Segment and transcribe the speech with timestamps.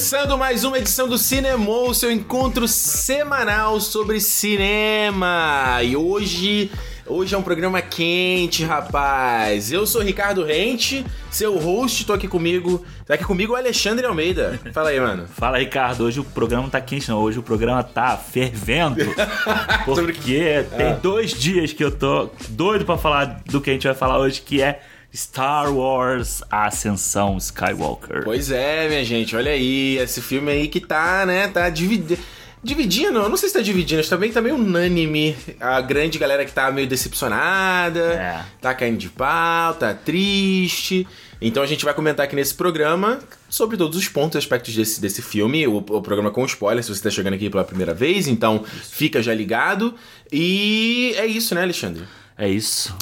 [0.00, 5.78] Começando mais uma edição do Cinemou, seu encontro semanal sobre cinema.
[5.82, 6.70] E hoje,
[7.06, 9.70] hoje é um programa quente, rapaz.
[9.70, 12.82] Eu sou Ricardo Rente, seu host, tô aqui comigo.
[13.06, 14.58] Tá aqui comigo o Alexandre Almeida.
[14.72, 15.26] Fala aí, mano.
[15.36, 16.04] Fala, Ricardo.
[16.04, 17.18] Hoje o programa não tá quente, não.
[17.18, 19.04] Hoje o programa tá fervendo.
[19.84, 20.98] Porque tem Ah.
[21.02, 24.40] dois dias que eu tô doido pra falar do que a gente vai falar hoje,
[24.40, 24.80] que é
[25.14, 28.22] Star Wars Ascensão Skywalker.
[28.24, 32.18] Pois é, minha gente, olha aí, esse filme aí que tá, né, tá dividindo.
[32.62, 35.34] Dividindo, eu não sei se tá dividindo, acho que tá bem, tá meio unânime.
[35.58, 38.44] A grande galera que tá meio decepcionada, É.
[38.60, 41.06] tá caindo de pau, tá triste.
[41.40, 45.00] Então a gente vai comentar aqui nesse programa sobre todos os pontos e aspectos desse,
[45.00, 45.66] desse filme.
[45.66, 49.22] O, o programa com spoiler, se você tá chegando aqui pela primeira vez, então fica
[49.22, 49.94] já ligado.
[50.30, 52.04] E é isso, né, Alexandre?
[52.40, 52.96] É isso.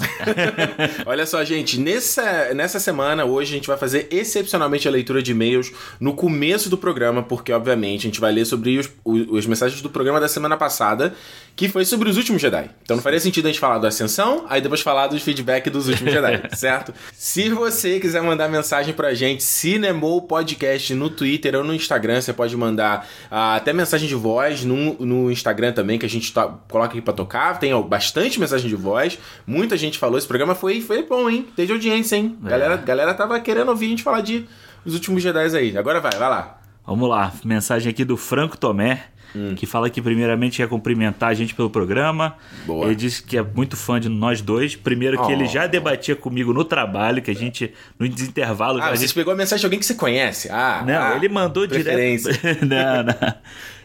[1.06, 5.30] Olha só, gente, nessa, nessa semana, hoje, a gente vai fazer excepcionalmente a leitura de
[5.30, 9.46] e-mails no começo do programa, porque, obviamente, a gente vai ler sobre os, os, as
[9.46, 11.14] mensagens do programa da semana passada,
[11.58, 12.70] que foi sobre os últimos Jedi.
[12.84, 15.88] Então não faria sentido a gente falar da Ascensão, aí depois falar dos feedback dos
[15.88, 16.94] últimos Jedi, certo?
[17.12, 22.32] Se você quiser mandar mensagem pra gente, Cinemou Podcast no Twitter ou no Instagram, você
[22.32, 26.60] pode mandar ah, até mensagem de voz no, no Instagram também, que a gente to-
[26.68, 27.58] coloca aqui pra tocar.
[27.58, 29.18] Tem ó, bastante mensagem de voz.
[29.44, 30.16] Muita gente falou.
[30.16, 31.44] Esse programa foi, foi bom, hein?
[31.56, 32.38] Teve audiência, hein?
[32.46, 32.50] É.
[32.50, 34.46] Galera, galera tava querendo ouvir a gente falar de
[34.84, 35.76] os últimos Jedi aí.
[35.76, 36.60] Agora vai, vai lá.
[36.86, 37.32] Vamos lá.
[37.44, 39.06] Mensagem aqui do Franco Tomé.
[39.56, 42.34] Que fala que primeiramente quer cumprimentar a gente pelo programa.
[42.66, 42.86] Boa.
[42.86, 44.74] Ele disse que é muito fã de nós dois.
[44.74, 45.30] Primeiro que Oh.
[45.30, 49.14] ele já debatia comigo no trabalho, que a gente, no intervalo, Ah, a você gente
[49.14, 50.48] pegou a mensagem de alguém que você conhece.
[50.50, 52.28] Ah, Não, ah, ele mandou direto.
[52.66, 53.34] não, não.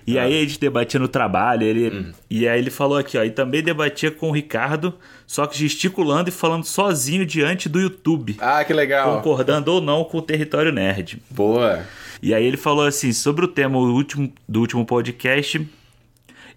[0.06, 3.30] E aí a gente debatia no trabalho, ele e aí ele falou aqui, ó, e
[3.32, 4.94] também debatia com o Ricardo,
[5.26, 9.16] só que gesticulando e falando sozinho diante do YouTube, Ah, que legal.
[9.16, 11.22] concordando ou não com o território nerd.
[11.30, 11.84] Boa.
[12.24, 15.68] E aí ele falou assim, sobre o tema do último, do último podcast,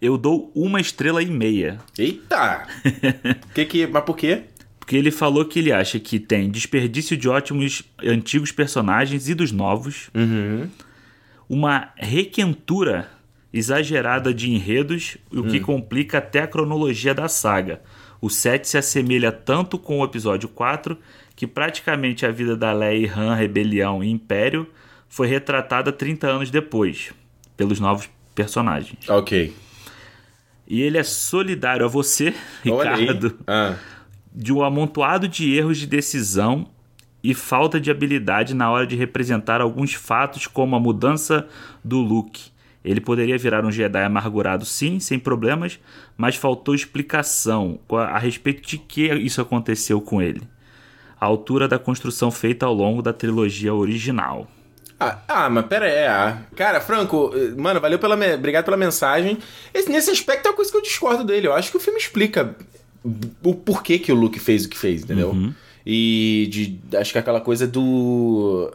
[0.00, 1.78] eu dou uma estrela e meia.
[1.98, 2.66] Eita!
[3.52, 4.42] que que, mas por quê?
[4.78, 9.50] Porque ele falou que ele acha que tem desperdício de ótimos antigos personagens e dos
[9.50, 10.68] novos, Uhum.
[11.48, 13.08] uma requentura
[13.52, 15.48] exagerada de enredos, o Hum.
[15.48, 17.80] que complica até a cronologia da saga.
[18.20, 20.96] O 7 se assemelha tanto com o episódio 4
[21.34, 24.66] que praticamente a vida da Leia e Han, Rebelião e Império
[25.08, 27.12] foi retratada 30 anos depois,
[27.56, 29.08] pelos novos personagens.
[29.08, 29.54] Ok.
[30.68, 32.34] E ele é solidário a você.
[32.62, 33.76] Ricardo, Ah.
[34.32, 36.68] de um amontoado de erros de decisão
[37.22, 41.48] e falta de habilidade na hora de representar alguns fatos, como a mudança
[41.84, 42.50] do Luke.
[42.84, 45.80] Ele poderia virar um Jedi amargurado, sim, sem problemas,
[46.16, 50.42] mas faltou explicação a respeito de que isso aconteceu com ele.
[51.20, 54.46] A altura da construção feita ao longo da trilogia original.
[54.98, 56.06] Ah, ah, mas pera aí.
[56.06, 56.38] ah.
[56.56, 58.16] Cara, Franco, eh, mano, valeu pela.
[58.16, 59.36] me- Obrigado pela mensagem.
[59.74, 61.46] Esse- nesse aspecto é uma coisa que eu discordo dele.
[61.46, 62.56] Eu acho que o filme explica
[63.44, 65.32] o porquê que o Luke fez o que fez, entendeu?
[65.84, 68.72] E de, acho que é aquela coisa do.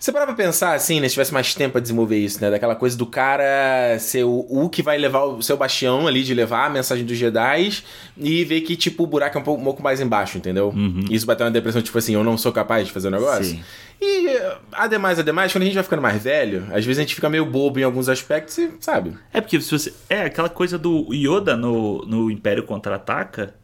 [0.00, 1.06] Você parar pra pensar assim, né?
[1.08, 2.50] Se tivesse mais tempo pra desenvolver isso, né?
[2.50, 6.32] Daquela coisa do cara ser o, o que vai levar o seu bastião ali, de
[6.32, 7.82] levar a mensagem dos Jedi
[8.16, 10.72] e ver que, tipo, o buraco é um pouco, um pouco mais embaixo, entendeu?
[11.10, 13.44] Isso bateu uma depressão, tipo assim, eu não sou capaz de fazer o negócio.
[13.44, 13.62] Sim.
[14.00, 17.14] E, eh, ademais, ademais, quando a gente vai ficando mais velho, às vezes a gente
[17.14, 19.12] fica meio bobo em alguns aspectos e, sabe?
[19.34, 19.92] É porque se você.
[20.08, 23.54] É aquela coisa do Yoda no, no Império Contra-Ataca.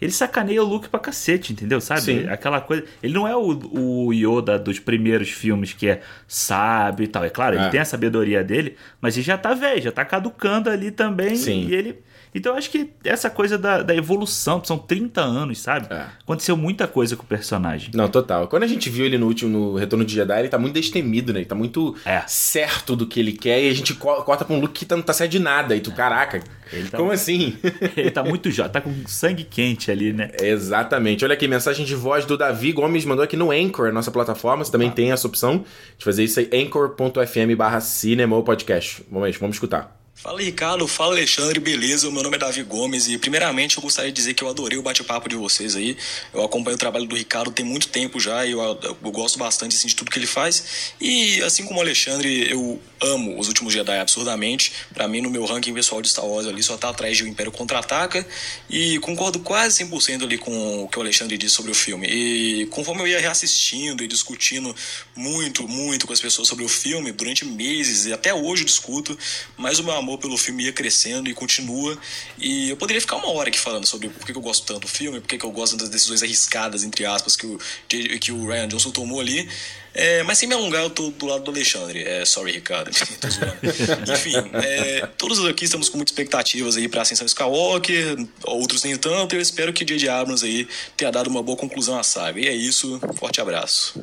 [0.00, 1.80] Ele sacaneia o Luke pra cacete, entendeu?
[1.80, 2.00] Sabe?
[2.00, 2.28] Sim.
[2.28, 2.84] Aquela coisa.
[3.02, 7.24] Ele não é o, o Yoda dos primeiros filmes que é sábio e tal.
[7.24, 7.62] É claro, É.
[7.62, 11.36] ele tem a sabedoria dele, mas ele já tá velho, já tá caducando ali também.
[11.36, 11.66] Sim.
[11.68, 11.98] E ele.
[12.34, 15.92] Então eu acho que essa coisa da, da evolução, são 30 anos, sabe?
[15.92, 16.06] É.
[16.22, 17.90] Aconteceu muita coisa com o personagem.
[17.94, 18.46] Não, total.
[18.48, 21.32] Quando a gente viu ele no último, no Retorno de Jedi, ele tá muito destemido,
[21.32, 21.40] né?
[21.40, 22.22] Ele tá muito É.
[22.26, 24.94] certo do que ele quer e a gente co- corta pra um look que tá-
[24.96, 25.74] não tá certo de nada.
[25.74, 26.40] E tu, caraca,
[26.72, 27.58] Ele tá- como assim?
[27.96, 30.30] ele tá muito jovem, tá com sangue quente ali, né?
[30.40, 31.24] Exatamente.
[31.24, 34.64] Olha aqui, mensagem de voz do Davi Gomes mandou aqui no Anchor, nossa plataforma.
[34.64, 35.64] Você também tem essa opção
[35.98, 39.04] de fazer isso aí, anchor.fm barra cinema ou podcast.
[39.10, 39.99] Vamos, vamos escutar.
[40.22, 42.10] Fala Ricardo, fala Alexandre, beleza?
[42.10, 44.82] Meu nome é Davi Gomes e primeiramente eu gostaria de dizer que eu adorei o
[44.82, 45.96] bate-papo de vocês aí.
[46.34, 49.74] Eu acompanho o trabalho do Ricardo tem muito tempo já e eu, eu gosto bastante
[49.74, 50.92] assim, de tudo que ele faz.
[51.00, 54.74] E assim como o Alexandre, eu amo os últimos Jedi absurdamente.
[54.92, 57.26] Pra mim, no meu ranking pessoal de Star Wars ali só tá atrás de O
[57.26, 58.26] Império Contra-Ataca
[58.68, 62.06] e concordo quase 100% ali com o que o Alexandre disse sobre o filme.
[62.06, 64.76] E conforme eu ia reassistindo e discutindo
[65.16, 69.18] muito, muito com as pessoas sobre o filme durante meses e até hoje eu discuto,
[69.56, 71.96] mas o meu amor amor pelo filme ia crescendo e continua.
[72.38, 74.88] E eu poderia ficar uma hora aqui falando sobre por que eu gosto tanto do
[74.88, 77.58] filme, por que eu gosto das decisões arriscadas, entre aspas, que o,
[77.88, 79.48] que o Ryan Johnson tomou ali.
[79.92, 82.02] É, mas sem me alongar, eu tô do lado do Alexandre.
[82.02, 82.90] É, sorry, Ricardo.
[84.12, 89.34] Enfim, é, todos aqui estamos com muitas expectativas aí pra Ascensão Skywalker, outros nem tanto.
[89.34, 90.08] Eu espero que o J.J.
[90.08, 92.40] Abrams aí tenha dado uma boa conclusão à saga.
[92.40, 94.02] E é isso, forte abraço.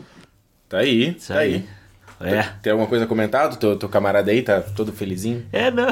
[0.68, 1.63] Tá aí, Isso tá aí.
[2.19, 2.41] É.
[2.63, 3.57] Tem alguma coisa comentado?
[3.57, 5.45] Teu, teu camarada aí tá todo felizinho?
[5.51, 5.87] É, não.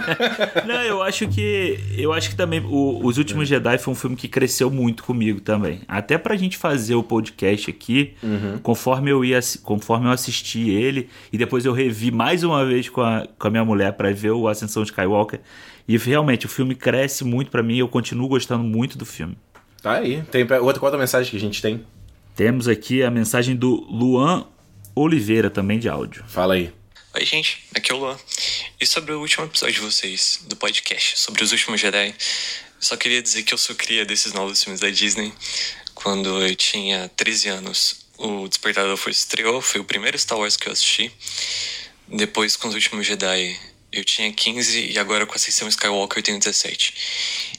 [0.66, 1.78] não, eu acho que.
[1.96, 3.54] Eu acho que também o, Os Últimos é.
[3.54, 5.80] Jedi foi um filme que cresceu muito comigo também.
[5.86, 8.58] Até pra gente fazer o podcast aqui, uhum.
[8.62, 9.38] conforme eu ia.
[9.62, 13.50] Conforme eu assisti ele, e depois eu revi mais uma vez com a, com a
[13.50, 15.40] minha mulher para ver o Ascensão de Skywalker.
[15.86, 19.36] E realmente o filme cresce muito para mim eu continuo gostando muito do filme.
[19.82, 20.22] Tá aí.
[20.30, 21.84] Tem outra, outra mensagem que a gente tem?
[22.34, 24.44] Temos aqui a mensagem do Luan
[24.98, 26.24] Oliveira, também de áudio.
[26.28, 26.72] Fala aí.
[27.14, 28.18] Oi, gente, aqui é o Luan.
[28.80, 32.12] E sobre o último episódio de vocês, do podcast, sobre os últimos Jedi,
[32.80, 35.32] só queria dizer que eu sou cria desses novos filmes da Disney.
[35.94, 40.56] Quando eu tinha 13 anos, o Despertar da Força estreou, foi o primeiro Star Wars
[40.56, 41.12] que eu assisti.
[42.08, 43.56] Depois, com os últimos Jedi,
[43.92, 46.94] eu tinha 15 e agora com a Ascensão Skywalker eu tenho 17.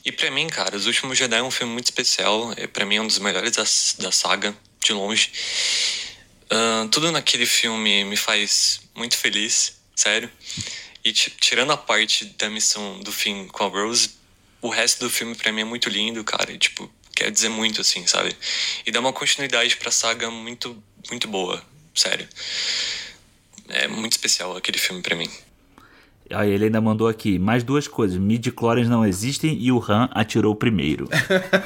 [0.03, 2.53] E para mim, cara, Os Últimos Jedi é um filme muito especial.
[2.57, 3.63] É, para mim é um dos melhores da,
[4.03, 5.31] da saga, de longe.
[6.91, 10.31] Tudo naquele filme me faz muito feliz, sério.
[11.03, 14.11] E tirando a parte da missão do fim com a Rose,
[14.61, 16.51] o resto do filme para mim é muito lindo, cara.
[16.51, 18.35] E, tipo, quer dizer muito, assim, sabe?
[18.85, 21.63] E dá uma continuidade pra saga muito, muito boa,
[21.95, 22.27] sério.
[23.69, 25.29] É muito especial aquele filme para mim.
[26.31, 30.55] Aí ele ainda mandou aqui, mais duas coisas, midi-chlorians não existem e o Han atirou
[30.55, 31.07] primeiro.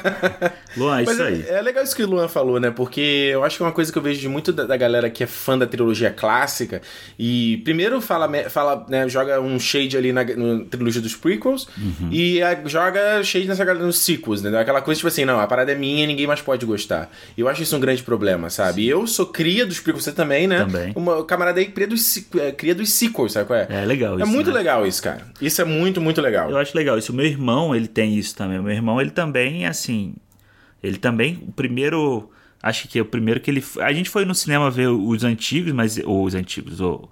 [0.76, 1.44] Luan, é isso aí.
[1.46, 2.70] É, é, legal isso que o Luan falou, né?
[2.70, 5.10] Porque eu acho que é uma coisa que eu vejo de muito da, da galera
[5.10, 6.80] que é fã da trilogia clássica
[7.18, 12.08] e primeiro fala, fala né, joga um shade ali na, na trilogia dos prequels uhum.
[12.10, 14.58] e a, joga shade nessa galera nos sequels, né?
[14.58, 17.10] Aquela coisa tipo assim, não, a parada é minha e ninguém mais pode gostar.
[17.36, 18.82] Eu acho isso um grande problema, sabe?
[18.82, 20.60] E eu sou cria dos prequels, você também, né?
[20.60, 20.92] Também.
[20.96, 23.66] Uma camarada aí cria dos, é, cria dos sequels, sabe qual é?
[23.68, 24.53] É legal É isso, muito né?
[24.54, 25.26] Legal isso, cara.
[25.40, 26.50] Isso é muito, muito legal.
[26.50, 27.12] Eu acho legal isso.
[27.12, 28.58] O meu irmão, ele tem isso também.
[28.58, 30.14] O meu irmão, ele também, assim.
[30.82, 32.30] Ele também, o primeiro.
[32.62, 33.64] Acho que é o primeiro que ele.
[33.80, 35.98] A gente foi no cinema ver os antigos, mas.
[35.98, 37.08] Ou os antigos, o,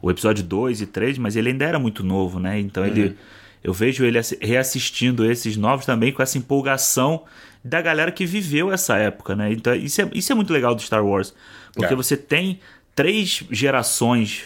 [0.00, 2.58] o episódio 2 e 3, mas ele ainda era muito novo, né?
[2.58, 2.88] Então uhum.
[2.88, 3.16] ele.
[3.62, 7.24] Eu vejo ele reassistindo esses novos também com essa empolgação
[7.64, 9.52] da galera que viveu essa época, né?
[9.52, 11.34] Então isso é, isso é muito legal do Star Wars.
[11.74, 11.96] Porque é.
[11.96, 12.60] você tem
[12.94, 14.44] três gerações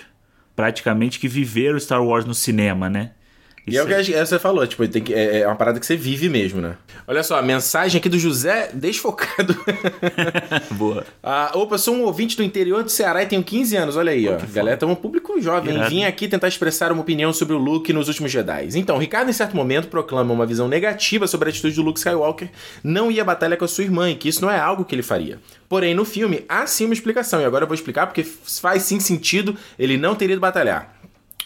[0.58, 3.12] praticamente que viveram Star Wars no cinema, né?
[3.74, 5.96] E é o que você falou, tipo, tem que, é, é, uma parada que você
[5.96, 6.76] vive mesmo, né?
[7.06, 9.56] Olha só, a mensagem aqui do José Desfocado.
[10.72, 11.04] Boa.
[11.22, 14.26] Ah, opa, sou um ouvinte do interior do Ceará e tenho 15 anos, olha aí,
[14.26, 14.38] Pô, ó.
[14.52, 15.74] Galera, tá um público jovem.
[15.74, 15.90] Irado.
[15.90, 18.68] Vim aqui tentar expressar uma opinião sobre o Luke nos últimos Jedi.
[18.74, 22.50] Então, Ricardo, em certo momento, proclama uma visão negativa sobre a atitude do Luke Skywalker
[22.82, 24.94] não ir à batalha com a sua irmã e que isso não é algo que
[24.94, 25.38] ele faria.
[25.68, 28.98] Porém, no filme, há sim uma explicação, e agora eu vou explicar porque faz sim
[29.00, 30.97] sentido ele não ter ido batalhar.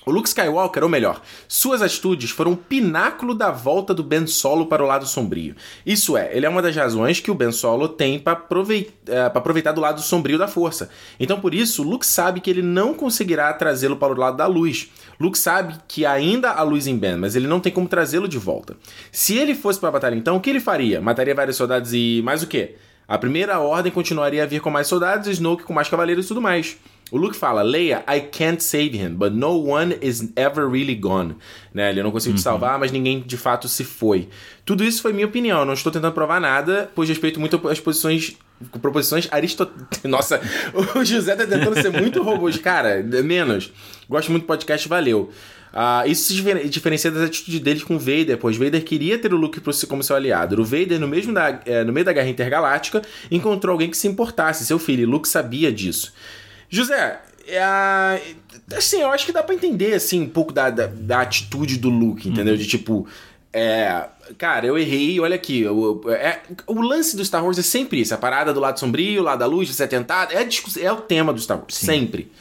[0.04, 4.66] O Luke Skywalker, ou melhor, suas atitudes foram o pináculo da volta do Ben Solo
[4.66, 5.54] para o lado sombrio.
[5.86, 9.20] Isso é, ele é uma das razões que o Ben Solo tem para aproveitar, é,
[9.26, 10.90] aproveitar do lado sombrio da força.
[11.20, 14.90] Então, por isso, Luke sabe que ele não conseguirá trazê-lo para o lado da luz.
[15.20, 18.38] Luke sabe que ainda há luz em Ben, mas ele não tem como trazê-lo de
[18.38, 18.76] volta.
[19.12, 21.00] Se ele fosse para a batalha, então, o que ele faria?
[21.00, 22.74] Mataria vários soldados e mais o quê?
[23.12, 26.40] A primeira ordem continuaria a vir com mais soldados, Snoke com mais cavaleiros e tudo
[26.40, 26.78] mais.
[27.10, 31.36] O Luke fala, Leia, I can't save him, but no one is ever really gone.
[31.74, 31.90] Né?
[31.90, 32.38] Ele não conseguiu uhum.
[32.38, 34.30] te salvar, mas ninguém de fato se foi.
[34.64, 38.38] Tudo isso foi minha opinião, não estou tentando provar nada, pois respeito muito as posições
[38.80, 40.00] proposições aristotélicas.
[40.10, 40.40] Nossa,
[40.96, 42.48] o José tá tentando ser muito robô.
[42.62, 43.70] Cara, menos.
[44.08, 45.30] Gosto muito do podcast, valeu.
[45.72, 49.36] Uh, isso se diferencia das atitudes deles com o Vader, pois Vader queria ter o
[49.36, 50.60] Luke como seu aliado.
[50.60, 53.00] O Vader, no, mesmo da, é, no meio da Guerra Intergaláctica,
[53.30, 56.12] encontrou alguém que se importasse, seu filho, e Luke sabia disso.
[56.68, 57.62] José, é,
[58.76, 61.88] assim, eu acho que dá para entender assim um pouco da, da, da atitude do
[61.88, 62.52] Luke, entendeu?
[62.52, 62.60] Uhum.
[62.60, 63.06] De tipo,
[63.52, 64.06] é,
[64.38, 65.66] cara, eu errei, olha aqui.
[65.66, 69.20] O, é, o lance do Star Wars é sempre isso: a parada do lado sombrio,
[69.20, 70.32] o lado da luz, de ser tentado.
[70.32, 70.46] É,
[70.80, 71.86] é o tema do Star Wars, Sim.
[71.86, 72.32] sempre.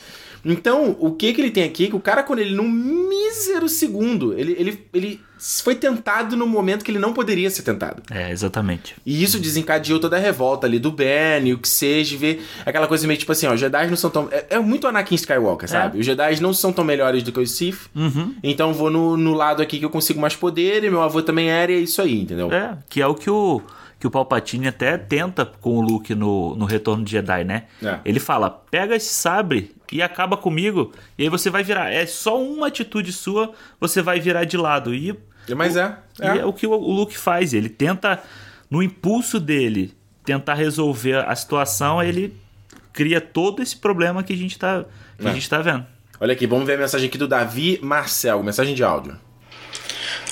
[0.43, 1.88] Então, o que que ele tem aqui?
[1.88, 6.86] Que o cara, quando ele, num mísero segundo, ele, ele, ele foi tentado no momento
[6.86, 8.01] que ele não poderia ser tentado.
[8.12, 8.95] É, exatamente.
[9.05, 13.07] E isso desencadeou toda a revolta ali do Ben, o que seja, ver aquela coisa
[13.07, 14.29] meio tipo assim, ó, os Jedi não são tão.
[14.31, 15.98] É, é muito Anakin Skywalker, sabe?
[15.98, 16.00] É.
[16.00, 17.89] Os Jedi não são tão melhores do que os Sith.
[17.95, 18.36] Uhum.
[18.43, 21.50] Então vou no, no lado aqui que eu consigo mais poder, e meu avô também
[21.50, 22.51] era, e é isso aí, entendeu?
[22.51, 23.62] É, que é o que o
[24.01, 27.65] que o Palpatine até tenta com o Luke no, no Retorno de Jedi, né?
[27.84, 28.00] É.
[28.03, 31.91] Ele fala: pega esse sabre e acaba comigo, e aí você vai virar.
[31.93, 34.91] É só uma atitude sua, você vai virar de lado.
[34.96, 35.15] E,
[35.55, 35.96] Mas é.
[36.20, 37.53] e é o que o, o Luke faz.
[37.53, 38.20] Ele tenta,
[38.72, 39.93] no impulso dele,
[40.25, 42.36] tentar resolver a situação, ele
[42.91, 44.84] cria todo esse problema que a gente tá,
[45.20, 45.34] que a É.
[45.36, 45.86] gente tá vendo.
[46.20, 49.15] Olha aqui, vamos ver a mensagem aqui do Davi Marcel, mensagem de áudio.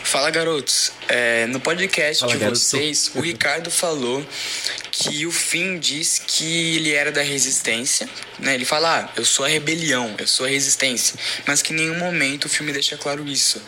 [0.10, 2.60] Fala garotos, É, no podcast Fala, de garoto.
[2.60, 4.26] vocês, o Ricardo falou
[5.02, 8.54] que o Finn diz que ele era da resistência, né?
[8.54, 11.98] Ele fala, ah, eu sou a rebelião, eu sou a resistência, mas que em nenhum
[11.98, 13.62] momento o filme deixa claro isso.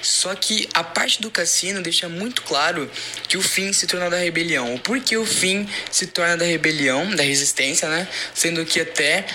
[0.00, 2.90] Só que a parte do cassino deixa muito claro
[3.28, 4.74] que o Finn se torna da rebelião.
[4.74, 8.08] O porquê o Finn se torna da rebelião, da resistência, né?
[8.34, 9.26] Sendo que até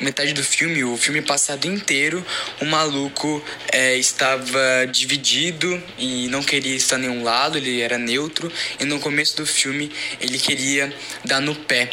[0.00, 2.24] metade do filme, o filme passado inteiro,
[2.60, 8.50] o maluco é, estava dividido e não queria estar em nenhum lado, ele era neutro.
[8.78, 10.85] E no começo do filme ele queria
[11.24, 11.90] dar no pé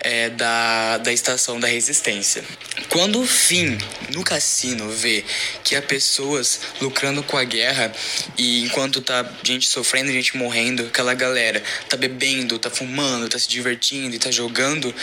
[0.00, 2.44] é, da, da estação da resistência.
[2.88, 3.76] Quando o Finn,
[4.14, 5.24] no cassino, vê
[5.62, 7.92] que há pessoas lucrando com a guerra
[8.36, 13.48] e enquanto tá gente sofrendo, gente morrendo, aquela galera tá bebendo, tá fumando, tá se
[13.48, 14.94] divertindo e tá jogando,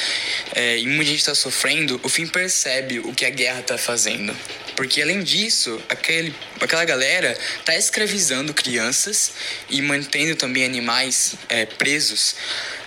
[0.53, 4.35] é, e muita gente tá sofrendo, o Finn percebe o que a guerra tá fazendo.
[4.79, 9.33] Porque além disso, aquele, aquela galera tá escravizando crianças
[9.69, 12.33] e mantendo também animais é, presos.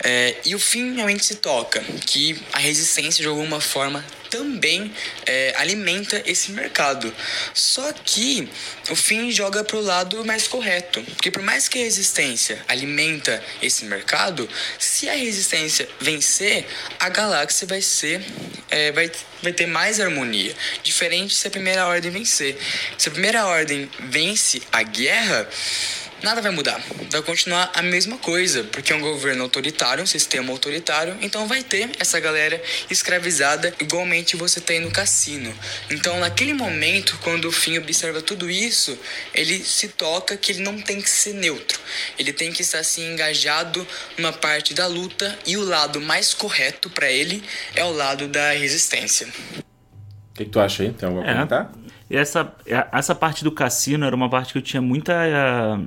[0.03, 4.03] É, e o Finn realmente se toca que a resistência de alguma forma
[4.33, 4.91] também
[5.27, 7.15] é, alimenta esse mercado.
[7.53, 8.49] Só que
[8.89, 11.03] o fim joga pro lado mais correto.
[11.03, 14.49] Porque por mais que a resistência alimenta esse mercado,
[14.79, 16.67] se a resistência vencer,
[16.99, 18.25] a galáxia vai ser.
[18.71, 19.13] é, vai,
[19.43, 20.57] vai ter mais harmonia.
[20.83, 22.57] Diferente se a primeira ordem vencer.
[22.97, 25.47] Se a primeira ordem vence a guerra
[26.23, 26.81] nada vai mudar.
[27.11, 31.63] Vai continuar a mesma coisa, porque é um governo autoritário, um sistema autoritário, então vai
[31.63, 32.61] ter essa galera
[32.91, 35.53] escravizada igualmente você tem no cassino.
[35.91, 38.99] Então, naquele momento, quando o Finn observa tudo isso,
[39.35, 41.81] ele se toca que ele não tem que ser neutro.
[42.19, 43.87] Ele tem que estar assim engajado
[44.17, 47.43] numa parte da luta e o lado mais correto para ele
[47.75, 49.27] é o lado da resistência.
[50.31, 50.93] O que, que tu acha aí?
[50.93, 51.33] Tem alguma É.
[51.35, 51.73] comentar?
[52.11, 52.55] E essa,
[52.93, 55.15] essa parte do cassino era uma parte que eu tinha muita.
[55.15, 55.81] ah,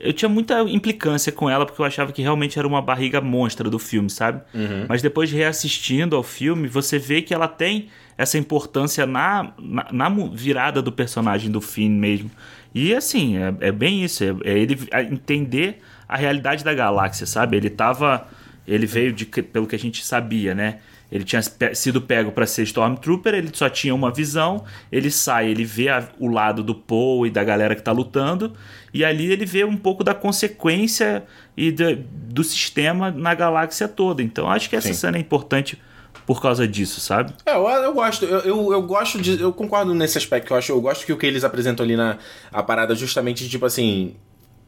[0.00, 3.68] Eu tinha muita implicância com ela, porque eu achava que realmente era uma barriga monstra
[3.68, 4.42] do filme, sabe?
[4.88, 9.86] Mas depois de reassistindo ao filme, você vê que ela tem essa importância na, na,
[9.92, 12.30] na virada do personagem do Finn mesmo.
[12.74, 14.22] E assim, é, é bem isso.
[14.22, 14.78] É, é ele
[15.10, 17.56] entender a realidade da galáxia, sabe?
[17.56, 18.26] Ele tava.
[18.66, 19.24] Ele veio de.
[19.24, 20.78] pelo que a gente sabia, né?
[21.10, 24.64] Ele tinha pe- sido pego para ser Stormtrooper, ele só tinha uma visão.
[24.92, 28.52] Ele sai, ele vê a- o lado do Poe e da galera que tá lutando,
[28.92, 31.24] e ali ele vê um pouco da consequência
[31.56, 34.22] e da- do sistema na galáxia toda.
[34.22, 34.94] Então acho que essa Sim.
[34.94, 35.80] cena é importante
[36.26, 37.32] por causa disso, sabe?
[37.46, 39.40] É, eu, eu gosto, eu, eu, eu gosto de.
[39.40, 42.18] Eu concordo nesse aspecto, eu acho, eu gosto que o que eles apresentam ali na
[42.52, 44.14] a parada justamente de, tipo assim.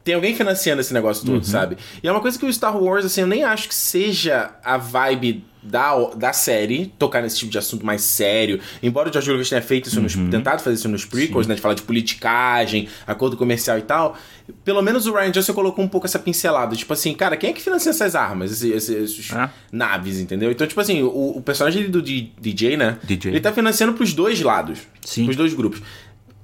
[0.03, 1.77] Tem alguém financiando esse negócio todo, sabe?
[2.01, 4.75] E é uma coisa que o Star Wars, assim, eu nem acho que seja a
[4.77, 8.59] vibe da, da série, tocar nesse tipo de assunto mais sério.
[8.81, 11.53] Embora o George Lucas tenha feito isso nos, tentado fazer isso nos prequels, né?
[11.53, 14.17] De falar de politicagem, acordo comercial e tal.
[14.65, 16.75] Pelo menos o Ryan Johnson colocou um pouco essa pincelada.
[16.75, 18.51] Tipo assim, cara, quem é que financia essas armas?
[18.51, 19.49] Esse- esse- esses É.
[19.71, 20.49] naves, entendeu?
[20.51, 22.97] Então, tipo assim, o, o personagem do DJ, né?
[23.03, 23.31] DJ.
[23.31, 24.79] Ele tá financiando pros dois lados.
[25.05, 25.25] Sim.
[25.25, 25.79] Pros dois grupos.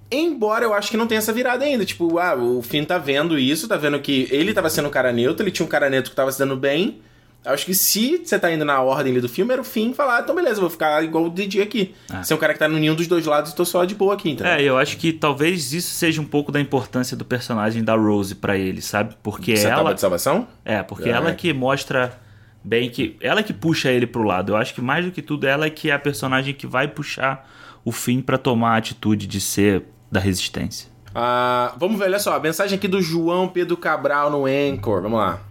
[0.10, 1.84] Embora eu acho que não tenha essa virada ainda.
[1.86, 5.12] Tipo, ah, o Finn tá vendo isso, tá vendo que ele tava sendo um cara
[5.12, 7.02] neutro, ele tinha um cara neutro que tava se dando bem.
[7.46, 9.94] Eu acho que se você tá indo na ordem ali do filme, era o Finn
[9.94, 11.94] falar, ah, então beleza, vou ficar igual o DJ aqui.
[12.24, 14.16] Ser um cara que tá no nenhum dos dois lados e tô só de boa
[14.16, 14.52] aqui, entendeu?
[14.54, 18.36] É, eu acho que talvez isso seja um pouco da importância do personagem da Rose
[18.36, 19.16] pra ele, sabe?
[19.24, 19.94] Porque Você tava ela.
[19.94, 20.48] de salvação?
[20.66, 21.14] É, porque É.
[21.14, 22.20] ela que mostra
[22.64, 23.16] bem que.
[23.22, 24.52] Ela que puxa ele pro lado.
[24.54, 26.88] Eu acho que mais do que tudo, ela é que é a personagem que vai
[26.88, 27.48] puxar
[27.86, 30.88] o fim pra tomar a atitude de ser da resistência.
[31.14, 35.02] Ah, vamos ver, olha só, a mensagem aqui do João Pedro Cabral no Anchor.
[35.02, 35.42] Vamos lá.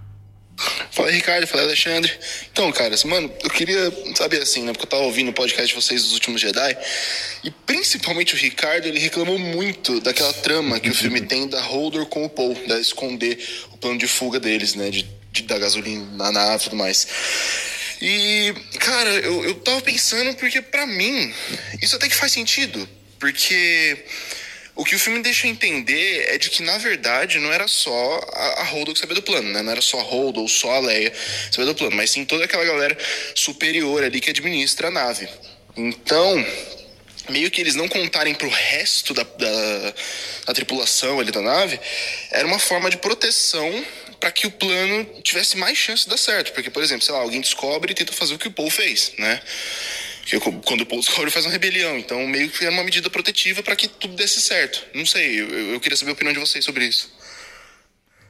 [0.90, 2.10] Fala aí, Ricardo, fala aí, Alexandre.
[2.50, 4.72] Então, caras, mano, eu queria saber assim, né?
[4.72, 6.76] Porque eu tava ouvindo o podcast de vocês dos últimos Jedi.
[7.44, 12.06] E principalmente o Ricardo, ele reclamou muito daquela trama que o filme tem da Holder
[12.06, 13.38] com o Paul, da esconder
[13.72, 14.88] o plano de fuga deles, né?
[14.88, 17.06] De, de dar gasolina na nave e tudo mais.
[18.00, 21.32] E, cara, eu, eu tava pensando porque pra mim,
[21.82, 22.88] isso até que faz sentido.
[23.18, 24.04] Porque
[24.76, 28.64] o que o filme deixa entender é de que, na verdade, não era só a,
[28.64, 29.62] Holdo que sabia do plano, né?
[29.62, 32.26] Não era só a Holdo ou só a Leia que sabia do plano, mas sim
[32.26, 32.96] toda aquela galera
[33.34, 35.26] superior ali que administra a nave.
[35.74, 36.46] Então,
[37.30, 39.94] meio que eles não contarem pro resto da, da,
[40.46, 41.80] da tripulação ali da nave,
[42.30, 43.84] era uma forma de proteção
[44.20, 46.52] para que o plano tivesse mais chance de dar certo.
[46.52, 49.12] Porque, por exemplo, sei lá, alguém descobre e tenta fazer o que o Paul fez,
[49.18, 49.40] né?
[50.28, 51.96] Porque quando o Paul descobre, faz uma rebelião.
[51.96, 54.82] Então, meio que é uma medida protetiva para que tudo desse certo.
[54.94, 57.12] Não sei, eu, eu queria saber a opinião de vocês sobre isso.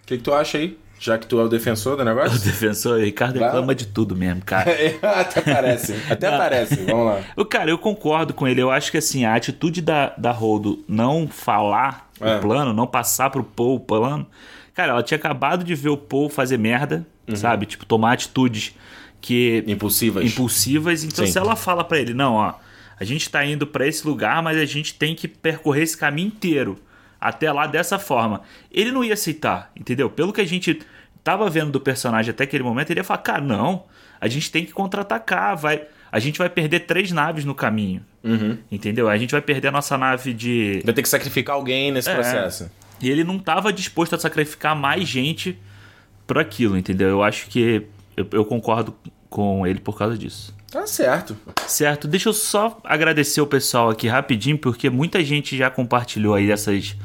[0.03, 0.79] O que, que tu acha aí?
[0.99, 2.39] Já que tu é o defensor do O negócio?
[2.41, 3.49] defensor, o Ricardo Vai.
[3.49, 4.71] reclama de tudo mesmo, cara.
[5.03, 5.95] Até parece.
[6.11, 6.77] Até parece.
[6.85, 7.25] Vamos lá.
[7.37, 8.61] O cara, eu concordo com ele.
[8.61, 12.37] Eu acho que assim, a atitude da, da Holdo não falar É.
[12.37, 14.27] o plano, não passar pro Paul o plano.
[14.75, 17.35] Cara, ela tinha acabado de ver o Paul fazer merda, Uhum.
[17.37, 17.67] sabe?
[17.67, 18.73] Tipo, tomar atitudes
[19.21, 19.65] que.
[19.67, 20.25] Impulsivas.
[20.25, 21.05] impulsivas.
[21.05, 21.33] Então, Sim.
[21.33, 22.55] se ela fala pra ele, não, ó,
[22.99, 26.29] a gente tá indo pra esse lugar, mas a gente tem que percorrer esse caminho
[26.29, 26.79] inteiro
[27.21, 28.43] até lá dessa forma.
[28.71, 30.09] Ele não ia aceitar, entendeu?
[30.11, 30.81] Pelo que a gente
[31.25, 33.85] tava vendo do personagem até aquele momento, ele ia falar, cara, não,
[34.21, 35.83] a gente tem que contra-atacar, vai.
[36.13, 38.01] A gente vai perder três naves no caminho.
[38.71, 39.09] Entendeu?
[39.09, 40.81] A gente vai perder a nossa nave de.
[40.85, 42.15] Vai ter que sacrificar alguém nesse É.
[42.15, 42.71] processo.
[43.01, 45.59] E ele não estava disposto a sacrificar mais gente
[46.27, 47.09] por aquilo, entendeu?
[47.09, 47.83] Eu acho que
[48.17, 48.95] eu, eu concordo
[49.29, 50.55] com ele por causa disso.
[50.71, 51.37] Tá certo.
[51.67, 56.51] Certo, deixa eu só agradecer o pessoal aqui rapidinho, porque muita gente já compartilhou aí
[56.51, 56.97] essas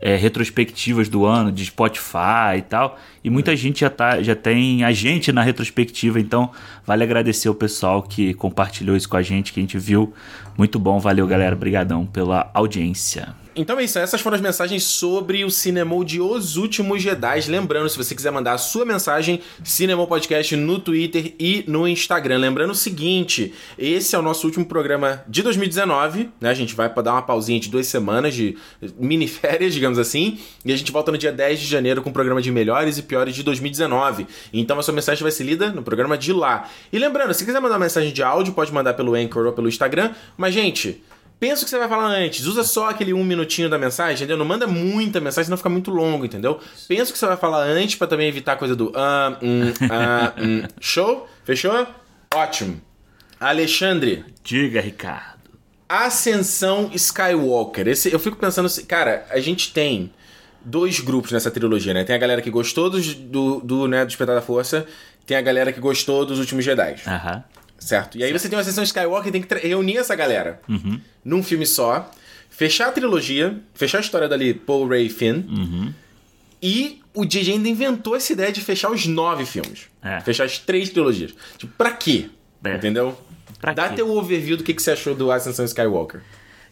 [0.00, 4.84] é, retrospectivas do ano de Spotify e tal, e muita gente já, tá, já tem
[4.84, 6.50] a gente na retrospectiva, então
[6.84, 10.12] vale agradecer o pessoal que compartilhou isso com a gente, que a gente viu.
[10.58, 13.34] Muito bom, valeu galera, brigadão pela audiência.
[13.58, 17.40] Então é isso, essas foram as mensagens sobre o Cinemol de Os Últimos Jedi.
[17.48, 22.36] Lembrando, se você quiser mandar a sua mensagem, Cinemol Podcast no Twitter e no Instagram.
[22.36, 26.50] Lembrando o seguinte, esse é o nosso último programa de 2019, né?
[26.50, 28.58] A gente vai dar uma pausinha de duas semanas de
[28.98, 32.12] mini férias, digamos assim, e a gente volta no dia 10 de janeiro com o
[32.12, 34.26] programa de melhores e piores de 2019.
[34.52, 36.68] Então a sua mensagem vai ser lida no programa de lá.
[36.92, 40.12] E lembrando, se quiser mandar mensagem de áudio, pode mandar pelo Anchor ou pelo Instagram,
[40.36, 41.02] mas gente...
[41.38, 42.46] Pensa o que você vai falar antes.
[42.46, 44.36] Usa só aquele um minutinho da mensagem, entendeu?
[44.38, 46.58] Não manda muita mensagem, senão fica muito longo, entendeu?
[46.88, 49.72] Pensa o que você vai falar antes pra também evitar a coisa do ah, hum,
[49.90, 50.62] ah, hum.
[50.80, 51.28] Show?
[51.44, 51.86] Fechou?
[52.34, 52.80] Ótimo.
[53.38, 55.36] Alexandre, Diga, Ricardo.
[55.88, 57.86] Ascensão Skywalker.
[57.86, 60.10] Esse, eu fico pensando assim, cara, a gente tem
[60.64, 62.02] dois grupos nessa trilogia, né?
[62.02, 64.86] Tem a galera que gostou dos- do, do, né, do Despertar da Força,
[65.24, 66.96] tem a galera que gostou dos Últimos Jedi.
[67.06, 67.44] Aham.
[67.78, 68.18] Certo.
[68.18, 70.60] E aí você tem uma sessão Skywalker e tem que reunir essa galera
[71.24, 72.10] num filme só,
[72.50, 75.42] fechar a trilogia, fechar a história dali, Paul, Ray Finn.
[76.62, 79.88] E o DJ ainda inventou essa ideia de fechar os nove filmes.
[80.02, 80.20] É.
[80.20, 81.34] Fechar as três trilogias.
[81.58, 82.30] Tipo, pra quê?
[82.64, 82.74] É.
[82.74, 83.18] Entendeu?
[83.60, 83.96] Pra Dá quê?
[83.96, 86.22] teu overview do que, que você achou do Ascensão Skywalker.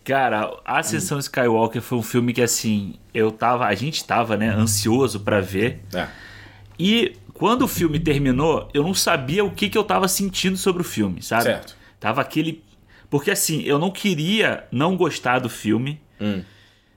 [0.04, 4.50] Cara, a Sessão Skywalker foi um filme que assim, eu tava, a gente tava, né,
[4.50, 5.80] ansioso pra ver.
[5.94, 6.06] É.
[6.78, 10.80] E quando o filme terminou, eu não sabia o que, que eu tava sentindo sobre
[10.80, 11.42] o filme, sabe?
[11.44, 11.76] Certo.
[12.00, 12.62] Tava aquele.
[13.10, 16.42] Porque assim, eu não queria não gostar do filme, Hum.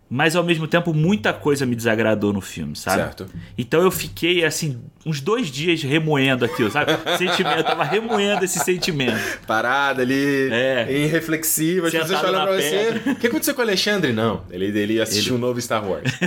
[0.10, 3.02] Mas ao mesmo tempo muita coisa me desagradou no filme, sabe?
[3.02, 3.28] Certo.
[3.58, 6.92] Então eu fiquei assim, uns dois dias remoendo aquilo, sabe?
[7.18, 9.20] sentimento, eu tava remoendo esse sentimento.
[9.46, 10.88] Parada ali, É.
[10.90, 12.70] em reflexiva, as pessoas falando pra você.
[12.94, 13.12] pedra.
[13.12, 14.14] O que aconteceu com o Alexandre?
[14.14, 16.10] Não, ele, ele assistiu um novo Star Wars.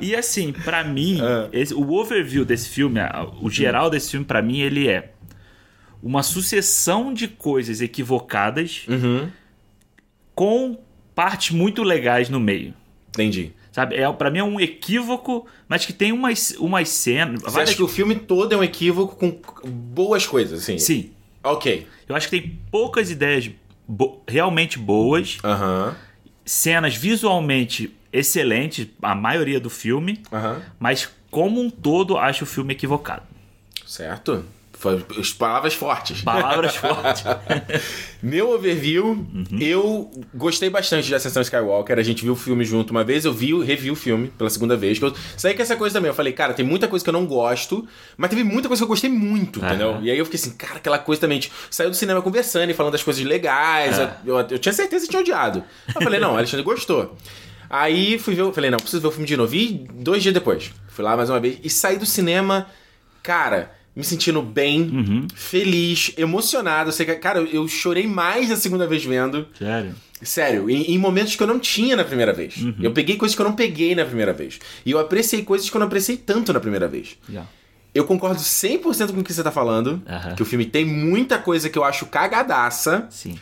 [0.00, 1.48] E assim, pra mim, Ah.
[1.52, 3.00] esse- o overview desse filme,
[3.40, 5.12] o geral desse filme, pra mim, ele é
[6.02, 9.28] uma sucessão de coisas equivocadas uhum.
[10.34, 10.78] com
[11.20, 12.72] partes muito legais no meio.
[13.10, 13.52] Entendi.
[13.72, 13.94] Sabe?
[13.96, 17.42] É, pra mim é um equívoco, mas que tem umas, umas cenas.
[17.42, 20.78] Você várias- acha que o filme todo é um equívoco com boas coisas, assim?
[20.78, 21.10] Sim.
[21.44, 21.86] Ok.
[22.08, 23.50] Eu acho que tem poucas ideias
[23.86, 25.94] bo- realmente boas, Aham.
[26.44, 30.62] cenas visualmente excelentes, a maioria do filme, Aham.
[30.78, 33.22] mas como um todo, acho o filme equivocado.
[33.86, 34.44] Certo.
[35.38, 36.22] Palavras fortes.
[36.22, 37.22] Palavras fortes.
[38.22, 39.46] Meu overview, Uhum.
[39.60, 41.98] eu gostei bastante de Ascensão Skywalker.
[41.98, 44.76] A gente viu o filme junto uma vez, eu vi, revi o filme pela segunda
[44.76, 44.98] vez.
[44.98, 46.08] Que eu saí com essa coisa também.
[46.08, 48.84] Eu falei, cara, tem muita coisa que eu não gosto, mas teve muita coisa que
[48.84, 49.68] eu gostei muito, Aham.
[49.68, 49.98] entendeu?
[50.02, 51.38] E aí eu fiquei assim, cara, aquela coisa também.
[51.40, 53.98] Tipo, saiu do cinema conversando e falando das coisas legais.
[53.98, 54.14] É.
[54.24, 55.62] Eu, eu- eu tinha certeza que tinha odiado.
[55.94, 57.16] Eu falei, não, Alexandre gostou.
[57.68, 59.54] Aí fui ver, eu falei, não, preciso ver o filme de novo.
[59.54, 62.66] E dois dias depois, fui lá mais uma vez e saí do cinema,
[63.22, 65.26] cara, me sentindo bem, Uhum.
[65.34, 66.92] feliz, emocionado.
[66.92, 69.46] Sei que, cara, eu, chorei mais na segunda vez vendo.
[69.58, 69.94] Sério.
[70.22, 72.56] Sério, em, em momentos que eu não tinha na primeira vez.
[72.58, 72.74] Uhum.
[72.80, 74.58] Eu peguei coisas que eu não peguei na primeira vez.
[74.84, 77.16] E eu apreciei coisas que eu não apreciei tanto na primeira vez.
[77.28, 77.44] Já.
[77.94, 80.00] Eu concordo 100% com o que você tá falando.
[80.36, 83.06] Que o filme tem muita coisa que eu acho cagadaça.
[83.10, 83.36] Sim.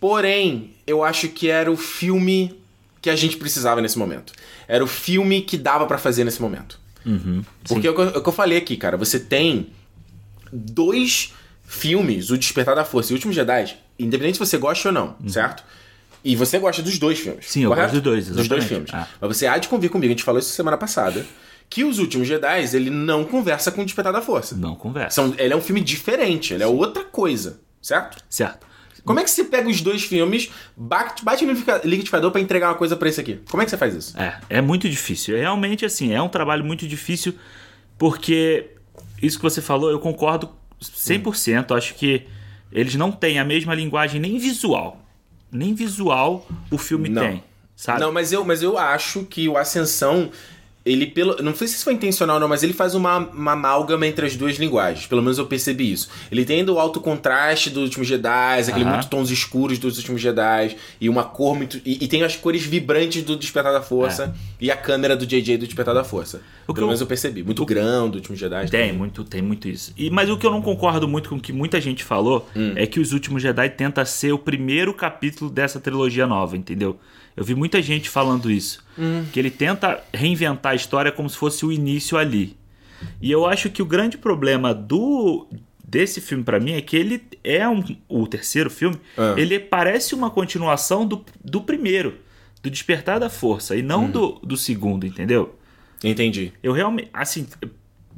[0.00, 2.54] Porém, eu acho que era o filme
[3.02, 4.32] que a gente precisava nesse momento.
[4.68, 6.78] Era o filme que dava pra fazer nesse momento.
[7.06, 7.42] Uhum.
[7.66, 8.96] Porque é o que eu- é o que eu falei aqui, cara.
[8.96, 9.68] Você tem
[10.52, 11.32] dois
[11.64, 15.16] filmes, O Despertar da Força e O Último Jedi, independente se você gosta ou não,
[15.26, 15.62] certo?
[16.24, 17.46] E você gosta dos dois filmes.
[17.46, 17.86] Sim, eu correto?
[17.92, 18.68] gosto dos dois, Dos dois exatamente.
[18.90, 18.90] filmes.
[18.94, 19.08] Ah.
[19.20, 21.24] Mas você há de convir comigo, a gente falou isso semana passada,
[21.70, 24.56] Que Os Últimos Jedi, ele não conversa com o Despertar da Força.
[24.56, 25.16] Não conversa.
[25.16, 28.22] São, ele é um filme diferente, ele é outra coisa, certo?
[28.28, 28.66] Certo.
[29.08, 32.68] Como é que você pega os dois filmes, bate, bate no liquidifica- liquidificador pra entregar
[32.68, 33.40] uma coisa pra esse aqui?
[33.50, 34.16] Como é que você faz isso?
[34.20, 35.36] É, é muito difícil.
[35.36, 37.34] É Realmente, assim, é um trabalho muito difícil,
[37.96, 38.70] porque
[39.22, 41.76] isso que você falou, eu concordo 100%.
[41.76, 42.26] Acho que
[42.70, 45.02] eles não têm a mesma linguagem nem visual.
[45.50, 47.22] Nem visual o filme Não.
[47.22, 47.42] tem,
[47.74, 48.00] sabe?
[48.00, 50.30] Não, mas eu, mas eu acho que o Ascensão,
[50.90, 51.36] ele pelo.
[51.42, 54.36] Não sei se foi intencional ou não, mas ele faz uma, uma amálgama entre as
[54.36, 55.06] duas linguagens.
[55.06, 56.08] Pelo menos eu percebi isso.
[56.30, 58.94] Ele tem do alto contraste dos últimos Jedi, aquele Aham.
[58.94, 61.80] muito tons escuros dos últimos Jedi, e uma cor muito.
[61.84, 65.56] E, e tem as cores vibrantes do Despertar da Força e a câmera do JJ
[65.58, 66.38] do Despertar da Força.
[66.38, 66.40] É.
[66.70, 67.42] O Pelo eu- menos eu percebi.
[67.42, 68.68] Muito grão do último Jedi.
[68.70, 68.92] Tem também.
[68.96, 69.92] muito, tem muito isso.
[69.96, 72.72] E, mas o que eu não concordo muito com o que muita gente falou Hum.
[72.76, 76.98] é que Os Últimos Jedi tenta ser o primeiro capítulo dessa trilogia nova, entendeu?
[77.38, 78.84] Eu vi muita gente falando isso.
[78.98, 79.24] Hum.
[79.32, 82.56] Que ele tenta reinventar a história como se fosse o início ali.
[83.22, 85.46] E eu acho que o grande problema do
[85.88, 89.34] desse filme pra mim é que ele é um, o terceiro filme, Ah.
[89.38, 92.16] ele parece uma continuação do, do primeiro,
[92.62, 93.86] do Despertar da Força, e Hum.
[93.86, 95.56] não do, do segundo, entendeu?
[96.04, 96.52] Entendi.
[96.62, 97.46] Eu realmente, assim,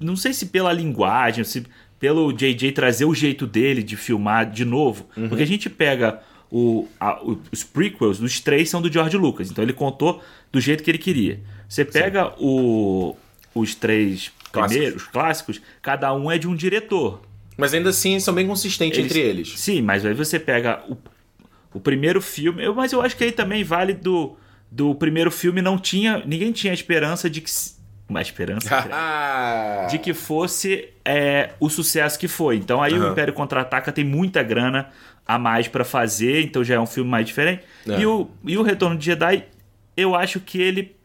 [0.01, 1.65] não sei se pela linguagem, se
[2.01, 5.29] pelo JJ trazer o jeito dele de filmar de novo, Uhum.
[5.29, 9.51] porque a gente pega o, a- o- os prequels, os três são do George Lucas,
[9.51, 11.41] então ele contou do jeito que ele queria.
[11.69, 13.17] Você pega o,
[13.55, 14.77] os três Clássicos.
[14.77, 17.21] primeiros, clássicos, cada um é de um diretor.
[17.57, 19.59] Mas ainda assim são bem consistentes entre eles.
[19.59, 20.97] Sim, mas aí você pega o,
[21.75, 24.37] o primeiro filme, eu- mas eu acho que aí também vale do,
[24.71, 27.51] do primeiro filme não tinha, ninguém tinha esperança de que
[28.09, 28.69] uma esperança
[29.89, 32.57] de que fosse é, o sucesso que foi.
[32.57, 33.13] Então aí o Aham.
[33.13, 34.89] Império Contra-Ataca tem muita grana
[35.27, 37.63] a mais pra fazer, então já é um filme mais diferente.
[37.89, 38.01] É.
[38.01, 39.45] E, o, e o Retorno de Jedi,
[39.97, 40.97] eu acho que ele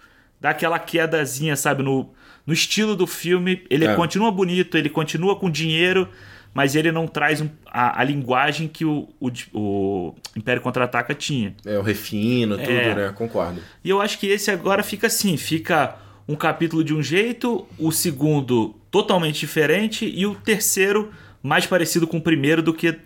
[0.42, 2.10] dá aquela quedazinha, sabe, no,
[2.46, 3.64] no estilo do filme.
[3.70, 3.96] Ele É.
[3.96, 6.08] continua bonito, ele continua com dinheiro,
[6.54, 11.54] mas ele não traz um- a, a linguagem que o, o, o Império Contra-Ataca tinha.
[11.66, 12.96] É, o refino, tudo, É.
[12.96, 13.14] né?
[13.16, 13.60] Concordo.
[13.84, 15.98] E eu acho que esse agora fica assim, fica
[16.28, 21.12] um capítulo de um jeito, o segundo totalmente diferente e o terceiro
[21.44, 22.98] mais parecido com o primeiro do que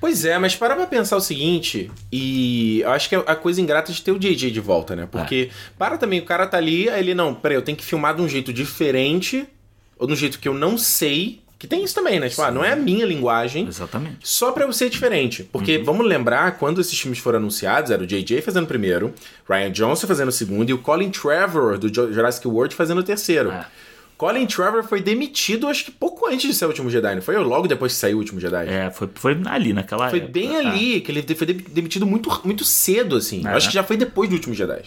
[0.00, 3.60] Pois é, mas para pra pensar o seguinte, e eu acho que é a coisa
[3.60, 5.08] ingrata de ter o JJ de volta, né?
[5.10, 8.14] Porque para também, o cara tá ali, aí ele, não, peraí, eu tenho que filmar
[8.14, 9.46] de um jeito diferente,
[9.98, 12.28] ou de um jeito que eu não sei, que tem isso também, né?
[12.28, 14.18] Tipo, ah, não é a minha linguagem, exatamente.
[14.22, 15.42] só pra eu ser diferente.
[15.42, 19.12] Porque vamos lembrar, quando esses filmes foram anunciados, era o JJ fazendo o primeiro,
[19.48, 23.50] Ryan Johnson fazendo o segundo, e o Colin Trevor, do Jurassic World, fazendo o terceiro.
[23.50, 23.66] É.
[24.18, 27.36] Colin Trevor foi demitido, acho que pouco antes de ser o Último Jedi, não foi?
[27.36, 28.68] Ou logo depois que saiu o Último Jedi?
[28.68, 30.32] É, foi, foi ali naquela Foi época.
[30.32, 33.46] bem Ah, ali, que ele foi de- demitido muito, muito cedo, assim.
[33.46, 33.50] É.
[33.50, 34.82] Acho que já foi depois do Último Jedi.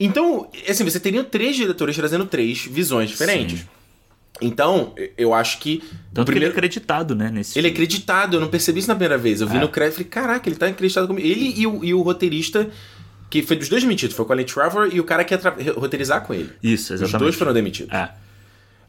[0.00, 3.58] Então, assim, você teria três diretores trazendo três visões diferentes.
[3.60, 3.66] Sim.
[4.40, 5.82] Então, eu acho que.
[6.14, 6.30] Tanto o primeiro...
[6.30, 9.18] que ele é acreditado, né, nesse Ele é acreditado, eu não percebi isso na primeira
[9.18, 9.40] vez.
[9.40, 9.60] Eu vi É.
[9.60, 11.26] no crédito e falei, caraca, ele tá acreditado comigo.
[11.26, 12.70] Ele e o, e o roteirista,
[13.28, 15.56] que foi dos dois demitidos, foi o Colin Trevor e o cara que ia tra-
[15.76, 16.50] roteirizar com ele.
[16.62, 17.18] Isso, Os exatamente.
[17.24, 17.92] dois foram demitidos.
[17.92, 18.10] É.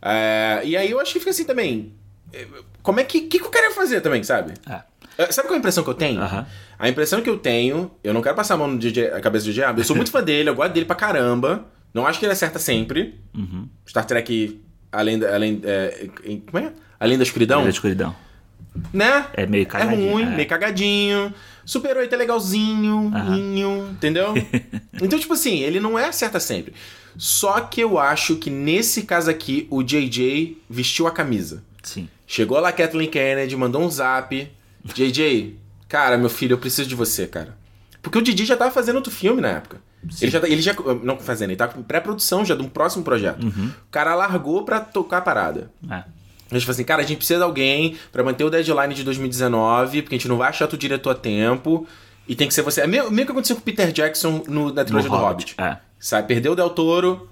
[0.01, 1.93] É, e aí eu acho que fica assim também.
[2.33, 2.45] é,
[2.81, 3.17] Como é que.
[3.19, 4.53] O que, que o cara ia fazer também, sabe?
[4.69, 4.81] É.
[5.17, 6.21] É, Sabe qual é a impressão que eu tenho?
[6.21, 6.45] Aham.
[6.77, 9.43] A impressão que eu tenho, eu não quero passar a mão no DJ, a cabeça
[9.45, 11.65] do DJ Abrams, eu sou muito fã dele, eu gosto dele pra caramba.
[11.93, 13.19] Não acho que ele acerta sempre.
[13.35, 13.67] Uhum.
[13.85, 15.33] Star Trek, além da.
[15.33, 16.07] Além, é,
[16.49, 16.71] como é?
[16.99, 17.59] Além da escuridão.
[17.59, 18.15] Ilha da escuridão.
[18.93, 19.25] Né?
[19.33, 20.11] É meio É cagadinho.
[20.11, 20.35] ruim, é.
[20.35, 21.33] meio cagadinho.
[21.65, 24.33] Super 8 é legalzinho, inho, entendeu?
[25.01, 26.73] então, tipo assim, ele não é acerta sempre.
[27.17, 31.63] Só que eu acho que nesse caso aqui, o JJ vestiu a camisa.
[31.83, 32.09] Sim.
[32.25, 34.49] Chegou lá Kathleen Kennedy, mandou um zap.
[34.83, 37.55] JJ, cara, meu filho, eu preciso de você, cara.
[38.01, 39.77] Porque o DJ já tava fazendo outro filme na época.
[40.21, 40.73] Ele já, tá- ele já.
[41.03, 43.45] Não fazendo, ele tá com pré-produção já de um próximo projeto.
[43.45, 45.69] O cara largou pra tocar a parada.
[45.91, 46.03] É.
[46.51, 49.03] A gente falou assim, cara, a gente precisa de alguém pra manter o deadline de
[49.03, 51.87] 2019, porque a gente não vai achar outro diretor a tempo.
[52.27, 52.81] E tem que ser você.
[52.81, 55.55] É meio, meio que aconteceu com o Peter Jackson no, na trilogia No do Hobbit,
[55.57, 55.61] Hobbit.
[55.61, 55.77] é.
[55.99, 57.27] Sabe, perdeu o Del Toro,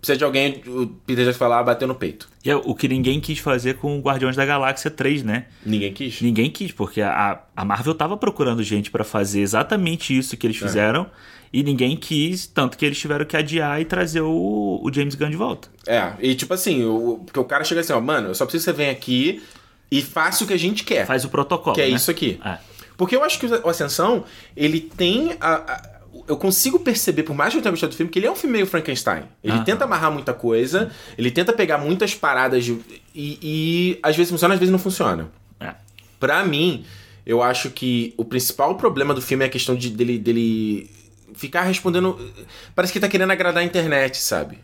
[0.00, 2.28] precisa de alguém, o Peter Jackson lá, bateu no peito.
[2.44, 5.46] E é o que ninguém quis fazer com o Guardiões da Galáxia 3, né?
[5.64, 6.20] Ninguém quis.
[6.20, 10.60] Ninguém quis, porque a, a Marvel tava procurando gente pra fazer exatamente isso que eles
[10.60, 11.10] É.
[11.52, 15.28] E ninguém quis, tanto que eles tiveram que adiar e trazer o, o James Gunn
[15.30, 15.68] de volta.
[15.86, 18.64] É, e tipo assim, o, porque o cara chega assim, ó, mano, eu só preciso
[18.64, 19.42] que você venha aqui
[19.90, 21.06] e faça o que a gente quer.
[21.06, 21.74] Faz o protocolo.
[21.74, 21.94] que é né?
[21.96, 22.40] isso aqui.
[22.44, 22.58] É.
[22.96, 24.24] Porque eu acho que o Ascensão,
[24.56, 25.92] ele tem a, a-
[26.28, 28.36] eu consigo perceber, por mais que eu tenha gostado do filme, que ele é um
[28.36, 29.24] filme meio Frankenstein.
[29.44, 29.64] Ele Aham.
[29.64, 32.78] tenta amarrar muita coisa, ele tenta pegar muitas paradas de-
[33.14, 35.28] e, e às vezes funciona, às vezes não funciona.
[35.60, 35.74] É.
[36.20, 36.84] Pra mim,
[37.26, 40.88] eu acho que o principal problema do filme é a questão de, dele, dele
[41.34, 42.18] ficar respondendo.
[42.74, 44.58] Parece que tá querendo agradar a internet, sabe?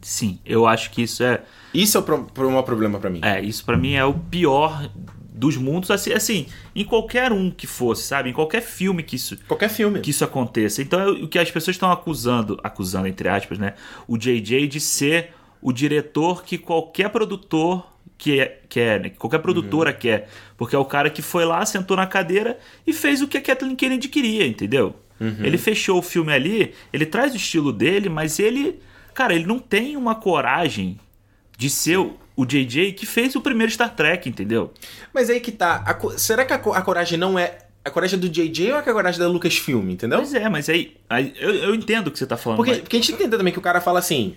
[0.00, 1.42] Sim, eu acho que isso é.
[1.72, 3.20] Isso é o pro, pro- maior problema pra mim.
[3.22, 4.90] É, isso pra mim é o pior
[5.32, 5.90] dos mundos.
[5.90, 8.30] Assim, assim, em qualquer um que fosse, sabe?
[8.30, 10.00] Em qualquer filme que isso, Qualquer filme.
[10.00, 10.82] que isso aconteça.
[10.82, 13.74] Então, é o que as pessoas estão acusando, acusando entre aspas, né,
[14.08, 17.86] o JJ de ser o diretor que qualquer produtor
[18.18, 21.96] quer, quer né, que qualquer produtora quer, porque é o cara que foi lá, sentou
[21.96, 24.96] na cadeira e fez o que a Kathleen Kennedy queria, entendeu?
[25.42, 28.80] Ele fechou o filme ali, ele traz o estilo dele, mas ele,
[29.14, 30.98] cara, ele não tem uma coragem
[31.56, 34.72] de ser o o JJ que fez o primeiro Star Trek, entendeu?
[35.12, 35.84] Mas aí que tá.
[35.86, 37.58] a será que a, a coragem não é.
[37.84, 40.18] A coragem do JJ ou é a coragem da Lucasfilm, entendeu?
[40.18, 42.56] Pois é, mas aí, aí eu, eu entendo o que você tá falando.
[42.56, 44.34] Porque, mas- porque a gente entender também que o cara fala assim.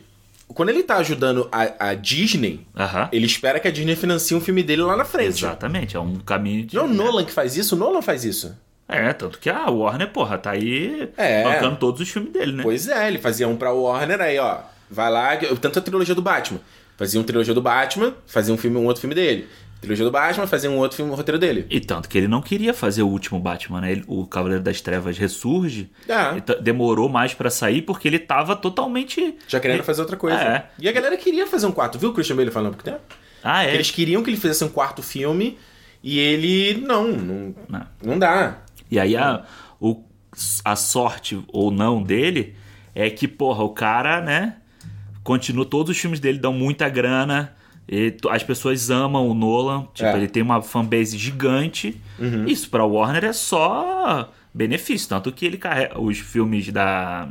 [0.48, 3.10] Quando ele tá ajudando a, a Disney, Aham.
[3.12, 5.30] ele espera que a Disney financie um filme dele lá na frente.
[5.44, 6.76] Exatamente, é um caminho de.
[6.76, 7.76] Não é o Nolan que faz isso?
[7.76, 8.56] O Nolan faz isso.
[8.88, 11.44] É, tanto que a Warner, porra, tá aí É.
[11.44, 12.64] bancando todos os filmes dele, né?
[12.64, 14.60] Pois é, ele fazia um pra Warner aí, ó.
[14.90, 16.60] Vai lá, tanto a trilogia do Batman.
[16.96, 19.48] Fazia um trilogia do Batman, fazia um filme, um outro filme dele.
[19.82, 21.66] Trilogia do Batman, fazia um outro filme, um roteiro dele.
[21.70, 23.92] E tanto que ele não queria fazer o último Batman, né?
[23.92, 25.90] Ele- o Cavaleiro das Trevas ressurge.
[26.32, 29.36] Ele t- demorou mais pra sair porque ele tava totalmente.
[29.48, 30.38] Já querendo fazer outra coisa.
[30.38, 30.66] É.
[30.80, 33.02] E a galera queria fazer um quarto, viu o Christian Bale falando por tempo?
[33.44, 33.74] Ah, é.
[33.76, 35.58] Eles queriam que ele fizesse um quarto filme
[36.02, 36.82] e ele.
[36.82, 37.88] Não, não, Não.
[38.04, 38.58] não dá.
[38.90, 39.44] E aí a,
[39.80, 40.04] o,
[40.64, 42.56] a sorte ou não dele
[42.94, 44.58] é que, porra, o cara, né?
[45.24, 47.54] Continua, todos os filmes dele dão muita grana.
[47.90, 49.88] e as pessoas amam o Nolan.
[49.94, 50.12] Tipo, É.
[50.12, 50.18] Uhum.
[50.18, 52.00] ele tem uma fanbase gigante.
[52.48, 55.10] Isso pra Warner é só benefício.
[55.10, 57.28] Tanto que ele carrega os filmes da.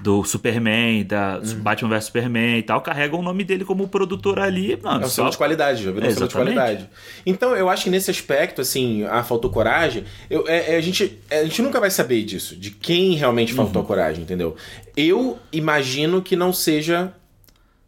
[0.00, 1.60] Do Superman, da Uhum.
[1.60, 5.02] Batman vs Superman e tal, carregam o nome dele como produtor ali, mano.
[5.04, 6.90] É um só- selo de qualidade, já virou um selo de qualidade.
[7.24, 11.18] Então, eu acho que nesse aspecto, assim, a faltou coragem, eu, é- é- a, gente,
[11.30, 13.88] é, a gente nunca vai saber disso, de quem realmente faltou Uhum.
[13.88, 14.54] coragem, entendeu?
[14.96, 17.12] Eu imagino que não seja.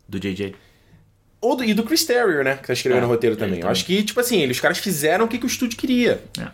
[0.08, 0.54] Do JJ.
[1.40, 2.56] Ou do, e do Chris Terrier, né?
[2.56, 3.60] Que tá escrevendo É, o roteiro também.
[3.60, 6.22] Eu acho que, tipo assim, eles, os caras fizeram o que, que o estúdio queria.
[6.40, 6.48] É.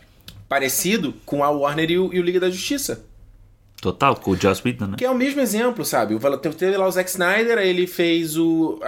[0.49, 3.03] Parecido com a Warner e o, e o Liga da Justiça.
[3.85, 4.95] Total, com o Joss Whedon, né?
[4.97, 6.17] Que é o mesmo exemplo, sabe?
[6.57, 8.81] Teve lá o Zack Snyder, aí ele fez o.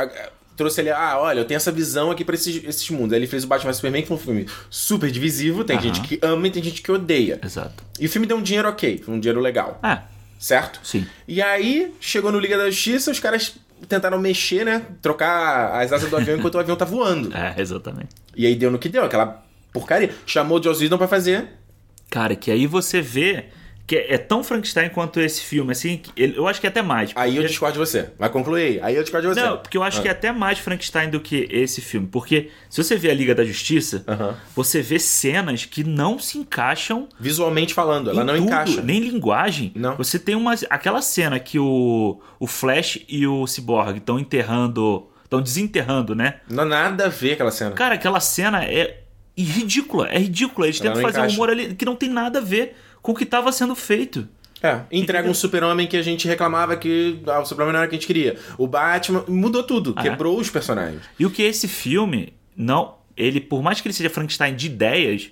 [0.57, 3.13] trouxe ele, ah, olha, eu tenho essa visão aqui pra esses, esses mundos.
[3.13, 6.19] Aí ele fez o Batman Superman, que foi um filme super divisivo, tem gente que
[6.23, 7.39] ama e tem gente que odeia.
[7.45, 7.85] Exato.
[8.01, 9.99] E o filme deu um dinheiro ok, foi um dinheiro legal, É,
[10.39, 10.81] certo?
[10.83, 11.07] sim.
[11.29, 13.55] E aí, chegou no Liga da Justiça, os caras
[13.87, 14.81] tentaram mexer, né?
[15.03, 17.31] Trocar as asas do avião enquanto o avião tá voando.
[17.37, 18.09] É, exatamente.
[18.35, 20.15] E aí deu no que deu, aquela porcaria.
[20.25, 21.49] Chamou o Joss Whedon pra fazer.
[22.09, 23.51] Cara, que aí você vê
[23.87, 27.13] que é tão Frankenstein quanto esse filme, assim, eu acho que é até mais.
[27.15, 28.11] Aí eu discordo de você.
[28.19, 28.81] Vai concluir aí.
[28.83, 29.41] Aí eu discordo de você.
[29.47, 30.03] Não, porque eu acho Ah.
[30.03, 32.09] que é até mais Frankenstein do que esse filme.
[32.11, 34.35] Porque se você vê a Liga da Justiça, Aham.
[34.57, 38.83] você vê cenas que não se encaixam Visualmente falando, ela não tudo, encaixa.
[38.83, 39.71] nem linguagem.
[39.77, 39.97] Não.
[39.97, 45.41] Você tem uma aquela cena que o, o Flash e o Cyborg estão enterrando, estão
[45.41, 46.41] desenterrando, né?
[46.51, 47.71] Não nada a ver aquela cena.
[47.71, 49.03] Cara, aquela cena é
[49.39, 50.67] ridícula, é ridícula.
[50.67, 51.37] Eles Ela tentam fazer um encaixa.
[51.37, 54.29] humor ali que não tem nada a ver com o que estava sendo feito.
[54.63, 57.91] É, entrega um super-homem que a gente reclamava que ah, o super-homem não era o
[57.91, 58.37] que a gente queria.
[58.59, 60.11] O Batman mudou tudo, Ah, é?
[60.11, 61.03] quebrou os personagens.
[61.19, 65.31] E o que esse filme, não, ele, por mais que ele seja Frankenstein de ideias,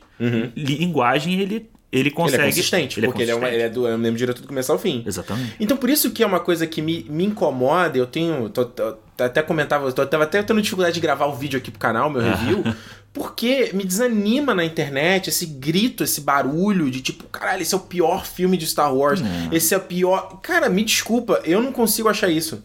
[0.57, 2.37] linguagem ele, ele consegue.
[2.43, 2.45] Uhum.
[2.45, 4.43] ele é consistente, ele é porque ele é, uma, ele é do é mesmo diretor
[4.43, 5.03] do começo ao fim.
[5.07, 5.55] Exatamente.
[5.59, 8.49] Então por isso que é uma coisa que me, me incomoda, eu tenho.
[8.51, 11.79] tô- tô- até comentava, tô, tava até tendo dificuldade de gravar o vídeo aqui pro
[11.79, 12.65] canal, meu review,
[13.15, 17.81] porque me desanima na internet esse grito, esse barulho de tipo, caralho, esse é o
[17.81, 19.21] pior filme de Star Wars,
[19.53, 20.41] esse é o pior.
[20.43, 22.63] Cara, me desculpa, eu não consigo achar isso.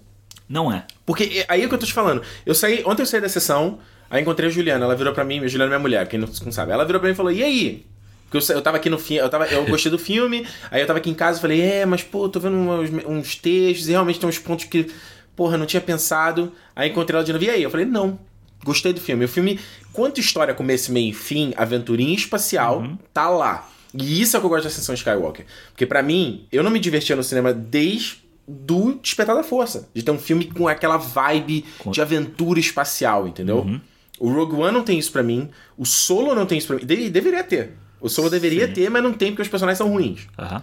[0.50, 0.84] Não é.
[1.06, 2.24] Porque é aí que eu tô te falando.
[2.44, 3.78] Eu saí, ontem eu saí da sessão,
[4.10, 6.28] aí encontrei a Juliana, ela virou pra mim, a Juliana é minha mulher, quem não,
[6.28, 6.72] não sabe.
[6.72, 7.86] Ela virou pra mim e falou: "E aí?"
[8.28, 10.88] Porque eu, eu tava aqui no filme, eu, tava, eu gostei do filme, aí eu
[10.88, 13.92] tava aqui em casa e falei, é, mas pô, tô vendo uns, uns textos e
[13.92, 14.88] realmente tem uns pontos que,
[15.36, 16.52] porra, não tinha pensado.
[16.76, 17.64] Aí encontrei ela de novo, e aí?
[17.64, 18.20] Eu falei, não,
[18.64, 19.26] gostei do filme.
[19.26, 19.60] O filme,
[19.94, 23.70] quanto história começo, meio e fim, aventurinha espacial, tá lá.
[23.94, 25.46] E isso é o que eu gosto da Ascensão Skywalker.
[25.72, 28.18] Porque pra mim, eu não me divertia no cinema desde
[28.48, 29.90] do Despertar da Força.
[29.94, 33.80] De ter um filme com aquela vibe de aventura espacial, entendeu?
[34.20, 35.50] O Rogue One não tem isso pra mim.
[35.78, 36.86] O Solo não tem isso pra mim.
[36.86, 37.72] De- deveria ter.
[38.02, 38.74] O Solo deveria Sim.
[38.74, 40.28] ter, mas não tem porque os personagens são ruins.
[40.38, 40.62] Aham.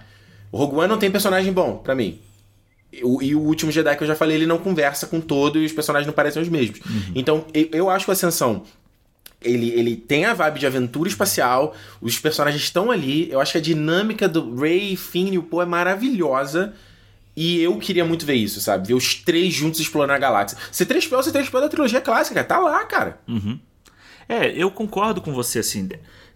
[0.52, 2.18] O Rogue One não tem personagem bom, pra mim.
[3.02, 5.64] O- e o último Jedi que eu já falei, ele não conversa com todo e
[5.66, 6.80] os personagens não parecem os mesmos.
[7.14, 8.62] Então, eu, eu acho que o Ascensão.
[9.42, 13.30] Ele, ele tem a vibe de aventura espacial, os personagens estão ali.
[13.30, 16.74] Eu acho que a dinâmica do Ray, Finn e o Poe é maravilhosa.
[17.36, 18.88] E eu queria muito ver isso, sabe?
[18.88, 20.56] Ver os três juntos explorando a galáxia.
[20.72, 23.20] C3PO é o C3PO da trilogia clássica, tá lá, cara.
[24.28, 25.86] É, eu concordo com você, assim.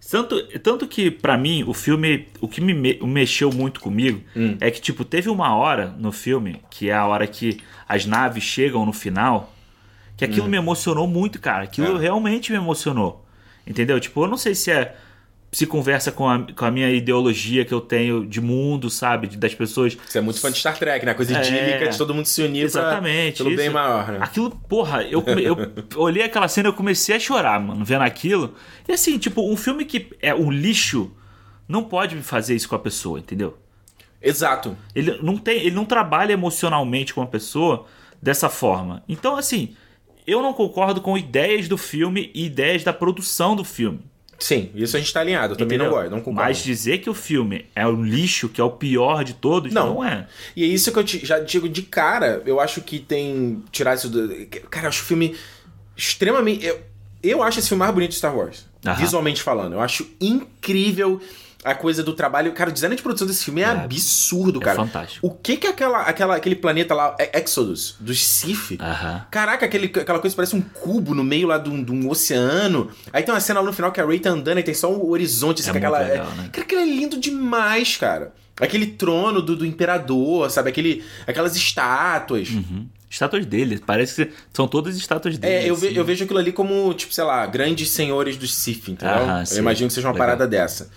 [0.09, 2.27] Tanto, tanto que, pra mim, o filme.
[2.41, 4.57] O que me, me- mexeu muito comigo Hum.
[4.61, 8.43] é que, tipo, teve uma hora no filme, que é a hora que as naves
[8.43, 9.55] chegam no final,
[10.17, 11.65] que aquilo me emocionou muito, cara.
[11.65, 11.99] Aquilo Hum.
[11.99, 12.01] É.
[12.03, 13.25] realmente me emocionou.
[13.67, 14.01] Entendeu?
[14.01, 14.97] Tipo, eu não sei se é.
[15.53, 19.27] Se conversa com a, com a minha ideologia que eu tenho de mundo, sabe?
[19.27, 21.13] De- das pessoas Você é muito fã de Star Trek, né?
[21.13, 21.41] Coisa É.
[21.43, 23.39] idílica de todo mundo se unir pra- Exatamente.
[23.39, 23.75] pelo bem isso.
[23.75, 24.19] maior, né?
[24.21, 25.57] Aquilo, porra, eu, eu
[25.97, 28.55] olhei aquela cena e eu comecei a chorar, mano, vendo aquilo.
[28.89, 31.11] E assim, tipo, um filme que é um lixo
[31.67, 33.59] não pode fazer isso com a pessoa, entendeu?
[34.23, 34.77] Exato.
[34.95, 37.87] Ele não tem, ele não trabalha emocionalmente com a pessoa
[38.23, 39.03] dessa forma.
[39.09, 39.75] Então, assim,
[40.27, 44.01] eu não concordo com ideias do filme e ideias da produção do filme.
[44.41, 45.53] Sim, isso a gente tá alinhado.
[45.53, 45.93] Eu também entendeu?
[45.93, 46.41] não gosto, não concordo.
[46.49, 49.95] Mas dizer que o filme é um lixo, que é o pior de todos, Não.
[49.97, 50.27] não, é.
[50.57, 52.43] E é isso que eu te- já digo de cara.
[52.47, 53.63] Eu acho que tem.
[53.71, 54.29] Tirar isso do.
[54.71, 55.37] Cara, eu acho o filme
[55.97, 56.65] extremamente.
[56.65, 56.81] Eu,
[57.23, 58.65] eu acho esse filme mais bonito de Star Wars.
[58.87, 58.97] Aham.
[58.97, 59.75] Visualmente falando.
[59.75, 61.21] Eu acho incrível
[61.65, 62.53] a coisa do trabalho.
[62.53, 64.77] Cara, o design de produção desse filme é, É, absurdo, é cara.
[64.77, 65.27] fantástico.
[65.27, 68.79] O que que é aquela, aquela, aquele planeta lá, é- Exodus, dos Sith?
[68.81, 69.27] Aham.
[69.31, 72.91] Caraca, aquele, aquela coisa parece um cubo no meio lá de um, de um oceano.
[73.13, 74.91] Aí tem uma cena lá no final que a Ray tá andando e tem só
[74.93, 75.61] o horizonte.
[75.61, 76.49] Assim, É aquela, muito legal, né?
[76.53, 78.33] Cara, aquilo é lindo demais, cara.
[78.61, 80.69] Aquele trono do, do imperador, sabe?
[80.69, 82.49] Aquele, aquelas estátuas.
[82.51, 82.87] Uhum.
[83.09, 85.53] Estátuas dele, parece que são todas estátuas dele.
[85.67, 85.97] É, eu, ve- assim.
[85.97, 89.17] eu vejo aquilo ali como, tipo, sei lá, grandes senhores dos Sith, entendeu?
[89.17, 89.59] Aham, eu sim.
[89.59, 90.27] imagino que seja uma Legal.
[90.29, 90.89] parada dessa.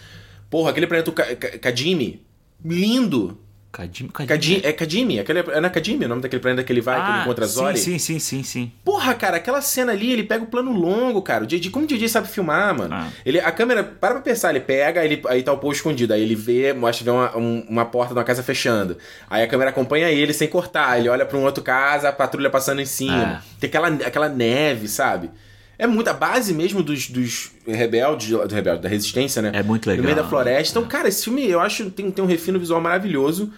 [0.53, 2.21] Porra, aquele planeta Ka- Ka- Kadimi,
[2.63, 3.39] lindo.
[3.71, 7.09] Kadimi, é Kadimi, aquele, é na Kadimi o nome daquele planeta que ele vai, que
[7.11, 7.73] ele encontra a Zori?
[7.73, 8.71] Ah, Sim, sim, sim, sim.
[8.85, 11.43] Porra, cara, aquela cena ali, ele pega o plano longo, cara.
[11.43, 12.93] O DJ, como o DJ sabe filmar, mano?
[12.93, 13.09] Ah.
[13.25, 16.13] Ele, a câmera, para pra pensar, ele pega, ele, aí tá o povo escondido.
[16.13, 18.95] Aí ele vê, mostra vê uma, um- uma porta de uma casa fechando.
[19.27, 20.99] Aí a câmera acompanha ele sem cortar.
[20.99, 23.41] Ele olha pra um outro casa, a patrulha passando em cima.
[23.43, 23.59] É.
[23.59, 25.31] Tem aquela, aquela neve, sabe?
[25.77, 29.51] É muito a base mesmo dos, dos rebeldes, do rebelde, da resistência, né?
[29.53, 30.05] É muito No legal.
[30.05, 30.77] meio da floresta.
[30.77, 33.51] Então, cara, esse filme eu acho tem, tem um refino visual maravilhoso.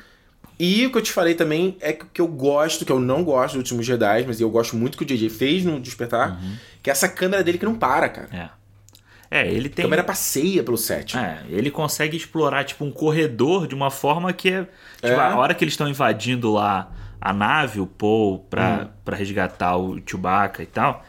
[0.57, 3.23] E o que eu te falei também é que que eu gosto, que eu não
[3.25, 6.39] gosto do Último Jedi, mas eu gosto muito que o JJ fez no Despertar,
[6.81, 8.29] que é essa câmera dele que não para, cara.
[8.31, 8.49] É.
[9.29, 9.83] É, ele A tem.
[9.83, 11.17] câmera passeia pelo set.
[11.17, 14.61] É, ele consegue explorar, tipo, um corredor de uma forma que é.
[14.61, 15.15] Tipo, É.
[15.15, 18.87] a hora que eles estão invadindo lá a nave, o Paul, pra, Uhum.
[19.03, 21.03] pra resgatar o Chewbacca e tal.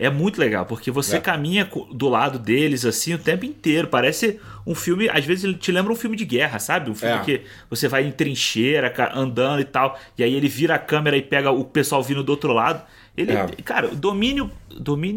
[0.00, 1.20] É muito legal, porque você É.
[1.20, 3.86] caminha do lado deles, assim, o tempo inteiro.
[3.88, 5.08] Parece um filme.
[5.10, 6.90] Às vezes ele te lembra um filme de guerra, sabe?
[6.90, 7.18] Um filme É.
[7.20, 9.98] que você vai em trincheira, andando e tal.
[10.16, 12.82] E aí ele vira a câmera e pega o pessoal vindo do outro lado.
[13.16, 13.46] Ele, É.
[13.62, 14.50] cara, o domínio,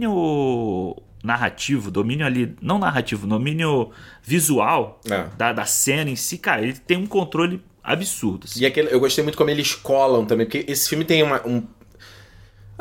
[0.03, 3.91] domínio narrativo, domínio ali, não narrativo, domínio
[4.21, 5.25] visual É.
[5.37, 8.45] da, da cena em si, cara, ele tem um controle absurdo.
[8.45, 8.61] assim.
[8.61, 11.63] E aquele, eu gostei muito como eles colam também, porque esse filme tem uma, um.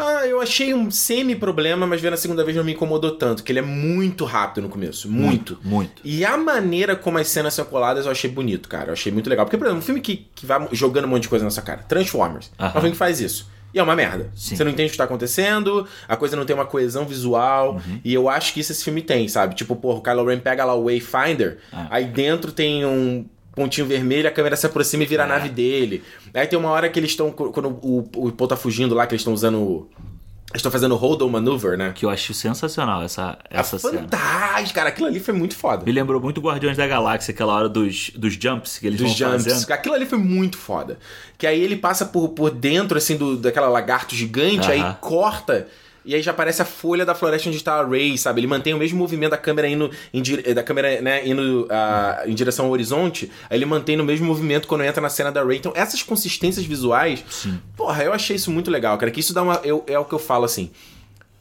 [0.05, 3.53] Ah, eu achei um semi-problema, mas vendo a segunda vez não me incomodou tanto, que
[3.53, 5.09] ele é muito rápido no começo.
[5.11, 5.59] Muito.
[5.63, 6.03] Muito.
[6.05, 8.89] E a maneira como as cenas são coladas eu achei bonito, cara.
[8.89, 9.47] Eu achei muito legal.
[9.47, 11.63] Porque, por exemplo, um filme que, que vai jogando um monte de coisa na sua
[11.63, 11.83] cara.
[11.89, 12.51] Transformers.
[12.59, 13.51] É um filme que faz isso.
[13.75, 14.31] E é uma merda.
[14.35, 14.55] Sim.
[14.55, 17.75] Você não entende o que tá acontecendo, a coisa não tem uma coesão visual.
[17.77, 18.01] Uhum.
[18.05, 19.55] E eu acho que isso esse filme tem, sabe?
[19.55, 21.87] Tipo, porra, o Kylo Ren pega lá o Wayfinder, Ah.
[21.91, 25.29] aí dentro tem um pontinho vermelho, a câmera se aproxima e vira a É.
[25.29, 26.03] nave dele.
[26.35, 27.31] Aí tem uma hora que eles estão.
[27.31, 29.89] Quando o, o Paul tá fugindo lá, que eles estão usando.
[30.51, 31.93] Eles estão fazendo o Hold Maneuver, né?
[31.95, 34.01] Que eu acho sensacional essa, essa é cena.
[34.01, 34.91] fantástico, cara.
[34.91, 35.83] Aquilo ali foi muito foda.
[35.83, 39.31] Me lembrou muito Guardiões da Galáxia, aquela hora dos, dos jumps que eles dos vão
[39.31, 39.45] jumps.
[39.45, 39.71] fazendo.
[39.73, 40.99] Aquilo ali foi muito foda.
[41.39, 44.99] Que aí ele passa por, por dentro, assim, do, daquela lagarto gigante, aí Aham.
[45.01, 45.69] corta.
[46.05, 48.41] E aí já aparece a folha da floresta onde está a Ray, sabe?
[48.41, 52.25] Ele mantém o mesmo movimento da câmera indo em, dire- da câmera, né, indo ah,
[52.27, 53.31] em direção ao horizonte.
[53.49, 55.59] Aí ele mantém o mesmo movimento quando entra na cena da Ray.
[55.59, 57.25] Então, essas consistências visuais,
[57.77, 59.11] porra, eu achei isso muito legal, cara.
[59.13, 59.61] Que isso dá uma.
[59.63, 60.71] Eu, é o que eu falo assim.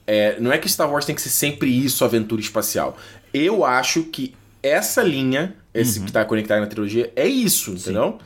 [0.05, 2.97] É, não é que Star Wars tem que ser sempre isso, aventura espacial.
[3.33, 6.05] Eu acho que essa linha, esse Uhum.
[6.05, 8.19] que tá conectado na trilogia, é isso, entendeu?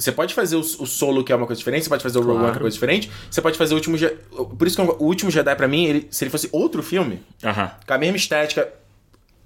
[0.00, 2.22] Você pode fazer o, o solo, que é uma coisa diferente, você pode fazer o
[2.22, 4.16] Rogue One, que é uma coisa diferente, você pode fazer o último Jedi.
[4.58, 7.70] Por isso que o último Jedi, pra mim, ele- se ele fosse outro filme, Aham,
[7.86, 8.72] com a mesma estética,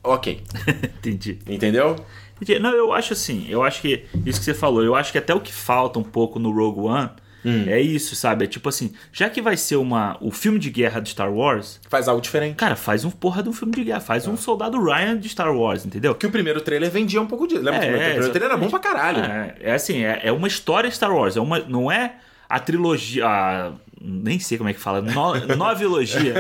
[0.03, 0.43] ok.
[0.99, 1.39] entendi.
[1.49, 1.97] Entendeu?
[2.41, 2.59] Entendi.
[2.59, 5.35] Não, eu acho assim, eu acho que isso que você falou, eu acho que até
[5.35, 7.11] o que falta um pouco no Rogue One
[7.45, 7.65] Hum.
[7.69, 8.45] é isso, sabe?
[8.45, 11.81] É tipo assim, já que vai ser uma, o filme de guerra de Star Wars,
[11.89, 12.57] Faz algo diferente.
[12.57, 14.31] cara, faz um porra de um filme de guerra, faz É.
[14.31, 16.15] um soldado Ryan de Star Wars, entendeu?
[16.15, 17.63] Que o primeiro trailer vendia um pouco disso.
[17.63, 19.19] Lembra que o É, primeiro trailer era bom pra caralho.
[19.25, 22.15] É, é assim, é, é uma história Star Wars, é uma, não é
[22.49, 25.11] a trilogia, a- nem sei como é que fala, no,
[25.57, 26.35] novelogia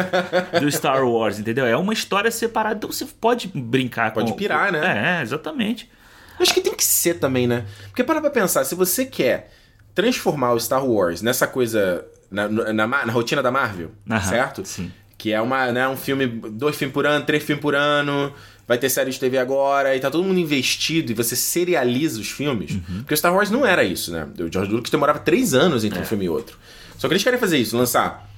[0.61, 1.64] do Star Wars, entendeu?
[1.66, 4.36] É uma história separada, então você pode brincar Pode com...
[4.36, 5.18] pirar, né?
[5.18, 5.90] É, exatamente.
[6.38, 7.64] Acho que tem que ser também, né?
[7.88, 9.50] Porque para pra pensar, se você quer
[9.95, 12.05] transformar o Star Wars nessa coisa.
[12.30, 14.62] na, na, na rotina da Marvel, Aham, certo?
[14.64, 14.90] sim.
[15.16, 18.32] Que é uma, né, um filme, dois filmes por ano, três filmes por ano,
[18.68, 22.28] vai ter série de TV agora, e tá todo mundo investido, e você serializa os
[22.30, 22.72] filmes.
[22.72, 22.99] Uhum.
[22.99, 24.26] Porque Star Wars não era isso, né?
[24.38, 26.03] O George Lucas demorava três anos entre É.
[26.03, 26.59] um filme e outro.
[26.99, 28.28] Só que eles querem fazer isso, lançar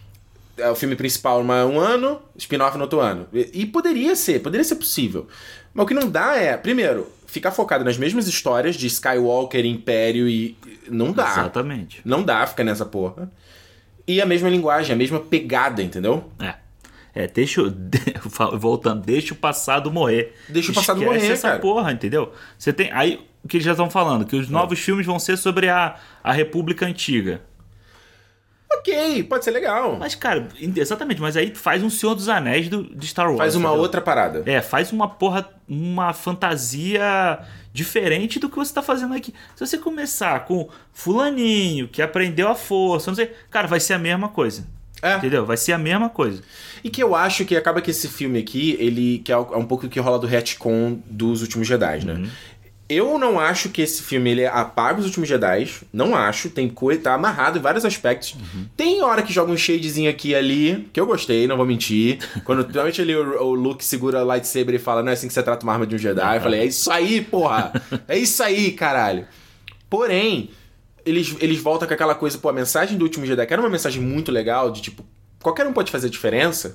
[0.56, 3.26] é, o filme principal numa, um ano, spin-off no outro ano.
[3.32, 5.26] E, e poderia ser, poderia ser possível.
[5.72, 10.28] Mas o que não dá é, primeiro, ficar focado nas mesmas histórias de Skywalker, Império
[10.28, 10.56] e.
[10.88, 11.30] Não dá.
[11.32, 12.00] Exatamente.
[12.04, 13.30] Não dá ficar nessa porra.
[14.06, 16.30] E a mesma linguagem, a mesma pegada, entendeu?
[16.38, 16.54] É.
[17.14, 17.74] É, deixa o.
[18.58, 20.34] Voltando, deixa o passado morrer.
[20.48, 21.60] Deixa o passado Esquece morrer, essa cara.
[21.60, 22.32] porra, entendeu?
[22.58, 22.90] Você tem.
[22.92, 24.24] Aí, o que eles já estão falando?
[24.26, 27.40] Que os novos filmes vão ser sobre a, a República Antiga.
[28.72, 29.96] Ok, pode ser legal.
[29.96, 33.38] Mas, cara, exatamente, mas aí faz um Senhor dos Anéis do, de Star Wars.
[33.38, 33.82] Faz uma entendeu?
[33.82, 34.42] outra parada.
[34.44, 37.38] É, faz uma porra, uma fantasia
[37.72, 39.32] diferente do que você tá fazendo aqui.
[39.54, 43.98] Se você começar com fulaninho que aprendeu a força, não sei, cara, vai ser a
[43.98, 44.66] mesma coisa.
[45.02, 45.16] É.
[45.16, 45.44] Entendeu?
[45.44, 46.42] Vai ser a mesma coisa.
[46.82, 49.86] E que eu acho que acaba que esse filme aqui, ele que é um pouco
[49.86, 52.14] o que rola do retcon dos últimos Jedi, né?
[52.14, 52.30] Uhum.
[52.88, 55.68] Eu não acho que esse filme ele apaga os últimos Jedi.
[55.92, 56.48] Não acho.
[56.50, 58.34] Tem coisa, tá amarrado em vários aspectos.
[58.34, 58.66] Uhum.
[58.76, 62.18] Tem hora que joga um shadezinho aqui e ali, que eu gostei, não vou mentir.
[62.44, 65.34] Quando realmente ali o, o Luke segura o lightsaber e fala, não é assim que
[65.34, 66.36] você trata uma arma de um Jedi.
[66.36, 67.72] Eu falei, é isso aí, porra!
[68.08, 69.26] É isso aí, caralho!
[69.90, 70.50] Porém,
[71.04, 73.70] eles, eles voltam com aquela coisa, pô, a mensagem do último Jedi, que era uma
[73.70, 75.04] mensagem muito legal, de tipo,
[75.42, 76.74] qualquer um pode fazer diferença.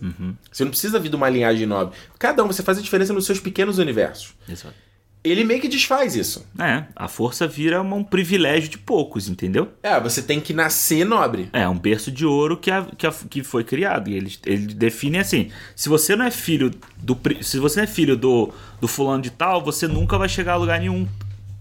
[0.52, 1.96] Você não precisa vir de uma linhagem nobre.
[2.20, 4.34] Cada um, você faz a diferença nos seus pequenos universos.
[4.48, 4.76] Exato.
[5.24, 6.48] Ele meio que desfaz isso.
[6.58, 9.72] É, a força vira um privilégio de poucos, entendeu?
[9.84, 11.48] É, você tem que nascer nobre.
[11.54, 14.10] É, um berço de ouro que, a- que, a- que foi criado.
[14.10, 17.16] E ele, ele define assim: se você não é filho do.
[17.44, 20.58] Se você não é filho do, do fulano de tal, você nunca vai chegar a
[20.58, 21.08] lugar nenhum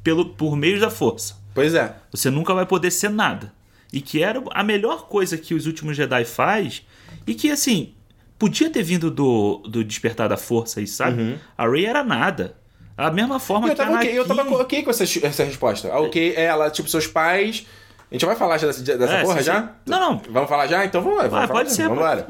[0.03, 1.37] pelo, por meio da força.
[1.55, 1.95] Pois é.
[2.11, 3.53] Você nunca vai poder ser nada.
[3.93, 6.83] E que era a melhor coisa que os últimos Jedi faz.
[7.27, 7.93] E que, assim,
[8.39, 11.39] podia ter vindo do, do Despertar da Força aí, sabe?
[11.59, 12.57] A Rey era nada.
[12.97, 15.89] A mesma forma eu que a tava, ok, eu tava ok com essa, essa resposta.
[15.93, 17.67] Ah, ok, é ela, tipo, seus pais.
[18.11, 19.63] A gente vai falar já dessa, dessa É, porra sim, já?
[19.63, 19.69] sim.
[19.87, 20.23] Não, não.
[20.31, 20.85] Vamos falar já?
[20.85, 21.23] Então vamos lá.
[21.29, 21.77] Vamos Vai, falar pode já.
[21.77, 22.29] ser, Vamos embora.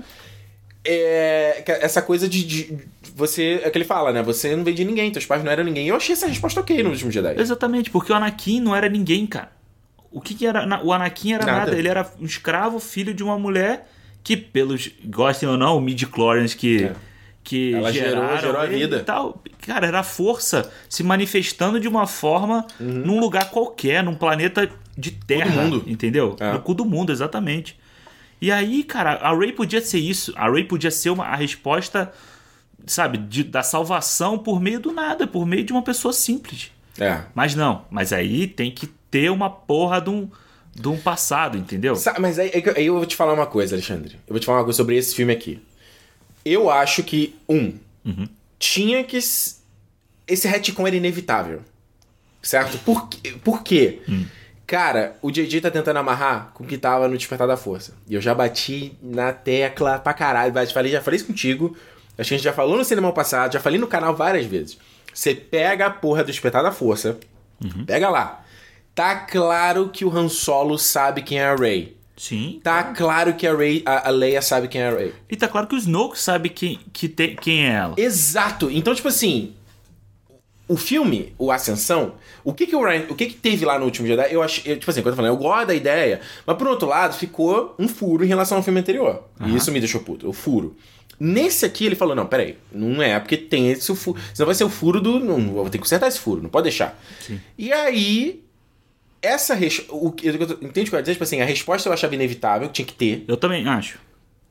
[0.85, 2.79] É, essa coisa de, de-
[3.15, 3.61] Você.
[3.63, 4.23] É que ele fala, né?
[4.23, 5.87] Você não veio de ninguém, teus pais não eram ninguém.
[5.89, 7.39] Eu achei essa resposta ok no último Jedi.
[7.41, 9.51] Exatamente, porque o Anakin não era ninguém, cara.
[10.11, 10.67] O que, que era.
[10.83, 11.59] O Anakin era Nada.
[11.67, 11.77] nada.
[11.79, 13.89] Ele era um escravo, filho de uma mulher
[14.25, 14.91] que, pelos.
[15.05, 16.85] Gostem ou não, midi-chlorians que.
[16.85, 16.93] É.
[17.43, 18.97] Que Ela gerou- geraram gerou a ele vida.
[18.99, 19.43] E tal.
[19.67, 25.11] Cara, era a força se manifestando de uma forma num lugar qualquer, num planeta de
[25.11, 25.63] terra.
[25.63, 25.83] mundo.
[25.87, 26.37] Entendeu?
[26.39, 26.53] É.
[26.53, 27.79] No cu do mundo, exatamente.
[28.41, 30.33] E aí, cara, a Ray podia ser isso.
[30.37, 32.13] A Ray podia ser uma, a resposta,
[32.87, 36.71] sabe, de- da salvação por meio do nada, por meio de uma pessoa simples.
[36.99, 37.21] É.
[37.35, 40.29] Mas não, mas aí tem que ter uma porra de um,
[40.75, 41.95] de um passado, entendeu?
[42.19, 44.15] Mas aí, aí- aí eu vou te falar uma coisa, Alexandre.
[44.27, 45.61] Eu vou te falar uma coisa sobre esse filme aqui.
[46.45, 47.75] Eu acho que, um,
[48.59, 49.19] tinha que.
[49.19, 51.63] Esse retcon era inevitável.
[52.43, 52.79] Certo?
[52.79, 53.35] Por, quê?
[53.45, 54.01] Por quê?
[54.67, 57.93] Cara, o JJ tá tentando amarrar com o que tava no Despertar da Força.
[58.09, 60.55] E eu já bati na tecla pra caralho.
[60.55, 61.77] Já falei, já falei isso contigo.
[62.17, 64.79] Acho que a gente já falou no cinema passado, já falei no canal várias vezes.
[65.13, 67.19] Você pega a porra do Despertar da Força,
[67.87, 68.45] pega lá.
[68.95, 71.97] Tá claro que o Han Solo sabe quem é a Rey.
[72.21, 72.61] Sim.
[72.63, 75.15] Tá claro que a, Rey, a, a Leia sabe quem é a Rey.
[75.31, 77.95] E tá claro que o Snoke sabe quem, que tem, quem é ela.
[77.97, 78.71] Exato.
[78.71, 79.55] Então, tipo assim,
[80.69, 83.87] o filme, o Ascensão, o que que o Ryan, o que que teve lá no
[83.87, 84.29] último Jedi?
[84.31, 86.87] Eu achei, eu, tipo assim, quando eu falando, eu gosto da ideia, mas por outro
[86.87, 89.25] lado, ficou um furo em relação ao filme anterior.
[89.47, 90.77] E isso me deixou puto, o furo.
[91.19, 94.65] Nesse aqui ele falou: "Não, peraí, não é porque tem esse furo, senão vai ser
[94.65, 97.03] o furo do, não, vou ter que consertar esse furo, não pode deixar".
[97.57, 98.45] E aí
[99.23, 99.83] essa res...
[99.89, 101.13] o que eu entende o que eu dizer?
[101.13, 103.25] Tipo assim, a resposta eu achava inevitável, tinha que ter.
[103.29, 103.99] Eu também acho.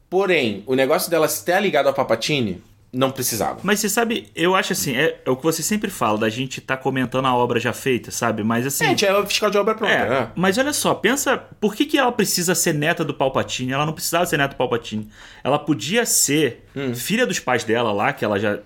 [0.10, 2.62] Porém, o negócio dela estar ligado ao Papatini
[2.92, 3.60] não precisava.
[3.62, 6.60] Mas você sabe, eu acho assim, é, é o que você sempre fala, da gente
[6.60, 8.44] tá comentando a obra já feita, sabe?
[8.44, 8.84] Mas assim.
[8.84, 10.32] É, a gente é fiscal de obra pronta, É, né?
[10.36, 13.72] mas olha só, pensa, por que, que ela precisa ser neta do Palpatine?
[13.72, 15.08] Ela não precisava ser neta do Palpatine.
[15.44, 16.96] Ela podia ser Hum.
[16.96, 18.58] filha dos pais dela lá, que ela já.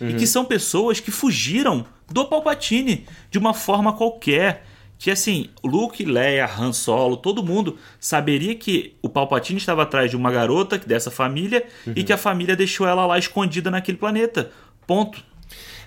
[0.00, 0.16] E Uhum.
[0.16, 4.64] que são pessoas que fugiram do Palpatine de uma forma qualquer.
[4.98, 10.16] Que assim, Luke, Leia, Han Solo, todo mundo saberia que o Palpatine estava atrás de
[10.16, 11.92] uma garota dessa família Uhum.
[11.94, 14.50] e que a família deixou ela lá escondida naquele planeta.
[14.86, 15.22] Ponto.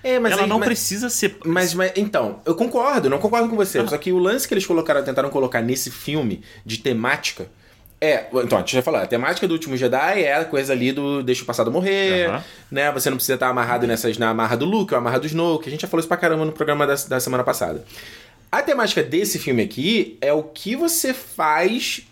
[0.02, 1.36] É, mas ela aí- não mas- precisa ser.
[1.44, 3.86] Mas, mas, então, eu concordo, não concordo com você.
[3.86, 7.46] Só que o lance que eles colocaram, tentaram colocar nesse filme de temática
[8.00, 8.26] é.
[8.34, 11.22] Então, a gente já falou, a temática do último Jedi é a coisa ali do
[11.22, 12.44] deixa o passado morrer, Aham.
[12.68, 12.90] né?
[12.92, 15.68] Você não precisa estar amarrado nessas, na amarra do Luke, ou amarra do Snoke.
[15.68, 17.84] A gente já falou isso pra caramba no programa da, da semana passada.
[18.52, 22.02] A temática desse filme aqui é o que você faz.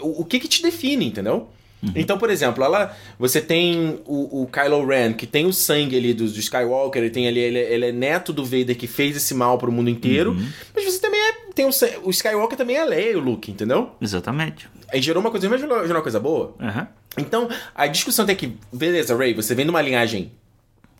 [0.00, 1.48] O, o que que te define, entendeu?
[1.94, 6.12] Então, por exemplo, ela, você tem o, o Kylo Ren, que tem o sangue ali
[6.12, 9.32] do, do Skywalker, ele tem ali, ele, ele é neto do Vader que fez esse
[9.32, 10.36] mal pro mundo inteiro,
[10.74, 11.70] mas você também é, tem o,
[12.02, 13.92] o Skywalker também é Leia e o Luke, entendeu?
[14.00, 14.68] Exatamente.
[14.92, 16.54] Aí gerou uma coisa, mas gerou gerou uma coisa boa.
[16.60, 16.88] Aham.
[17.16, 20.30] Então, a discussão tem que, beleza, Ray, você vem de uma linhagem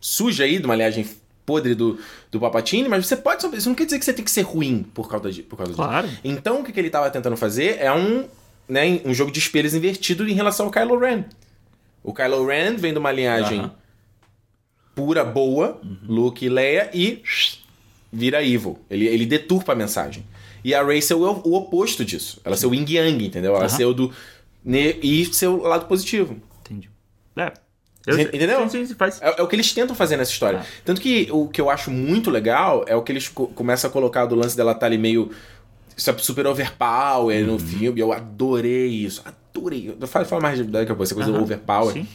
[0.00, 1.06] suja aí, de uma linhagem
[1.50, 1.98] podre do,
[2.30, 3.44] do Palpatine, mas você pode.
[3.56, 5.72] Isso não quer dizer que você tem que ser ruim por causa, de, por causa
[5.74, 6.06] Claro.
[6.06, 6.20] disso.
[6.22, 8.26] Então, o que, que ele tava tentando fazer é um,
[8.68, 11.24] né, um jogo de espelhos invertido em relação ao Kylo Ren.
[12.02, 13.72] O Kylo Ren vem de uma linhagem Aham.
[14.94, 17.22] pura, boa, Luke e Leia, e
[18.12, 18.78] vira evil.
[18.90, 20.24] Ele, ele deturpa a mensagem.
[20.64, 22.40] E a Rey ser o, o oposto disso.
[22.44, 23.52] Ela ser o Yin Yang, entendeu?
[23.52, 23.68] Ela Aham.
[23.76, 24.12] ser o do.
[24.64, 26.36] ne- E ser o lado positivo.
[26.60, 26.90] Entendi.
[27.36, 27.52] É.
[28.18, 28.68] Entendeu?
[28.68, 29.20] Sim, sim, faz.
[29.22, 30.60] É, é o que eles tentam fazer nessa história.
[30.62, 30.66] Ah.
[30.84, 33.92] Tanto que o que eu acho muito legal é o que eles co começam a
[33.92, 35.30] colocar do lance dela estar ali meio
[35.96, 37.52] sabe, super overpower Uhum.
[37.52, 38.00] no filme.
[38.00, 39.22] Eu adorei isso.
[39.24, 39.94] Adorei.
[40.00, 41.92] Eu falo, falo mais daqui a pouco, essa coisa Aham, overpower.
[41.92, 42.06] sim.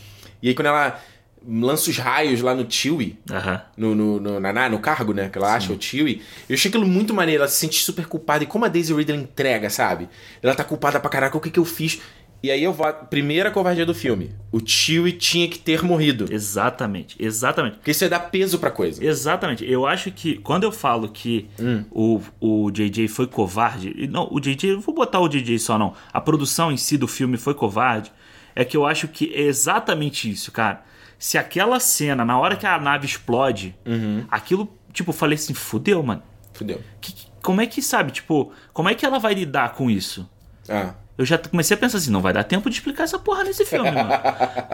[0.42, 1.00] E aí quando ela
[1.48, 3.62] lança os raios lá no Chewie, Aham.
[3.78, 5.30] no, no, no, na- no cargo, né?
[5.30, 6.24] Que ela acha o Chewie.
[6.50, 7.44] Eu achei aquilo muito maneiro.
[7.44, 8.44] Ela se sente super culpada.
[8.44, 10.10] E como a Daisy Ridley entrega, sabe?
[10.42, 11.38] Ela tá culpada pra caraca.
[11.38, 12.02] O que que eu fiz?
[12.44, 12.86] E aí eu vou...
[13.10, 14.32] Primeira covardia do filme.
[14.52, 16.26] O Chewie tinha que ter morrido.
[16.32, 17.78] Exatamente, exatamente.
[17.78, 19.04] Porque isso ia dar peso pra coisa.
[19.04, 19.66] Exatamente.
[19.70, 21.84] Eu acho que quando eu falo que Hum.
[21.92, 25.78] o, o JJ foi covarde, e não, o JJ, eu vou botar o JJ só
[25.80, 25.94] não.
[26.14, 28.12] A produção em si do filme foi covarde.
[28.56, 30.84] É que eu acho que é exatamente isso, cara.
[31.18, 34.24] Se aquela cena, na hora que a nave explode, Uhum.
[34.30, 36.22] aquilo, tipo, eu falei assim, fudeu, mano.
[36.54, 36.80] Fudeu.
[37.02, 40.30] Que- como é que, sabe, tipo, como é que ela vai lidar com isso?
[40.70, 40.94] Ah.
[41.18, 43.66] Eu já comecei a pensar assim, não vai dar tempo de explicar essa porra nesse
[43.66, 44.10] filme, mano.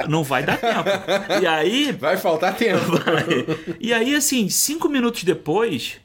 [0.10, 0.89] Não vai dar tempo.
[1.42, 2.82] E aí, Vai faltar tempo.
[3.80, 5.98] e aí, assim, cinco minutos depois,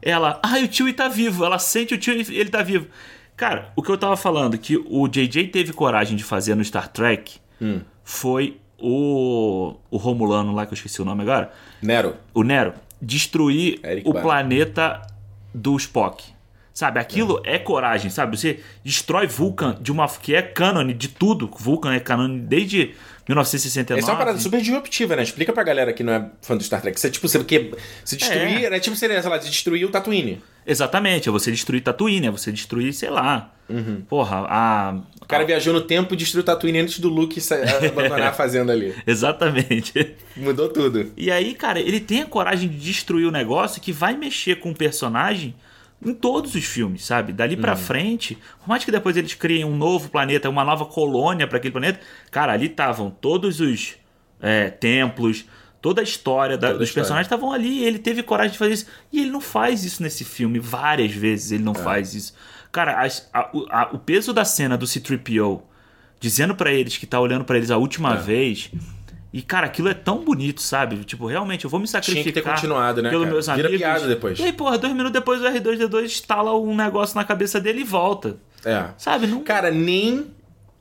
[0.00, 0.38] ela.
[0.42, 1.44] Ai, o tio tá vivo.
[1.44, 2.86] Ela sente o tio e ele tá vivo.
[3.36, 6.86] Cara, o que eu tava falando, que o JJ teve coragem de fazer no Star
[6.88, 7.40] Trek
[8.04, 9.74] foi o.
[9.90, 11.50] O Romulano lá, que eu esqueci o nome agora.
[11.82, 12.16] Nero.
[12.32, 12.72] O Nero.
[13.00, 14.24] Destruir Eric o Bana.
[14.24, 15.02] planeta
[15.52, 16.31] do Spock.
[16.74, 17.58] Sabe, aquilo é.
[17.58, 18.36] coragem, sabe?
[18.36, 20.08] Você destrói Vulcan de uma.
[20.08, 21.50] que é cânone de tudo.
[21.58, 22.94] Vulcan é cânone desde
[23.28, 24.00] 1969.
[24.00, 25.22] Essa é uma parada super disruptiva, né?
[25.22, 26.98] Explica pra galera que não é fã do Star Trek.
[26.98, 28.70] Você, tipo, você, que, se destruir, É.
[28.70, 28.80] né?
[28.80, 30.42] Tipo, seria, sei lá, de destruir o Tatooine.
[30.66, 33.52] Exatamente, é você destruir Tatooine, é você destruir, sei lá.
[34.08, 35.00] Porra, a.
[35.20, 37.40] O cara viajou no tempo e destruiu o Tatooine antes do Luke
[37.86, 38.94] abandonar a fazenda ali.
[39.06, 40.14] Exatamente.
[40.36, 41.12] Mudou tudo.
[41.16, 44.70] E aí, cara, ele tem a coragem de destruir o negócio que vai mexer com
[44.70, 45.54] o personagem
[46.04, 47.32] em todos os filmes, sabe?
[47.32, 51.46] Dali pra frente, por mais que depois eles criem um novo planeta, uma nova colônia
[51.46, 52.00] pra aquele planeta,
[52.30, 53.94] cara, ali estavam todos os
[54.40, 55.44] é, templos,
[55.80, 57.02] toda a história da- Toda a dos história.
[57.04, 58.86] personagens estavam ali, e ele teve coragem de fazer isso.
[59.12, 62.34] E ele não faz isso nesse filme, várias vezes ele não faz isso.
[62.72, 65.62] Cara, a- o- a- o peso da cena do C-3PO
[66.18, 68.70] dizendo pra eles que tá olhando pra eles a última vez.
[69.32, 70.96] E, cara, aquilo é tão bonito, sabe?
[71.04, 72.22] Tipo, realmente, eu vou me sacrificar.
[72.22, 73.32] Tinha que ter continuado, né, Pelos cara?
[73.34, 73.78] meus Vira amigos.
[73.78, 74.38] piada depois.
[74.38, 77.84] E aí, porra, dois minutos depois o R2D2 instala um negócio na cabeça dele e
[77.84, 78.36] volta.
[78.64, 78.84] É.
[78.98, 79.26] Sabe?
[79.26, 79.42] Não...
[79.42, 80.26] Cara, nem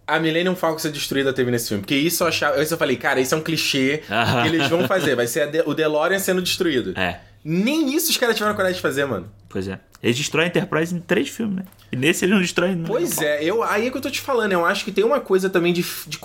[0.06, 1.82] a Millennium Falcon ser destruída teve nesse filme.
[1.82, 2.62] Porque isso eu achava.
[2.62, 4.42] Isso eu falei, cara, isso é um clichê Aham.
[4.42, 5.16] que eles vão fazer.
[5.16, 6.94] Vai ser De- o DeLorean sendo destruído.
[7.00, 9.32] É, Nem isso os caras tiveram coragem de fazer, mano.
[9.48, 9.80] pois é.
[10.04, 11.64] Eles destroem a Enterprise em três filmes, né?
[11.92, 12.84] E nesse eles não destroem.
[12.86, 15.20] Pois é, eu, aí é que eu tô te falando, eu acho que tem uma
[15.22, 15.86] coisa também de.
[16.08, 16.18] de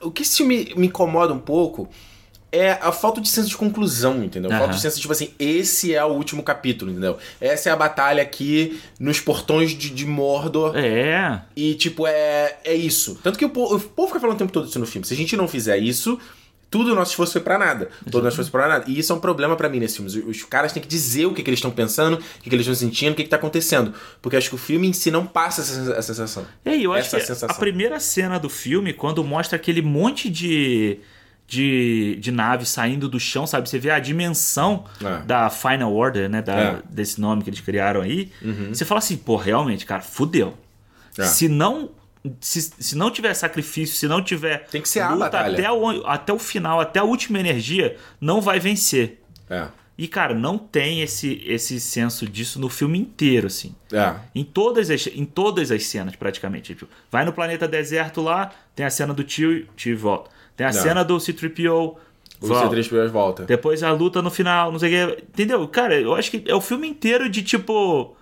[0.00, 1.88] o que esse filme me incomoda um pouco
[2.52, 4.52] é a falta de senso de conclusão, entendeu?
[4.52, 7.16] A falta de senso, tipo assim, esse é o último capítulo, entendeu?
[7.40, 10.76] Essa é a batalha aqui nos portões de, de Mordor.
[10.76, 11.42] É.
[11.54, 13.20] E, tipo, é, é isso.
[13.22, 15.06] Tanto que o povo, o povo fica falando o tempo todo isso no filme.
[15.06, 16.18] Se a gente não fizer isso,
[16.70, 17.88] tudo o nosso esforço foi pra nada.
[18.10, 18.84] Todo o nosso esforço foi pra nada.
[18.86, 20.30] E isso é um problema pra mim nesse filme.
[20.30, 22.64] Os, caras têm que dizer o que, que eles estão pensando, o que, que eles
[22.66, 23.92] estão sentindo, o que, que tá acontecendo.
[24.22, 26.46] Porque acho que o filme em si não passa essa, sensação.
[26.64, 27.48] Aí, eu acho Essa que sensação.
[27.50, 31.00] a primeira cena do filme, quando mostra aquele monte de.
[31.52, 33.68] De, de nave saindo do chão, sabe?
[33.68, 35.18] Você vê a dimensão É.
[35.26, 36.40] da Final Order, né?
[36.40, 36.70] Da, É.
[36.70, 36.78] Uhum.
[36.88, 38.30] Desse nome que eles criaram aí.
[38.68, 40.54] Você fala assim, pô, realmente, cara, fudeu.
[41.18, 41.24] É.
[41.24, 41.90] Se não.
[42.40, 45.54] Se, se não tiver sacrifício, se não tiver Tem que ser a luta batalha.
[45.58, 49.22] até o, até o final, até a última energia, não vai vencer.
[49.48, 49.68] É.
[49.96, 53.74] E, cara, não tem esse, esse senso disso no filme inteiro, assim.
[53.92, 54.14] É.
[54.34, 56.74] Em todas as, em todas as cenas, praticamente.
[56.74, 60.30] Tipo, vai no planeta deserto lá, tem a cena do tio, tio e volta.
[60.56, 60.82] Tem a Não.
[60.82, 61.96] cena do C-3PO,
[62.40, 62.74] O volta.
[62.76, 63.44] C3PO volta.
[63.44, 65.22] Depois a luta no final, não sei o que.
[65.22, 65.66] Entendeu?
[65.68, 68.14] Cara, eu acho que é o filme inteiro de tipo.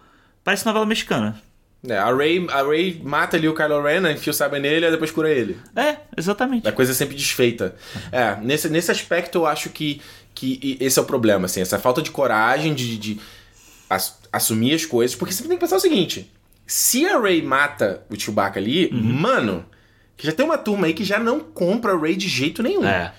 [0.42, 1.40] Parece novela mexicana.
[1.87, 4.85] É, a Ray, a Ray mata ali o Kylo Ren, né, enfia o sabre nele
[4.87, 5.57] e depois cura ele.
[5.76, 6.66] É, exatamente.
[6.66, 7.76] A coisa é sempre desfeita.
[8.11, 10.01] É, nesse, nesse aspecto eu acho que,
[10.35, 13.20] que esse é o problema, assim, essa falta de coragem de, de
[13.89, 16.29] ass- assumir as coisas, porque você tem que pensar o seguinte:
[16.66, 19.01] se a Ray mata o Chewbacca ali, Uhum.
[19.01, 19.64] mano,
[20.16, 22.85] Que já tem uma turma aí que já não compra Ray de jeito nenhum.
[22.85, 23.14] É.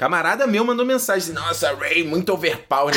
[0.00, 2.94] Camarada meu mandou mensagem assim, nossa, Ray, muito overpower.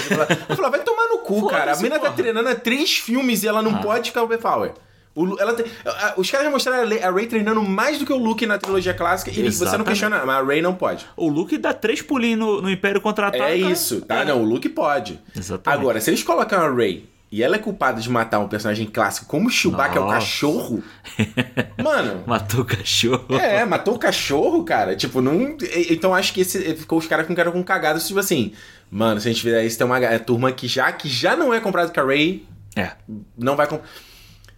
[0.49, 1.73] Eu falei, vai tomar no cu, cara.
[1.73, 3.79] A menina tá treinando há três filmes e ela não Ah.
[3.79, 4.71] pode ficar overpower.
[5.13, 5.53] O ela
[5.85, 8.93] a- os caras já mostraram a Ray treinando mais do que o Luke na trilogia
[8.93, 9.87] clássica e você não Exatamente.
[9.89, 11.05] questiona, mas a Ray não pode.
[11.17, 13.43] O Luke dá três pulinhos no, no Império Contra-Ataca.
[13.49, 14.21] É isso, tá?
[14.21, 14.25] É.
[14.25, 15.19] Não, o Luke pode.
[15.37, 15.79] Exatamente.
[15.81, 19.25] Agora, se eles colocam a Ray e ela é culpada de matar um personagem clássico
[19.25, 20.15] como o Chewbacca é o Nossa.
[20.17, 20.83] cachorro,
[21.83, 22.23] mano.
[22.27, 23.25] Matou o cachorro.
[23.35, 24.95] É, matou o cachorro, cara.
[24.95, 25.57] Tipo, não.
[25.89, 28.51] Então acho que esse ficou os caras ficaram com cagada, tipo assim.
[28.91, 31.51] Mano, se a gente fizer isso, tem uma ga- turma que já, que já não
[31.51, 32.91] é comprado com a Ray, É.
[33.35, 33.87] não vai comprar.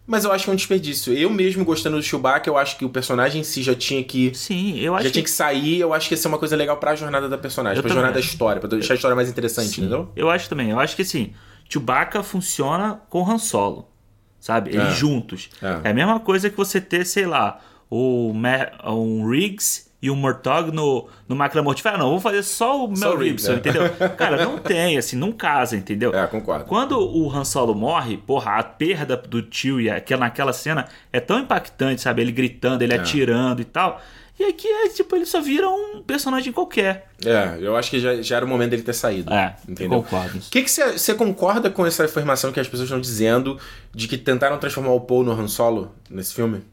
[0.08, 1.14] Mas eu acho que é um desperdício.
[1.14, 4.32] Eu mesmo gostando do Chewbacca, eu acho que o personagem em si já tinha que.
[4.36, 5.14] Sim, eu acho já que...
[5.14, 7.78] tinha que sair, eu acho que ia ser uma coisa legal pra jornada da personagem,
[7.78, 10.12] Eu pra também jornada da história, pra deixar a história mais interessante, Sim, entendeu?
[10.16, 10.70] Eu acho também.
[10.70, 11.34] Eu acho que assim,
[11.70, 13.90] Chewbacca funciona com Han Solo.
[14.40, 14.70] Sabe?
[14.72, 14.92] Eles É.
[14.92, 15.50] juntos.
[15.62, 15.88] É.
[15.88, 15.90] É.
[15.90, 17.60] a mesma coisa que você ter, sei lá,
[17.90, 21.98] o um Riggs e um Murtaugh no, no Máquina Mortífera.
[21.98, 23.56] Não, vou fazer só o Mel Gibson, é.
[23.56, 23.90] entendeu?
[24.16, 26.14] Cara, não tem, assim, não casa, entendeu?
[26.14, 26.66] É, concordo.
[26.66, 31.20] Quando o Han Solo morre, porra, a perda do tio e aquela, naquela cena é
[31.20, 32.22] tão impactante, sabe?
[32.22, 34.00] Ele gritando, ele atirando e tal.
[34.38, 37.10] E aqui é tipo, ele só vira um personagem qualquer.
[37.26, 39.34] É, eu acho que já, já era o momento dele ter saído.
[39.34, 40.04] É, entendeu?
[40.04, 40.40] concordo.
[40.40, 43.58] O que você concorda com essa afirmação que as pessoas estão dizendo
[43.94, 46.64] de que tentaram transformar o Paul no Han Solo nesse filme?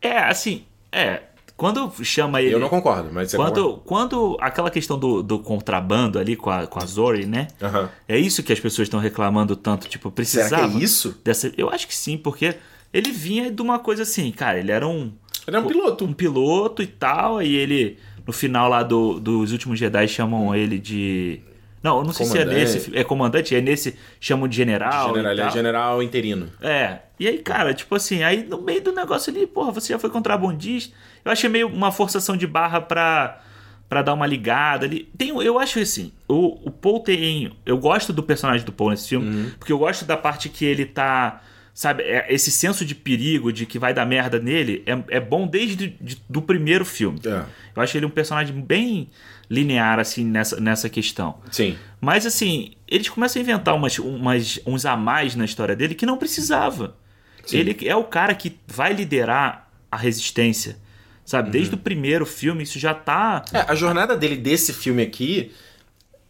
[0.00, 1.22] É, assim, é.
[1.56, 2.54] Quando chama ele.
[2.54, 6.66] Eu não concordo, mas você Quando, quando aquela questão do, do contrabando ali com a,
[6.66, 7.48] com a Zori, né?
[7.58, 7.78] concorda.
[7.78, 7.90] Aham.
[8.08, 10.68] É isso que as pessoas estão reclamando tanto, tipo, Será precisava.
[10.70, 11.20] que é isso?
[11.22, 12.54] Dessa, eu acho que sim, porque
[12.94, 15.12] ele vinha de uma coisa assim, cara, ele era um,
[15.50, 16.04] Ele é um piloto.
[16.04, 20.78] um piloto e tal, aí ele, no final lá do, dos últimos Jedi, chamam ele
[20.78, 21.40] de.
[21.82, 22.60] Não, eu não sei se é Comandante.
[22.60, 22.96] nesse.
[22.98, 23.96] É comandante, é nesse.
[24.20, 25.08] Chamam de general.
[25.14, 26.48] General, ele é general interino.
[26.60, 26.98] É.
[27.18, 30.10] E aí, cara, tipo assim, aí no meio do negócio ali, porra, você já foi
[30.10, 30.94] contrabandista.
[31.24, 33.40] Eu achei meio uma forçação de barra pra,
[33.88, 35.08] pra dar uma ligada ali.
[35.16, 37.50] Tem, eu acho assim, o, o Paul tem.
[37.64, 39.50] Eu gosto do personagem do Paul nesse filme, Uhum.
[39.58, 41.42] porque eu gosto da parte que ele tá.
[41.80, 45.46] Sabe, é- esse senso de perigo, de que vai dar merda nele, é, é bom
[45.46, 47.18] desde de- do primeiro filme.
[47.24, 47.42] É.
[47.74, 49.08] Eu acho ele um personagem bem
[49.48, 51.38] linear, assim, nessa, nessa questão.
[51.50, 51.78] Sim.
[51.98, 56.04] Mas assim, eles começam a inventar umas, umas, uns a mais na história dele que
[56.04, 56.98] não precisava.
[57.46, 57.56] Sim.
[57.56, 60.76] Ele é o cara que vai liderar a resistência.
[61.24, 61.48] Sabe?
[61.48, 63.42] Desde o primeiro filme, isso já tá.
[63.54, 65.50] É, a jornada dele desse filme aqui.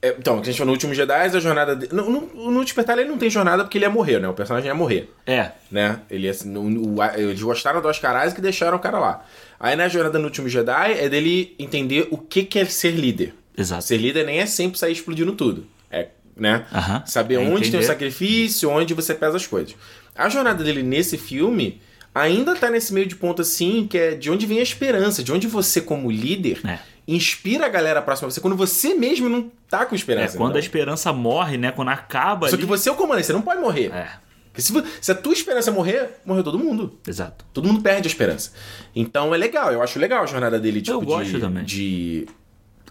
[0.03, 1.93] É, então, o que a gente falou no último Jedi, a jornada dele.
[1.95, 4.29] No, no, no Despertar ele não tem jornada porque ele ia morrer, né?
[4.29, 5.13] O personagem ia morrer.
[5.27, 5.51] É.
[5.71, 6.01] né?
[6.11, 9.25] Ele, ia- no- no- eles gostaram do Oscar Isaac e deixaram o cara lá.
[9.59, 13.35] Aí na jornada no último Jedi é dele entender o que que é ser líder.
[13.57, 13.85] Exato.
[13.85, 15.67] Ser líder nem é sempre sair explodindo tudo.
[15.91, 16.65] É, né?
[16.73, 17.03] Aham.
[17.07, 17.83] Saber É onde tem o entender.
[17.83, 19.75] sacrifício, onde você pesa as coisas.
[20.17, 21.81] A jornada dele nesse filme
[22.15, 25.31] ainda tá nesse meio de ponto assim, que é de onde vem a esperança, de
[25.33, 26.79] onde você, como líder, É.
[27.07, 30.37] inspira a galera próxima a você, quando você mesmo não tá com É, esperança.
[30.37, 30.61] quando a então.
[30.61, 31.71] esperança morre, né?
[31.73, 32.49] Quando acaba.
[32.49, 33.91] Só ali- que você é o comandante, você não pode morrer.
[33.93, 34.09] É,
[34.53, 36.99] Porque se, se a tua esperança morrer, morreu todo mundo.
[37.07, 37.45] exato.
[37.53, 38.53] Todo mundo perde a esperança.
[38.95, 41.65] Então é legal, eu acho legal a jornada dele, tipo, Eu gosto de, também.
[41.65, 42.27] de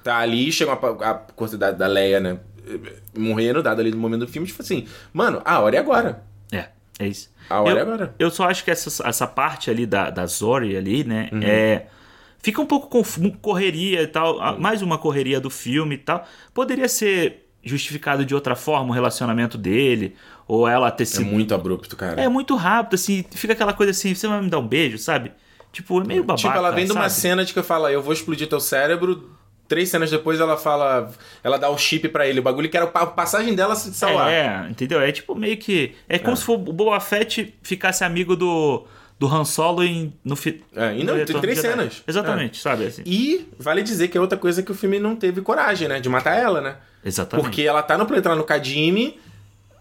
[0.04, 2.40] tá ali, chega a, a quantidade da Leia, né?
[3.18, 6.24] Morrendo, dado ali no momento do filme, tipo assim, mano, a hora é agora.
[6.52, 7.30] É, é isso.
[7.50, 8.16] A hora eu, é agora.
[8.20, 11.30] Eu só acho que essa, essa parte ali da, da Zori ali, né?
[11.34, 11.42] Uhum.
[11.44, 11.88] É.
[12.42, 14.60] Fica um pouco com correria e tal.
[14.60, 16.26] Mais uma correria do filme e tal.
[16.54, 20.16] Poderia ser justificado de outra forma o relacionamento dele.
[20.48, 21.26] Ou ela ter É sido.
[21.26, 22.20] muito abrupto, cara.
[22.22, 23.24] É muito rápido, assim.
[23.32, 25.32] Fica aquela coisa assim: você vai me dar um beijo, sabe?
[25.72, 26.48] Tipo, é meio babaca.
[26.48, 29.30] tipo, ela vem de uma cena de que eu falo, eu vou explodir teu cérebro.
[29.68, 31.12] Três cenas depois ela fala.
[31.44, 34.32] Ela dá o chip pra ele, o bagulho que era a passagem dela se salvar.
[34.32, 35.00] É, entendeu?
[35.00, 35.94] É tipo meio que.
[36.08, 38.88] É como se for o Boba Fett ficasse amigo do,
[39.20, 42.02] do Han Solo em, no fi, É, e no não, tem três cenas.
[42.08, 42.86] Exatamente, sabe?
[42.86, 43.02] Assim.
[43.06, 46.00] E vale dizer que é outra coisa que o filme não teve coragem, né?
[46.00, 46.76] De matar ela, né?
[47.04, 47.46] Exatamente.
[47.46, 49.20] Porque ela tá no planeta lá no Kadimi,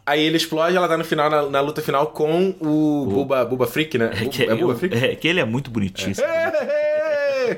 [0.05, 3.66] aí ele explode, ela tá no final, na, na luta final com o Buba, Buba
[3.68, 4.11] Freak, né?
[4.20, 4.97] É que, é Buba eu- Freak?
[4.97, 6.14] é que ele é muito bonitinho.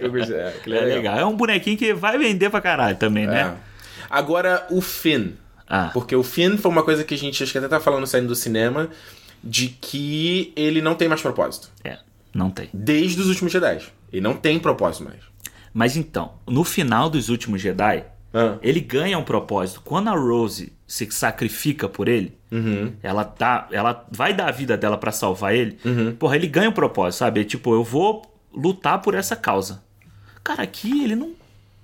[0.01, 1.19] Eu gostei, é, aquele É legal.
[1.19, 3.27] É um bonequinho que vai vender pra caralho também, É.
[3.27, 3.57] né?
[4.09, 5.31] Agora, o Finn.
[5.69, 8.07] Ah, Porque o Finn foi uma coisa que a gente acho que até tá falando
[8.07, 8.89] saindo do cinema,
[9.43, 11.71] de que ele não tem mais propósito.
[11.85, 11.99] é.
[12.33, 12.69] Não tem.
[12.73, 13.81] Desde os últimos Jedi.
[14.13, 15.19] Ele não tem propósito mais.
[15.75, 18.57] Mas então, no final dos últimos Jedi, Ah.
[18.63, 19.81] ele ganha um propósito.
[19.85, 22.93] Quando a Rose se sacrifica por ele, Uhum.
[23.03, 25.77] ela tá, ela vai dar a vida dela pra salvar ele.
[26.21, 27.45] Porra, ele ganha um propósito, sabe?
[27.45, 28.23] Tipo, eu vou
[28.55, 29.83] lutar por essa causa.
[30.45, 31.33] Cara, aqui ele não,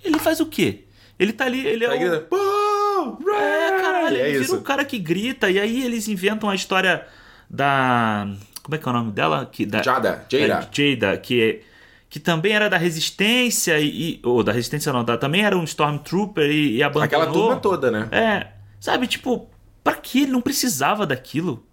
[0.05, 0.85] ele faz o quê?
[1.19, 4.57] Ele tá ali, ele é "Paul, É, Ray!" caralho, É ele vira isso.
[4.57, 7.05] um cara que grita e aí eles inventam a história
[7.49, 8.29] da
[8.63, 9.47] como é que é o nome dela?
[9.51, 10.45] Que da Jada, Jada.
[10.45, 11.63] É, Jada, que
[12.09, 14.21] que também era da Resistência e.
[14.23, 17.05] ou da Resistência não, da- também era um Stormtrooper e, e abandonou.
[17.05, 18.09] Aquela turma toda, né?
[18.13, 18.47] É,
[18.81, 19.49] sabe, tipo,
[19.83, 21.65] pra que ele não precisava daquilo?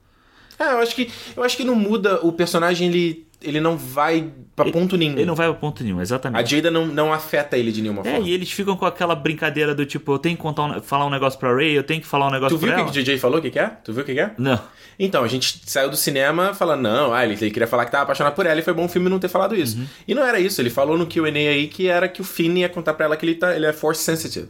[0.60, 4.32] É, eu acho que eu acho que não muda o personagem, ele ele não vai
[4.56, 5.14] pra ponto nenhum.
[5.14, 6.56] Ele não vai a ponto nenhum, A exatamente.
[6.56, 8.28] Jada não, não afeta ele de nenhuma É, forma.
[8.28, 11.10] e eles ficam com aquela brincadeira do tipo, eu tenho que contar um- falar um
[11.10, 12.92] negócio pra Ray, eu tenho que falar um negócio Tu viu pra o que ela.
[12.94, 13.40] que o DJ falou?
[13.40, 13.68] O que, que é?
[13.68, 14.32] Tu viu o que, que é?
[14.38, 14.60] Não.
[14.98, 18.04] Então, a gente saiu do cinema falando, não, ah, ele, ele queria falar que tava
[18.04, 19.78] apaixonado por ela e foi bom o filme não ter falado isso.
[19.78, 19.86] Uhum.
[20.08, 22.70] E não era isso, ele falou no QA aí que era que o Finn ia
[22.70, 24.50] contar pra ela que ele, tá, ele é force sensitive.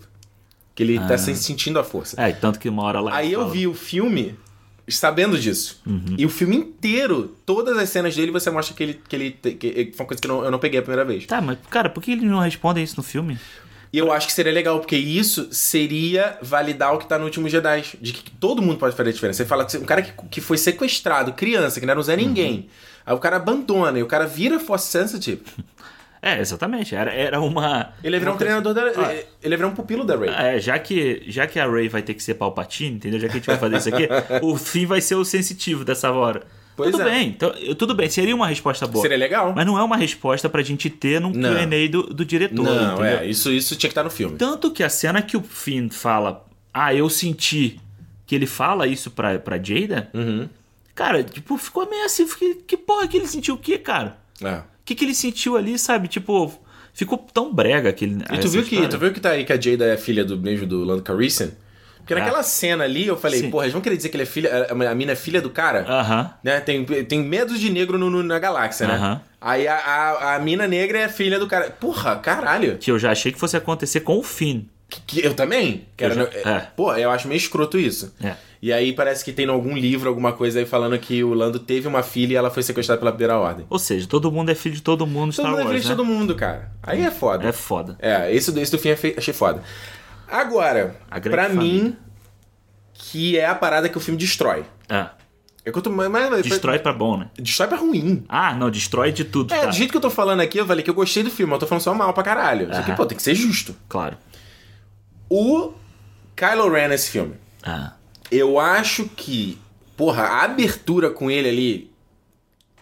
[0.76, 2.20] Que ele tá se- sentindo a força.
[2.22, 3.16] É, tanto que uma hora lá.
[3.16, 4.36] Aí eu fala- vi o filme
[4.88, 5.82] sabendo disso.
[5.86, 6.16] Uhum.
[6.18, 9.02] E o filme inteiro, todas as cenas dele, você mostra que ele.
[9.08, 11.26] Que ele que, foi uma coisa que eu não, eu não peguei a primeira vez.
[11.26, 13.38] Tá, mas, cara, por que eles não respondem isso no filme?
[13.92, 17.48] E eu acho que seria legal, porque isso seria validar o que tá no último
[17.48, 17.86] Jedi.
[18.02, 19.44] De que todo mundo pode fazer a diferença.
[19.44, 22.16] Você fala que um cara que, que foi sequestrado, criança, que não era um Zé
[22.16, 22.70] Ninguém.
[23.06, 25.44] Aí o cara abandona e o cara vira Force Sensitive.
[26.24, 26.96] É, exatamente.
[26.96, 27.92] Era, era uma.
[28.02, 28.82] Ele virar uma um treinador da.
[28.96, 29.14] Ah.
[29.14, 30.30] Ele ia virar um pupilo da Rey.
[30.30, 33.20] É, já que, já que a Ray vai ter que ser Palpatine, entendeu?
[33.20, 34.08] Já que a gente vai fazer isso aqui,
[34.42, 36.44] o Finn vai ser o sensitivo dessa hora.
[36.78, 37.12] Pois tudo é.
[37.12, 39.02] bem, então, tudo bem, seria uma resposta boa.
[39.02, 39.54] Seria legal.
[39.54, 41.34] Mas não é uma resposta pra gente ter num.
[41.34, 43.06] Q&A do, do diretor, Não, entendeu?
[43.06, 43.26] é.
[43.28, 44.38] Isso, isso tinha que estar no filme.
[44.38, 47.80] Tanto que a cena que o Finn fala, ah, eu senti
[48.26, 50.48] que ele fala isso pra, pra Jada, Uhum.
[50.96, 54.18] cara, tipo, ficou meio assim, fiquei, que porra que ele sentiu o quê, cara?
[54.42, 54.62] É.
[54.84, 56.08] O que, que ele sentiu ali, sabe?
[56.08, 56.54] Tipo,
[56.94, 58.22] ficou tão brega aquele.
[58.32, 60.38] E tu viu, que, tu viu que tá aí que a Jada é filha do
[60.38, 61.52] mesmo do Lando Calrissian?
[62.00, 62.18] Porque É.
[62.20, 63.50] naquela cena ali eu falei, Sim.
[63.50, 65.50] porra, eles vão querer dizer que ele é filha, a, a mina é filha do
[65.50, 65.86] cara?
[65.88, 66.34] Aham.
[66.44, 66.60] Né?
[66.60, 68.96] Tem, tem medo de negro no, no- na galáxia, né?
[68.96, 69.22] Aham.
[69.40, 71.70] Aí a, a, a mina negra é filha do cara.
[71.72, 72.78] Porra, caralho.
[72.78, 74.64] Que eu já achei que fosse acontecer com o Finn.
[74.90, 75.86] Que, que eu também.
[75.96, 76.60] Que Eu no- já- é.
[76.76, 78.14] Pô, eu acho meio escroto isso.
[78.22, 78.36] É.
[78.66, 81.60] E aí parece que tem em algum livro, alguma coisa aí falando que o Lando
[81.60, 83.66] teve uma filha e ela foi sequestrada pela primeira ordem.
[83.70, 85.82] Ou seja, todo mundo é filho de todo mundo Todo Star mundo é Wars, filho
[85.84, 85.96] de né?
[85.98, 86.72] todo mundo, cara.
[86.82, 87.46] Aí é foda.
[87.46, 87.98] É foda.
[88.00, 89.62] É, esse, do fim fe- achei foda.
[90.32, 91.84] Agora, A grande pra família.
[91.84, 91.98] mim,
[92.94, 94.64] que é a parada que o filme destrói.
[94.88, 95.08] É.
[95.66, 97.30] É que eu mas, mas- Destrói pra bom, né?
[97.38, 98.24] Destrói pra ruim.
[98.30, 99.66] Ah, não, destrói de tudo, É, tá?
[99.66, 101.60] do jeito que eu tô falando aqui, eu falei que eu gostei do filme, eu
[101.60, 102.70] tô falando só mal pra caralho.
[102.72, 102.96] Isso aqui, Aham.
[102.98, 103.76] pô, tem que ser justo.
[103.90, 104.16] Claro.
[105.30, 105.74] O
[106.36, 107.94] Kylo Ren nesse filme, Ah.
[108.36, 109.58] Eu acho que,
[109.98, 111.94] porra, a abertura com ele ali,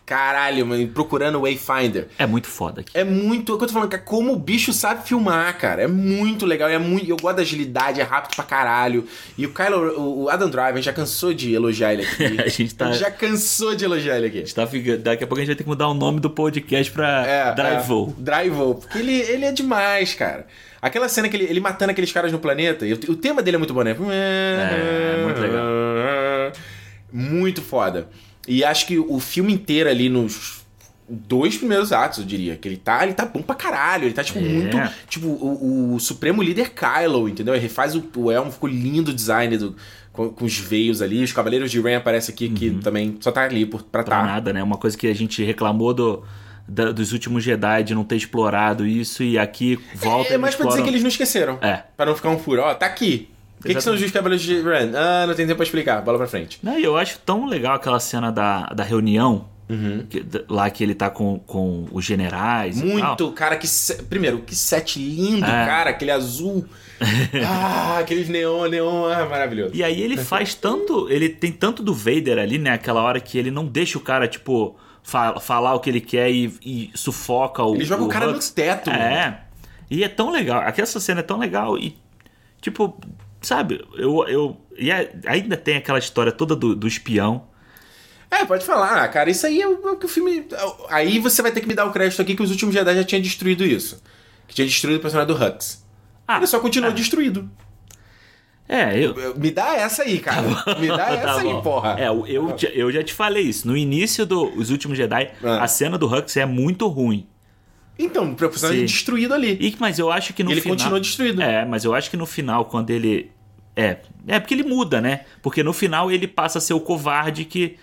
[0.05, 2.91] caralho, mano, procurando o Wayfinder, É muito foda aqui.
[2.93, 3.51] é muito.
[3.51, 5.83] É o que eu tô falando, cara, como o bicho sabe filmar, cara.
[5.83, 6.67] É muito legal.
[6.67, 9.07] É muito, eu gosto da agilidade, é rápido pra caralho.
[9.37, 12.41] E o Kylo, o- Adam Driver, a gente já cansou de elogiar ele aqui.
[12.41, 14.53] A gente tá- A gente já cansou de elogiar ele aqui.
[14.53, 16.91] Tá ficando- Daqui a pouco a gente vai ter que mudar o nome do podcast
[16.91, 18.09] pra É, Drive-O.
[18.17, 18.75] é, Drive-O.
[18.75, 20.45] Porque ele, ele é demais, cara.
[20.81, 23.55] Aquela cena que ele, ele matando aqueles caras no planeta, e o, o tema dele
[23.55, 23.91] é muito bom, né?
[23.91, 25.63] É, muito legal.
[27.11, 28.07] Muito foda.
[28.47, 30.61] E acho que o filme inteiro ali nos
[31.07, 34.23] dois primeiros atos, eu diria, que ele tá, ele tá bom pra caralho, ele tá
[34.23, 34.41] tipo É.
[34.41, 34.77] muito,
[35.09, 37.53] tipo o, o supremo líder Kylo, entendeu?
[37.53, 39.75] Ele faz o, o elmo, ficou lindo o design do
[40.13, 43.43] com, com os veios ali, os cavaleiros de Ren aparecem aqui que também só tá
[43.43, 44.05] ali por, pra Uhum.
[44.05, 44.25] Pra tá.
[44.25, 44.63] nada, né?
[44.63, 46.23] Uma coisa que a gente reclamou do,
[46.73, 50.55] da- dos últimos Jedi de não ter explorado isso e aqui volta É e mais
[50.55, 51.57] pra dizer exploram- que eles não esqueceram.
[51.61, 51.83] É.
[51.97, 52.61] Pra não ficar um furo.
[52.61, 53.29] Ó, tá aqui.
[53.59, 54.91] O que, que são os cavaleiros de Ren?
[54.95, 56.01] Ah, não tem tempo pra explicar.
[56.01, 56.57] Bola pra frente.
[56.63, 60.03] Não, eu acho tão legal aquela cena da, da reunião, Uhum.
[60.09, 62.89] que- lá que ele tá com, com os generais e tal.
[62.89, 63.67] Muito, cara, que.
[63.67, 65.65] se- Primeiro, que set lindo, É.
[65.65, 66.65] cara, aquele azul.
[67.47, 69.71] ah, aqueles neon, neon, ah, maravilhoso.
[69.75, 71.07] E aí ele faz tanto.
[71.09, 72.71] Ele tem tanto do Vader ali, né?
[72.71, 76.29] Aquela hora que ele não deixa o cara, tipo, fa- falar o que ele quer
[76.31, 77.75] e, e sufoca o.
[77.75, 78.49] Ele joga o, cara Hux.
[78.49, 79.01] no teto, mano.
[79.01, 79.41] É.
[79.89, 80.61] E é tão legal.
[80.61, 81.97] Aquela cena é tão legal e.
[82.61, 82.97] Tipo,
[83.41, 84.27] sabe, eu.
[84.27, 87.45] eu e a- ainda tem aquela história toda do, do espião.
[88.29, 89.29] É, pode falar, cara.
[89.29, 90.47] Isso aí é o, é o que o filme.
[90.89, 93.03] Aí você vai ter que me dar o crédito aqui que os últimos Jedi já
[93.03, 94.01] tinha destruído isso.
[94.47, 95.85] Que tinha destruído o personagem do Hux.
[96.27, 96.95] Ah, Ele só continuou é.
[96.95, 97.49] destruído.
[98.73, 99.35] É, eu.
[99.35, 100.43] Me dá essa aí, cara.
[100.79, 101.61] Me dá Tá essa aí, bom.
[101.61, 101.95] porra.
[101.99, 103.67] É, eu, eu, já- eu já te falei isso.
[103.67, 105.63] No início dos últimos Jedi, Ah.
[105.63, 107.27] a cena do Hux é muito ruim.
[107.99, 108.93] Então, o personagem Sim.
[108.93, 109.57] destruído ali.
[109.59, 110.77] E, mas eu acho que no ele final.
[110.77, 111.41] continua destruído.
[111.41, 113.29] É, mas eu acho que no final, quando ele.
[113.75, 113.97] É.
[114.27, 115.25] É porque ele muda, né?
[115.41, 117.77] Porque no final ele passa a ser o covarde que,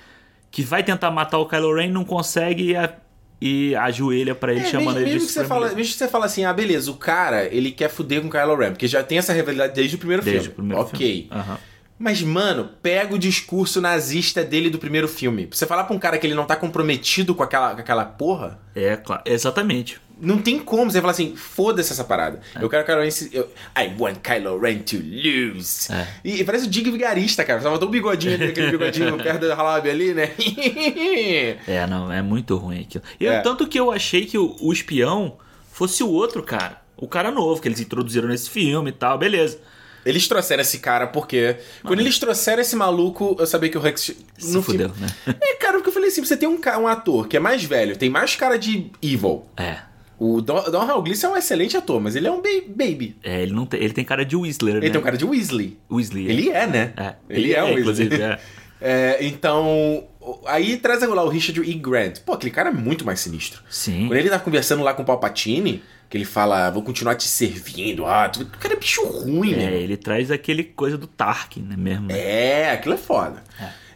[0.50, 2.94] que vai tentar matar o Kylo Ren, não consegue e, a-
[3.40, 5.98] e ajoelha pra ele, É, chamando mesmo, ele de mesmo que você fala, mesmo que
[5.98, 8.88] você fala assim, ah, beleza, o cara, ele quer fuder com o Kylo Ren, porque
[8.88, 10.56] já tem essa rivalidade desde o primeiro Desde o filme.
[10.56, 10.98] primeiro ok.
[10.98, 11.28] filme.
[11.30, 11.58] Aham.
[12.00, 15.48] Mas, mano, pega o discurso nazista dele do primeiro filme.
[15.50, 18.60] Você falar pra um cara que ele não tá comprometido com aquela, com aquela porra,
[18.74, 19.22] É, claro.
[19.24, 20.00] Exatamente.
[20.20, 22.40] Não tem como você falar assim, foda-se essa parada.
[22.60, 23.08] Eu quero Kylo Ren.
[23.32, 25.92] Eu, I want Kylo Ren to lose.
[25.92, 26.06] É.
[26.24, 27.60] E, e parece o Dig Vigarista, cara.
[27.60, 30.30] Só botou um bigodinho ali, aquele bigodinho perto da lábia ali, né?
[31.66, 33.04] É, não, é muito ruim aquilo.
[33.20, 33.40] E É.
[33.40, 35.38] tanto que eu achei que o, o espião
[35.72, 36.80] fosse o outro cara.
[36.96, 39.58] O cara novo que eles introduziram nesse filme e tal, beleza.
[40.04, 41.56] Eles trouxeram esse cara porque.
[41.84, 44.00] Quando eles trouxeram esse maluco, eu sabia que o Rex.
[44.38, 45.34] Se no fudeu, filme- né?
[45.40, 47.96] É, cara, porque eu falei assim: você tem um, um ator que é mais velho,
[47.96, 49.44] tem mais cara de evil.
[49.56, 49.78] É.
[50.18, 53.16] O Don, Don é um excelente ator, mas ele é um ba- baby.
[53.22, 54.80] É, ele não tem, ele tem cara de Whistler, né?
[54.80, 55.78] Ele tem um cara de Weasley.
[55.90, 56.26] Weasley.
[56.26, 56.30] é.
[56.32, 56.92] Ele é, né?
[56.96, 57.14] É.
[57.30, 57.80] Ele, é, um Weasley.
[57.80, 58.38] inclusive, é.
[58.80, 60.04] É, então.
[60.46, 61.74] Aí traz lá o Richard E.
[61.74, 62.20] Grant.
[62.20, 63.60] Pô, aquele cara é muito mais sinistro.
[63.68, 64.06] Sim.
[64.06, 68.06] Quando ele tá conversando lá com o Palpatine, que ele fala, vou continuar te servindo.
[68.06, 68.42] Ah, tu...
[68.42, 69.76] o cara é bicho ruim, É, né?
[69.82, 72.06] ele traz aquele coisa do Tarkin, né, mesmo.
[72.12, 73.42] É, aquilo é foda.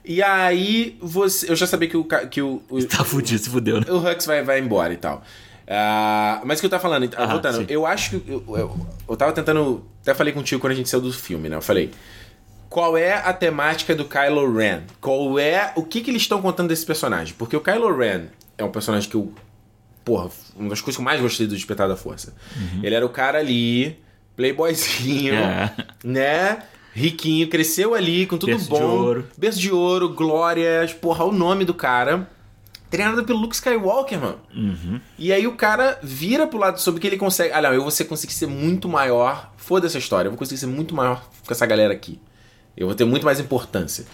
[0.05, 3.79] E aí, você, eu já sabia que o, que o, o, Tá fudido, se fudeu,
[3.79, 3.87] né?
[3.89, 5.23] o Hux vai, vai embora e tal.
[5.69, 7.67] Ah, mas o que eu tava falando, Ah, voltando, sim.
[7.69, 8.31] eu acho que.
[8.31, 9.85] Eu, eu, eu tava tentando.
[10.03, 11.57] Até falei contigo quando a gente saiu do filme, né?
[11.57, 11.91] Eu falei.
[12.69, 14.81] Qual é a temática do Kylo Ren?
[15.01, 15.73] Qual é.
[15.77, 17.35] O que, que eles estão contando desse personagem?
[17.37, 18.23] Porque o Kylo Ren
[18.57, 19.33] é um personagem que eu.
[20.05, 22.35] Porra, uma das coisas que eu mais gostei do Despertar da Força.
[22.83, 23.99] Ele era o cara ali,
[24.35, 25.71] playboyzinho, É.
[26.03, 26.63] né?
[26.95, 28.83] Riquinho, cresceu ali com tudo Berço de bom.
[28.83, 29.27] ouro.
[29.39, 32.29] Berço de ouro, glórias, porra, o nome do cara.
[32.93, 34.39] Treinado pelo Luke Skywalker, mano.
[34.55, 35.01] Uhum.
[35.19, 37.53] E aí o cara vira pro lado sobre que ele consegue.
[37.53, 39.53] Ah, não, eu vou ser- conseguir ser muito maior.
[39.57, 42.21] Foda essa história, eu vou conseguir ser muito maior com essa galera aqui.
[42.77, 44.05] Eu vou ter muito mais importância.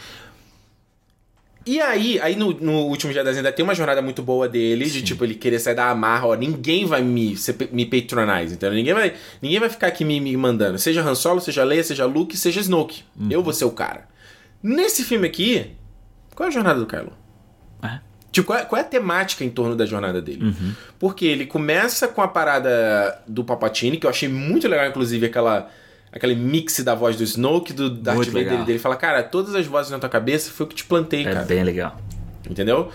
[1.66, 5.02] E aí, aí no, no último Jedi ainda tem uma jornada muito boa dele, de
[5.02, 7.36] tipo, ele querer sair da amarra, ó, ninguém vai me,
[7.72, 8.74] me patronize, entendeu?
[8.76, 10.78] Ninguém vai, ninguém vai ficar aqui me, me mandando.
[10.78, 13.02] Seja Han Solo, seja Leia, seja Luke, seja Snoke.
[13.28, 14.08] Eu vou ser o cara.
[14.62, 15.72] Nesse filme aqui,
[16.34, 17.12] qual é a jornada do Kylo?
[18.28, 18.32] É.
[18.32, 20.54] Tipo, qual é, qual é a temática em torno da jornada dele?
[20.98, 25.68] Porque ele começa com a parada do Palpatine, que eu achei muito legal, inclusive, aquela,
[26.12, 28.34] aquele mix da voz do Snoke, do Darth Vader.
[28.34, 28.64] legal.
[28.68, 31.32] Ele fala, cara, todas as vozes na tua cabeça foi o que te plantei, É
[31.32, 31.44] cara.
[31.46, 31.98] bem legal.
[32.48, 32.90] Entendeu?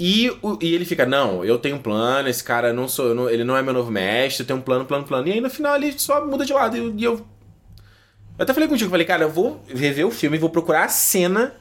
[0.00, 3.28] E, o- e ele fica, não, eu tenho um plano, esse cara não sou, não-
[3.28, 5.26] ele não é meu novo mestre, eu tenho um plano, plano, plano.
[5.26, 6.76] E aí no final ele só muda de lado.
[6.76, 10.36] E eu, e eu, eu até falei contigo, falei, cara, eu vou rever o filme
[10.36, 11.54] e vou procurar a cena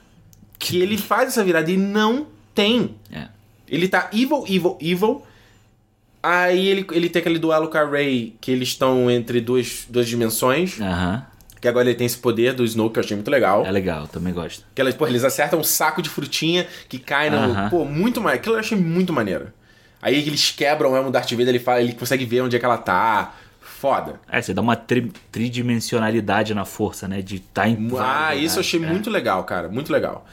[0.59, 2.27] que ele faz essa virada e não
[2.57, 2.95] tem.
[3.11, 3.27] É.
[3.69, 5.23] Ele tá evil, evil, evil.
[6.21, 10.07] Aí ele, ele tem aquele duelo com a Rey, que eles estão entre duas, duas
[10.07, 10.79] dimensões.
[10.81, 11.25] Aham.
[11.61, 13.65] Que agora ele tem esse poder do Snoke, que eu achei muito legal.
[13.65, 14.63] É legal, também gosto.
[14.75, 17.37] Que elas, pô, eles acertam um saco de frutinha que cai no.
[17.37, 17.69] Aham.
[17.69, 18.37] Pô, muito mais.
[18.37, 19.47] Aquilo eu achei muito maneiro.
[20.01, 22.65] Aí eles quebram mesmo o Darth Vader, ele, fala, ele consegue ver onde é que
[22.65, 23.33] ela tá.
[23.59, 24.19] Foda.
[24.27, 27.21] É, você dá uma tri- tridimensionalidade na força, né?
[27.21, 28.97] De estar em Ah, isso eu achei lugares.
[28.97, 29.67] muito legal, cara.
[29.69, 30.25] Muito legal.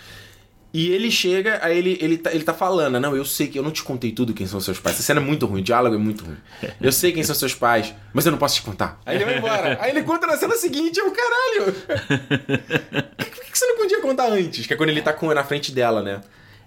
[0.75, 3.63] E ele chega, aí ele, ele, tá, ele tá falando, não, eu sei que eu
[3.63, 4.97] não te contei tudo quem são seus pais.
[4.97, 6.37] Essa cena é muito ruim, o diálogo é muito ruim.
[6.81, 9.01] Eu sei quem são seus pais, mas eu não posso te contar.
[9.07, 9.79] Aí ele vai embora.
[9.81, 11.73] aí ele conta na cena seguinte, eu, caralho.
[13.17, 14.67] Por que, você não podia contar antes?
[14.67, 16.21] Que é quando ele tá com na frente dela, né?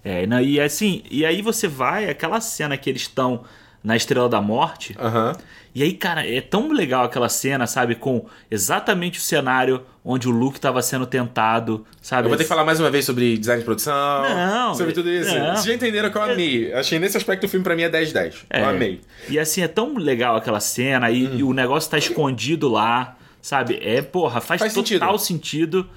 [0.05, 3.43] É, não, e assim, e aí você vai, aquela cena que eles estão
[3.83, 5.35] na Estrela da Morte, Aham.
[5.73, 10.31] e aí, cara, é tão legal aquela cena, sabe, com exatamente o cenário onde o
[10.31, 12.25] Luke tava sendo tentado, sabe?
[12.25, 15.09] Eu vou ter que falar mais uma vez sobre design de produção, Não, sobre tudo
[15.09, 15.33] isso.
[15.33, 15.51] não.
[15.53, 16.73] Vocês já entenderam que eu amei.
[16.73, 18.45] Achei nesse aspecto o filme pra mim é 10-10.
[18.49, 18.61] É.
[18.61, 19.01] Eu amei.
[19.29, 21.35] E assim, é tão legal aquela cena e, Hum.
[21.37, 23.79] e o negócio tá escondido lá, sabe?
[23.81, 25.87] É, porra, faz, Faz total sentido.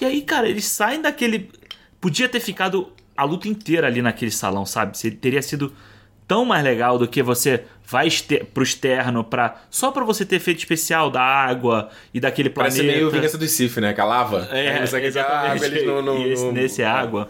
[0.00, 1.50] E aí, cara, eles saem daquele.
[2.00, 4.96] Podia ter ficado a luta inteira ali naquele salão, sabe?
[5.12, 5.72] Teria sido
[6.30, 8.06] tão mais legal do que você vai
[8.54, 12.96] pro externo pra, só pra você ter efeito especial da água e daquele Parece planeta.
[12.98, 13.92] meio Vingança do Sif, né?
[13.92, 14.48] Com a lava.
[14.52, 15.18] É, a exatamente.
[15.18, 17.28] água, no, no, e esse- no- nesse é água.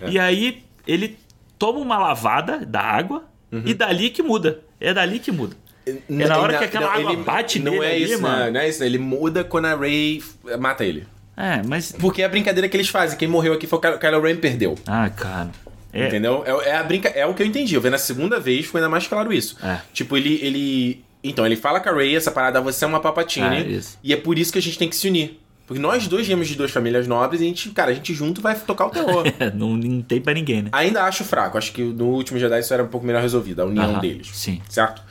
[0.00, 0.08] É.
[0.08, 1.18] E aí ele
[1.58, 3.62] toma uma lavada da água Uhum.
[3.66, 4.60] e dali que muda.
[4.80, 5.54] É dali que muda.
[5.86, 8.44] É na hora que aquela água bate não nele é ali, isso, mano.
[8.46, 8.82] Não, não é isso.
[8.82, 10.22] Ele muda quando a Rey
[10.58, 11.06] mata ele.
[11.36, 11.92] É, mas.
[11.92, 13.18] Porque é a brincadeira que eles fazem.
[13.18, 14.74] Quem morreu aqui foi o Kylo Ren perdeu.
[14.86, 15.50] Ah, cara.
[15.92, 16.44] É, Entendeu?
[16.46, 17.08] É, é a brinca...
[17.08, 17.74] é o que eu entendi.
[17.74, 19.56] Eu vendo a segunda vez, foi ainda mais claro isso.
[19.62, 19.78] É.
[19.92, 21.04] Tipo, ele, ele.
[21.24, 23.76] Então, ele fala com a Rey, essa parada, você é uma papatine.
[23.76, 23.80] É.
[24.02, 25.40] E é por isso que a gente tem que se unir.
[25.66, 28.40] Porque nós dois viemos de duas famílias nobres e a gente, cara, a gente junto
[28.40, 29.24] vai tocar o terror.
[29.54, 30.70] não, não tem pra ninguém, né?
[30.72, 31.58] Ainda acho fraco.
[31.58, 34.30] Acho que no último Jedi isso era um pouco melhor resolvido, a união Aham, deles.
[34.32, 34.62] sim.
[34.68, 35.02] Certo?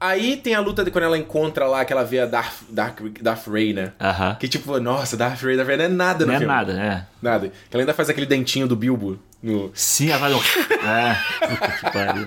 [0.00, 3.00] Aí tem a luta de quando ela encontra lá, que ela vê a Darth, Darth,
[3.22, 3.92] Darth Ray, né?
[4.00, 4.36] Aham.
[4.38, 6.52] Que tipo, nossa, Darth Ray, Darth Ray não é nada no Não é filme.
[6.54, 7.06] nada, é.
[7.22, 7.48] Nada.
[7.48, 9.70] Que ela ainda faz aquele dentinho do Bilbo no...
[9.74, 10.38] Sim, ela faz um.
[10.88, 12.26] é, que pariu.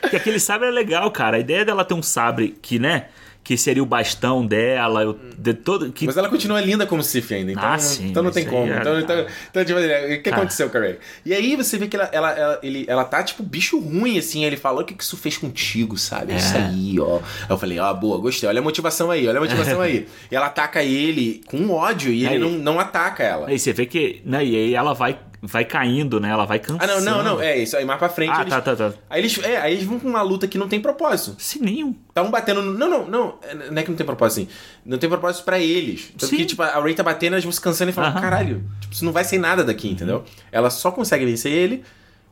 [0.00, 1.36] Porque aquele sabre é legal, cara.
[1.36, 3.06] A ideia dela ter um sabre que, né?
[3.42, 7.32] que seria o bastão dela, o, de todo, que Mas ela continua linda como Sif
[7.32, 8.72] ainda, então, Ah, sim, então não tem como.
[8.72, 10.36] é- Então, então, então, tipo, o que Tá.
[10.38, 10.98] aconteceu com a Ray?
[11.24, 14.44] E aí você vê que ela, ela, ela, ele, ela tá, tipo, bicho ruim, assim.
[14.44, 16.32] Ele fala, o que que isso fez contigo, sabe?
[16.32, 16.60] É Isso É.
[16.64, 17.18] aí, ó.
[17.18, 18.48] Aí eu falei, ó, boa, gostei.
[18.48, 20.08] Olha a motivação aí, olha a motivação aí.
[20.28, 23.46] E ela ataca ele com ódio e ele Aí- não, não ataca ela.
[23.46, 26.30] Aí você vê que, né, e aí ela vai, vai caindo, né?
[26.30, 27.04] Ela vai Ah, cansando.
[27.04, 27.40] não, não, não.
[27.42, 27.76] É isso.
[27.76, 28.32] Aí mais pra frente.
[28.32, 28.92] Ah, eles, tá, tá, tá.
[29.10, 31.36] Aí eles, é, aí eles vão com uma luta que não tem propósito.
[31.40, 31.94] Sim, nenhum.
[32.14, 32.62] Tá um batendo.
[32.62, 33.38] no- Não, não, não.
[33.70, 34.48] Não é que não tem propósito assim.
[34.84, 36.08] Não tem propósito pra eles.
[36.16, 36.36] Tanto Sim.
[36.38, 38.20] que, tipo, a Ray tá batendo, elas vão se cansando e falam, Aham.
[38.20, 40.24] caralho, tipo, isso não vai ser nada daqui, entendeu?
[40.50, 41.84] Ela só consegue vencer ele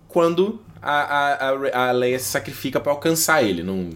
[0.09, 3.63] quando a, a, a, Leia se sacrifica pra alcançar ele.
[3.63, 3.91] Não...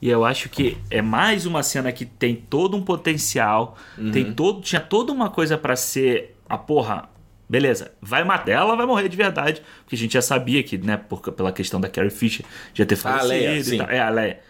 [0.00, 4.12] E eu acho que é mais uma cena que tem todo um potencial, Uhum.
[4.12, 7.08] tem todo, tinha toda uma coisa pra ser a porra.
[7.48, 10.98] Beleza, vai matar ela, vai morrer de verdade, porque a gente já sabia que, né,
[10.98, 12.44] por, pela questão da Carrie Fisher
[12.74, 13.78] já ter falecido Ah, Leia, e sim.
[13.78, 13.88] tal.
[13.88, 14.40] É, a Leia.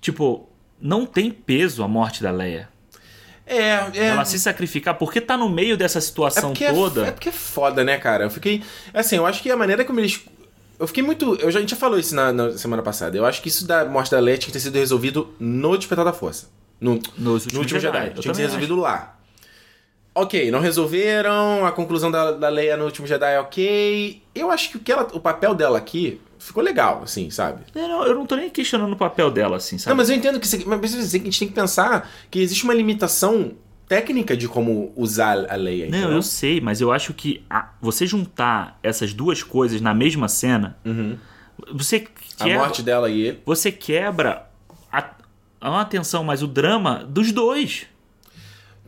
[0.00, 0.48] Tipo,
[0.80, 2.68] não tem peso a morte da Leia.
[3.46, 3.58] É,
[3.94, 4.06] é.
[4.06, 7.06] Ela se sacrificar porque tá no meio dessa é situação porque é- toda.
[7.06, 8.24] É, porque é foda, né, cara?
[8.24, 8.62] Eu fiquei.
[8.94, 10.20] Assim, eu acho que a maneira como eles.
[10.78, 11.34] Eu fiquei muito.
[11.36, 13.16] Eu já, a gente já falou isso na, na semana passada.
[13.16, 16.04] Eu acho que isso da morte da Leia tinha que ter sido resolvido no Despertar
[16.04, 16.48] da Força.
[16.80, 17.80] No, no último Jedi.
[17.80, 18.20] Jedi.
[18.20, 19.16] Tinha que ser resolvido lá.
[20.14, 21.64] Ok, não resolveram.
[21.64, 24.22] A conclusão da, da Leia no último Jedi é ok.
[24.34, 27.62] Eu acho que o, que ela, o papel dela aqui ficou legal, assim, sabe?
[27.74, 29.90] Eu não, eu não tô nem questionando o papel dela, assim, sabe?
[29.90, 32.74] Não, mas eu entendo que, você- mas a gente tem que pensar que existe uma
[32.74, 33.52] limitação
[33.88, 35.88] técnica de como usar a Leia.
[35.88, 40.28] Não, eu sei, mas eu acho que a- você juntar essas duas coisas na mesma
[40.28, 40.76] cena,
[41.72, 42.04] você Uhum.
[42.40, 43.40] A quebra, morte dela e ele.
[43.46, 44.46] você quebra
[44.90, 45.10] a,
[45.60, 47.86] a atenção, mas o drama dos dois.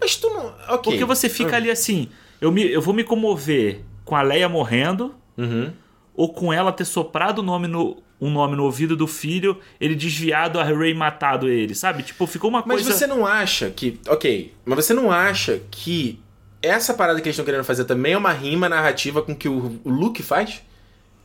[0.00, 0.46] Mas tu não.
[0.68, 0.92] Ok.
[0.92, 1.56] Porque você fica Ah.
[1.56, 2.08] ali assim,
[2.40, 5.72] eu, me, eu vou me comover com a Leia morrendo, Uhum.
[6.14, 9.94] ou com ela ter soprado o nome no, um nome no ouvido do filho, ele
[9.94, 12.02] desviado, a Rey matado ele, sabe?
[12.02, 12.92] Tipo, ficou uma Mas coisa...
[12.98, 13.98] você não acha que.
[14.08, 16.20] Ok, mas você não acha que
[16.62, 19.80] essa parada que eles estão querendo fazer também é uma rima narrativa com que o,
[19.84, 20.62] Luke faz?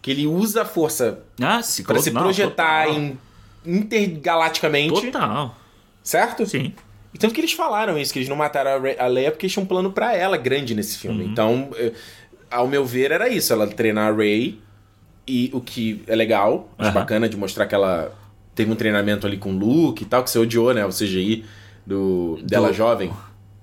[0.01, 2.99] Que ele usa a força Ah, se, pra se projetar total.
[3.01, 3.19] em
[3.65, 5.55] intergalaticamente, Total,
[6.03, 6.45] certo?
[6.45, 6.73] sim.
[7.13, 9.63] E tanto que eles falaram isso, que eles não mataram a, Leia porque eles tinham
[9.63, 11.23] um plano pra ela grande nesse filme.
[11.23, 11.31] Uhum.
[11.31, 11.91] Então, eh,
[12.51, 13.51] ao meu ver, era isso.
[13.51, 14.59] Ela treinar a Rey,
[15.27, 16.99] e o que é legal, acho Aham.
[16.99, 18.13] bacana de mostrar que ela
[18.55, 20.85] teve um treinamento ali com o Luke e tal, que você odiou, né?
[20.85, 21.45] O CGI
[21.85, 23.11] do, dela Do- jovem.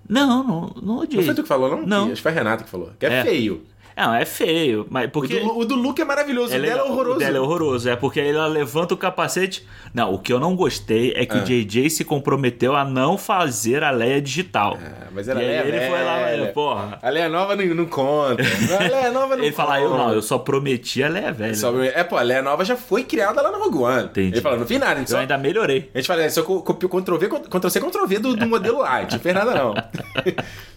[0.08, 1.18] Não, não, não odiei.
[1.18, 1.86] Não foi tu que falou, não?
[1.86, 2.06] Não.
[2.06, 2.92] Que- Acho que foi a Renata que falou.
[2.98, 3.22] Que é, É.
[3.24, 3.64] feio.
[3.96, 5.36] Não, é feio, mas porque...
[5.36, 7.16] O, do, o do Luke é maravilhoso, É o dela é horroroso.
[7.16, 9.66] O dela é horroroso, é porque ela levanta o capacete.
[9.94, 11.40] Não, o que eu não gostei é que Ah.
[11.40, 14.76] o JJ se comprometeu a não fazer a Leia digital.
[14.78, 16.52] Ah, mas era e Leia ele foi lá, velha.
[16.52, 16.98] porra.
[17.00, 18.42] A Leia nova não, não conta.
[18.78, 20.02] A Leia nova não Ele fala, eu conta.
[20.04, 21.54] não, eu só prometi a Leia velha.
[21.54, 24.04] Só- é, pô, a Leia nova já foi criada lá no Rogue One.
[24.04, 24.34] Entendi.
[24.34, 25.90] Ele fala, não fiz nada, Eu só ainda melhorei.
[25.94, 28.82] A gente fala, é, só co- copiou Ctrl-V, Ctrl-C, Ctrl-V do, do modelo.
[28.82, 29.74] A não fez nada, não.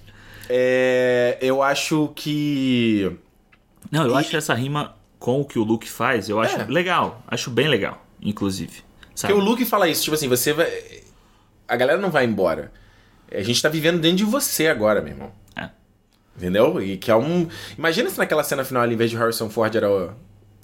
[0.50, 3.16] É, eu acho que...
[3.92, 6.66] Não, eu E- acho essa rima com o que o Luke faz, eu acho É.
[6.66, 7.24] legal.
[7.28, 8.82] Acho bem legal, inclusive.
[9.16, 9.34] Sabe?
[9.34, 10.68] Porque o Luke fala isso, tipo assim, você vai...
[11.68, 12.72] A galera não vai embora.
[13.32, 15.32] A gente tá vivendo dentro de você agora, meu irmão.
[15.56, 15.70] É.
[16.36, 16.82] Entendeu?
[16.82, 17.48] E que é um...
[17.78, 20.12] Imagina se naquela cena final, ali, em vez de Harrison Ford, era o-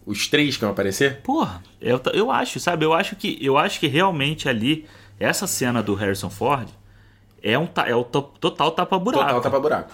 [0.06, 1.22] os três que iam aparecer.
[1.22, 2.86] Porra, eu, eu acho, sabe?
[2.86, 4.86] Eu acho que eu acho que realmente ali
[5.20, 6.70] essa cena do Harrison Ford
[7.48, 9.24] é um é o to- total tapa buraco.
[9.24, 9.91] Total tapa-buraco.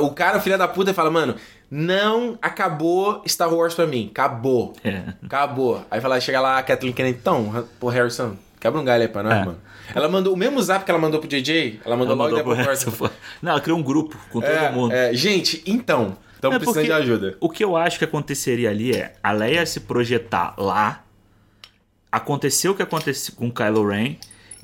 [0.00, 1.34] O cara, filho da puta, fala, mano,
[1.70, 4.08] não acabou Star Wars pra mim.
[4.10, 4.72] Acabou.
[4.82, 5.02] É.
[5.22, 5.84] Acabou.
[5.90, 9.22] Aí fala, chega lá a Kathleen Kennedy, então, pô, Harrison, quebra um galho aí pra
[9.22, 9.44] nós, É.
[9.44, 9.58] mano.
[9.94, 12.42] Ela mandou o mesmo zap que ela mandou pro JJ, ela mandou Ela logo mandou
[12.42, 13.12] pro depois Harrison Ford.
[13.42, 14.92] Não, ela criou um grupo com todo é, mundo.
[14.94, 17.36] é, gente, então, estamos É precisando de ajuda.
[17.38, 21.04] O que eu acho que aconteceria ali é a Leia se projetar lá,
[22.10, 24.16] aconteceu o que aconteceu com o Kylo Ren,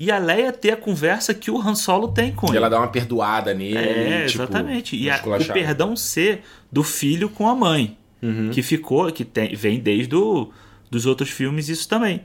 [0.03, 2.57] e a Leia ter a conversa que o Han Solo tem com E ele.
[2.57, 3.77] ela dá uma perdoada nele.
[3.77, 4.97] É, tipo, exatamente.
[4.97, 6.43] E a- o perdão ser
[6.73, 7.99] do filho com a mãe.
[8.23, 8.51] Uhum.
[8.51, 10.51] Que ficou, que tem, vem desde o,
[10.91, 12.23] dos outros filmes isso também.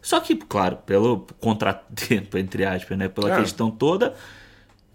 [0.00, 3.08] Só que, claro, pelo contratempo, entre aspas, né?
[3.08, 3.40] Pela É.
[3.40, 4.14] questão toda,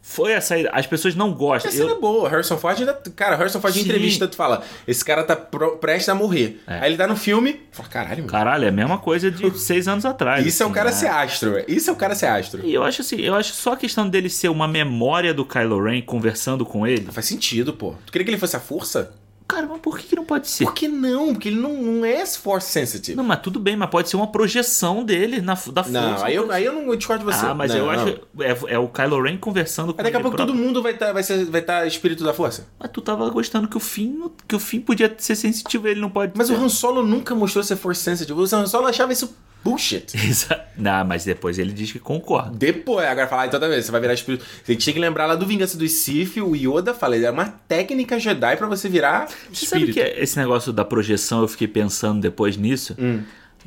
[0.06, 0.54] foi essa.
[0.74, 1.70] As pessoas não gostam.
[1.70, 2.28] Essa cena Eu- é boa.
[2.30, 2.94] Harrison Ford ainda.
[3.16, 3.86] Cara, Harrison Ford em Sim.
[3.86, 6.62] entrevista, tu fala, esse cara tá pro- prestes a morrer.
[6.68, 6.80] É.
[6.80, 8.28] Aí ele tá no filme, fala, caralho, mano.
[8.30, 10.46] Caralho, é a mesma coisa de seis anos atrás.
[10.46, 10.96] Isso é o assim, cara né?
[10.96, 11.66] ser astro, velho.
[11.70, 12.62] Isso é o cara ser astro.
[12.66, 15.82] E eu acho assim, eu acho só a questão dele ser uma memória do Kylo
[15.82, 17.08] Ren conversando com ele.
[17.10, 17.96] Faz sentido, pô.
[18.06, 19.14] Tu queria que ele fosse a força?
[19.54, 20.66] Cara, mas por que, que não pode ser?
[20.66, 21.34] Por que não?
[21.34, 23.16] Porque ele não, não é force sensitive.
[23.16, 25.90] Não, mas tudo bem, mas pode ser uma projeção dele na, da força.
[25.92, 27.46] Não, aí eu, aí eu não discordo de você.
[27.46, 27.92] Ah, mas Não, eu não.
[27.92, 28.20] acho.
[28.40, 30.56] É, é o Kylo Ren conversando com Mas daqui a ele pouco próprio.
[30.56, 32.68] todo mundo vai estar vai ser, vai tá espírito da força.
[32.80, 36.10] Mas tu tava gostando que o fim, que o fim podia ser sensitivo, ele não
[36.10, 36.54] pode Mas ser.
[36.54, 38.40] o Han Solo nunca mostrou ser force sensitive.
[38.40, 40.06] O Han Solo achava isso bullshit.
[40.78, 42.52] Não, mas depois ele diz que concorda.
[42.58, 44.44] Depois, agora falar, então tá vendo, você vai virar espírito.
[44.64, 48.20] Você tinha que lembrar lá do Vingança dos Sith, o Yoda fala, é uma técnica
[48.20, 49.94] Jedi pra você virar Você sabe espírito.
[50.16, 52.96] que esse negócio da projeção, eu fiquei pensando depois nisso?
[53.00, 53.22] Hum.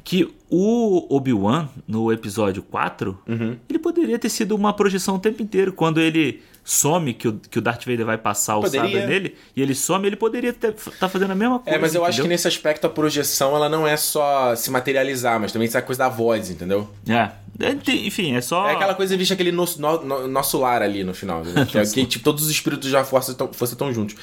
[0.05, 3.57] Que o Obi-Wan, no episódio 4, Uhum.
[3.69, 5.73] ele poderia ter sido uma projeção o tempo inteiro.
[5.73, 8.91] Quando ele some, que o, que o Darth Vader vai passar o Poderia.
[8.91, 11.79] sabre nele, e ele some, ele poderia estar fazendo a mesma coisa.
[11.79, 12.31] É, mas eu acho que entendeu?
[12.35, 16.09] nesse aspecto a projeção ela não é só se materializar, mas também essa coisa da
[16.09, 16.91] voz, entendeu?
[17.09, 17.31] É.
[17.61, 17.71] É,
[18.05, 18.69] Enfim, é só.
[18.69, 21.45] É aquela coisa vista aquele nosso, no- no- nosso lar ali no final.
[21.45, 21.65] Né?
[21.65, 24.17] Que, é que tipo, todos os espíritos da força tão- fossem tão juntos.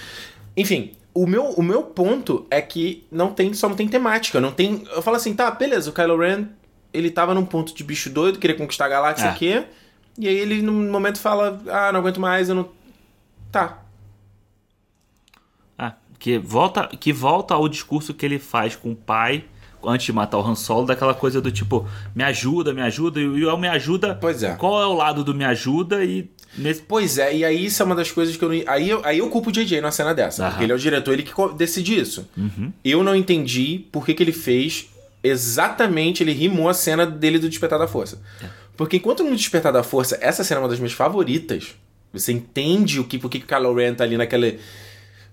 [0.55, 4.39] Enfim, o meu, o meu ponto é que não tem, só não tem temática.
[4.41, 4.83] Não tem.
[4.93, 6.45] Eu falo assim, tá, beleza, o Kylo Ren,
[6.93, 9.29] ele tava num ponto de bicho doido, queria conquistar a galáxia É.
[9.29, 9.63] aqui.
[10.17, 12.69] E aí ele, num momento, fala, ah, não aguento mais, eu não.
[13.51, 13.83] Tá.
[15.77, 19.45] Ah, que volta, que volta ao discurso que ele faz com o pai
[19.85, 23.45] antes de matar o Han Solo, daquela coisa do tipo, me ajuda, me ajuda, e
[23.45, 24.15] o me ajuda.
[24.15, 24.55] Pois é.
[24.55, 27.85] Qual é o lado do me ajuda e nesse Pois é, e aí isso é
[27.85, 28.63] uma das coisas que eu não.
[28.67, 30.43] Aí eu, aí eu culpo o JJ numa cena dessa.
[30.43, 30.51] Aham.
[30.51, 32.27] Porque ele é o diretor, ele que decide isso.
[32.83, 34.89] Eu não entendi por que, que ele fez
[35.23, 36.23] exatamente.
[36.23, 38.21] Ele rimou a cena dele do Despertar da Força.
[38.75, 41.75] Porque enquanto no Despertar da Força, essa cena é uma das minhas favoritas.
[42.11, 44.59] Você entende o que, por que, o Kylo Ren tá ali naquele.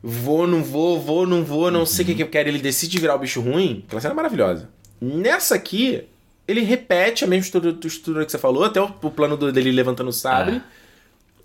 [0.03, 2.49] Vou, não vou, vou, não vou, não sei o que, que eu quero.
[2.49, 3.85] Ele decide virar o bicho ruim.
[3.87, 4.69] Aquela cena é maravilhosa.
[5.01, 6.03] Nessa aqui,
[6.49, 9.71] ele repete a mesma estrutura, estrutura que você falou, até o, o plano do- dele
[9.73, 10.57] levantando o sabre.
[10.57, 10.63] É.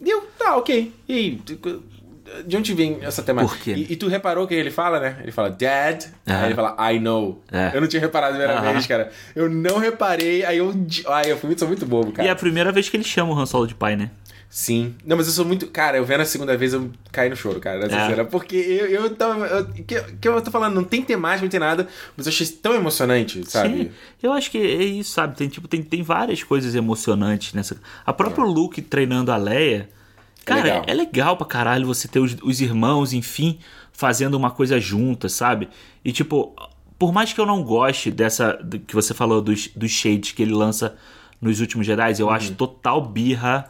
[0.05, 0.91] E eu, tá, ok.
[1.07, 1.41] E aí,
[2.45, 3.55] de onde vem essa temática?
[3.55, 3.73] Por quê?
[3.75, 5.17] E, e tu reparou que ele fala, né?
[5.21, 6.05] Ele fala, Dad.
[6.25, 7.41] Aí ele fala, I know.
[7.51, 7.71] É.
[7.73, 9.11] Eu não tinha reparado a primeira vez, cara.
[9.35, 10.73] Eu não reparei, aí eu.
[11.07, 12.27] Ai, eu fui muito, sou muito bobo, cara.
[12.27, 14.09] E é a primeira vez que ele chama o Han Solo de pai, né?
[14.55, 14.95] Sim.
[15.05, 15.67] Não, mas eu sou muito.
[15.67, 18.23] Cara, eu vendo a segunda vez, eu caí no choro, cara, É.
[18.23, 19.45] Porque eu, eu tava.
[19.45, 22.47] Eu, que, que eu tô falando, não tem temática, não tem nada, mas eu achei
[22.47, 23.77] tão emocionante, sabe?
[23.77, 23.91] Sim,
[24.23, 25.35] eu acho que é isso, sabe?
[25.35, 27.75] Tem, tipo, tem, tem várias coisas emocionantes nessa.
[28.05, 29.89] A própria Luke treinando a Leia.
[30.45, 30.83] Cara, legal.
[30.87, 33.59] é legal pra caralho você ter os, os irmãos, enfim,
[33.91, 35.67] fazendo uma coisa juntas, sabe?
[36.03, 36.55] E tipo,
[36.97, 38.59] por mais que eu não goste dessa.
[38.87, 40.95] que você falou dos, dos shades que ele lança
[41.41, 43.69] nos últimos Jedi, eu acho total birra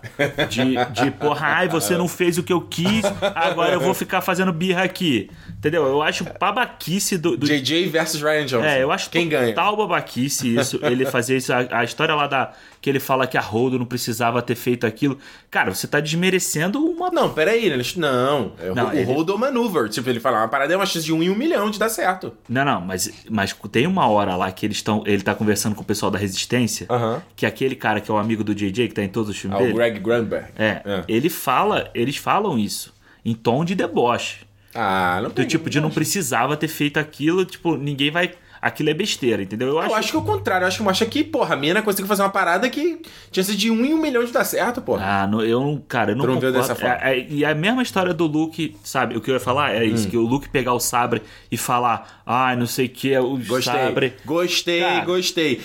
[0.50, 3.04] de, de porra, ai, você não fez o que eu quis,
[3.36, 5.30] agora eu vou ficar fazendo birra aqui.
[5.66, 5.84] Entendeu?
[5.88, 8.66] Eu acho babaquice do, do JJ versus Ryan Johnson.
[8.68, 9.48] é, eu acho Quem ganha?
[9.48, 11.52] total babaquice isso, ele fazer isso.
[11.52, 12.54] A, a história lá da.
[12.80, 15.18] Que ele fala que a Holdo não precisava ter feito aquilo.
[15.50, 17.10] Cara, você tá desmerecendo uma.
[17.10, 17.82] Não, peraí, né?
[17.98, 19.90] Não, é o, Não, o ele- Hold Maneuver.
[19.90, 21.90] Tipo, ele fala, uma parada é uma chance de um em um milhão de dar
[21.90, 22.32] certo.
[22.48, 25.04] Não, não, mas, mas tem uma hora lá que eles estão.
[25.08, 26.86] Ele tá conversando com o pessoal da Resistência.
[26.92, 27.24] Aham.
[27.36, 29.58] Que aquele cara que é o amigo do JJ, que tá em todos os filmes
[29.58, 29.76] Ah, o dele.
[29.76, 30.46] Greg Grunberg.
[30.56, 32.94] É, ele fala, eles falam isso.
[33.26, 34.46] Em tom de deboche.
[34.76, 38.32] Ah, não Do tipo, de não precisava ter feito aquilo, tipo, ninguém vai.
[38.62, 39.68] Aquilo é besteira, entendeu?
[39.68, 39.90] Eu acho.
[39.92, 40.64] Eu acho que é o contrário.
[40.64, 43.00] Eu acho que acha que, porra, a mina conseguiu fazer uma parada que
[43.30, 45.06] tinha sido de um em um milhão de dar certo, porra.
[45.06, 46.96] Ah, não- eu não, cara, eu não não dessa forma?
[46.96, 49.16] É- é- e a mesma história do Luke, sabe?
[49.16, 49.94] O que eu ia falar é Hum.
[49.94, 51.22] isso, que o Luke pegar o sabre
[51.52, 53.62] e falar, ai, não sei o que, o Gostei.
[53.74, 54.14] sabre.
[54.26, 55.06] Gostei, Cara.
[55.06, 55.62] gostei.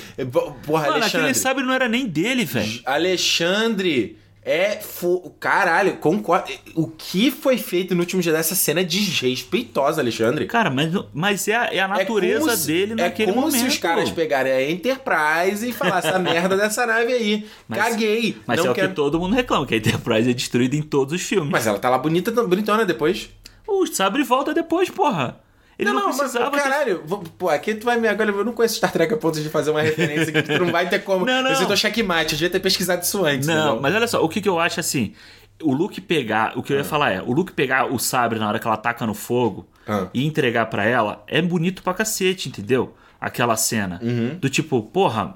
[0.66, 1.18] Porra, Mano, Alexandre.
[1.20, 2.82] aquele sabre não era nem dele, velho.
[2.84, 4.76] Alexandre é.
[4.80, 5.30] Fo...
[5.38, 6.50] Caralho, concordo.
[6.74, 10.46] O que foi feito no último dia dessa cena é desrespeitosa, Alexandre.
[10.46, 13.60] Cara, mas, mas é, a, é a natureza como se- dele naquele é como momento.
[13.62, 17.46] se os caras pegarem a Enterprise e falassem a merda dessa nave aí.
[17.68, 18.36] Mas- Caguei.
[18.46, 18.88] Mas não é o quero...
[18.88, 21.50] que todo mundo reclama, que a Enterprise é destruída em todos os filmes.
[21.50, 23.30] Mas ela tá lá bonita, bonitona depois.
[23.66, 25.38] O sabre volta depois, porra.
[25.80, 28.06] Ele não, mas, precisava ter- caralho, vou- pô, aqui tu vai me.
[28.08, 30.70] Agora eu não conheço Star Trek a ponto de fazer uma referência que tu não
[30.72, 31.24] vai ter como.
[31.30, 31.50] Não, não.
[31.50, 33.46] Eu tô checkmate, eu devia ter pesquisado isso antes.
[33.46, 35.14] Não, mas olha só, o que, que eu acho assim.
[35.62, 36.56] O Luke pegar.
[36.56, 38.76] O que eu ia falar é: o Luke pegar o sabre na hora que ela
[38.76, 40.08] taca no fogo Ah.
[40.14, 42.94] e entregar pra ela é bonito pra cacete, entendeu?
[43.20, 43.98] Aquela cena.
[44.02, 44.38] Uhum.
[44.40, 45.34] Do tipo, porra,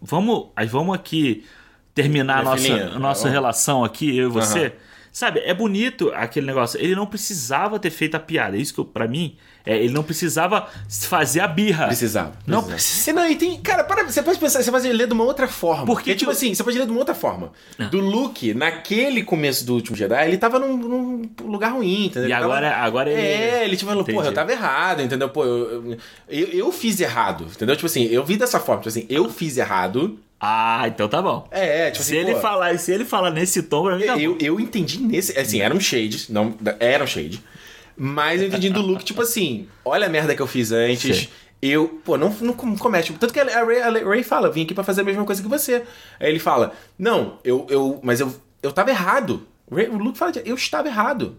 [0.00, 1.44] vamos, aí vamos aqui
[1.94, 4.58] terminar a nossa, a nossa relação aqui, eu e você.
[4.66, 4.72] Aham.
[5.12, 6.80] Sabe, é bonito aquele negócio.
[6.80, 8.56] Ele não precisava ter feito a piada.
[8.56, 11.88] Isso que eu, pra mim, é, ele não precisava fazer a birra.
[11.88, 12.32] Precisava.
[12.46, 12.72] Não precisava.
[12.72, 13.12] precisa.
[13.12, 13.60] Não, e tem.
[13.60, 15.84] Cara, para, você pode pensar, você pode ler de uma outra forma.
[15.84, 17.52] Por que Porque, que tipo eu- assim, você pode ler de uma outra forma.
[17.78, 17.84] Ah.
[17.84, 22.22] Do Luke, naquele começo do último Jedi, ele tava num, num lugar ruim, entendeu?
[22.22, 25.28] E Ele tava- agora- agora ele- É, ele tipo falou, porra, eu tava errado, entendeu?
[25.28, 27.76] Pô, eu, eu, eu fiz errado, entendeu?
[27.76, 30.18] Tipo assim, eu vi dessa forma, tipo assim, eu fiz errado.
[30.44, 31.46] Ah, então tá bom.
[31.52, 34.18] É, tipo se assim, ele pô, falar, se ele falar nesse tom, pra mim tá
[34.18, 34.38] eu, bom.
[34.40, 35.38] eu entendi nesse.
[35.38, 36.26] Assim, era um shade.
[36.30, 37.40] Não, era um shade.
[37.96, 41.16] Mas eu entendi do Luke, tipo assim, olha a merda que eu fiz antes.
[41.16, 41.28] Sim.
[41.62, 43.12] Eu, pô, não, não comete.
[43.12, 45.48] Tanto que a Ray, a Ray fala, vim aqui pra fazer a mesma coisa que
[45.48, 45.84] você.
[46.18, 49.46] Aí ele fala, não, eu, eu mas eu, eu tava errado.
[49.70, 51.36] O Luke fala, eu estava errado.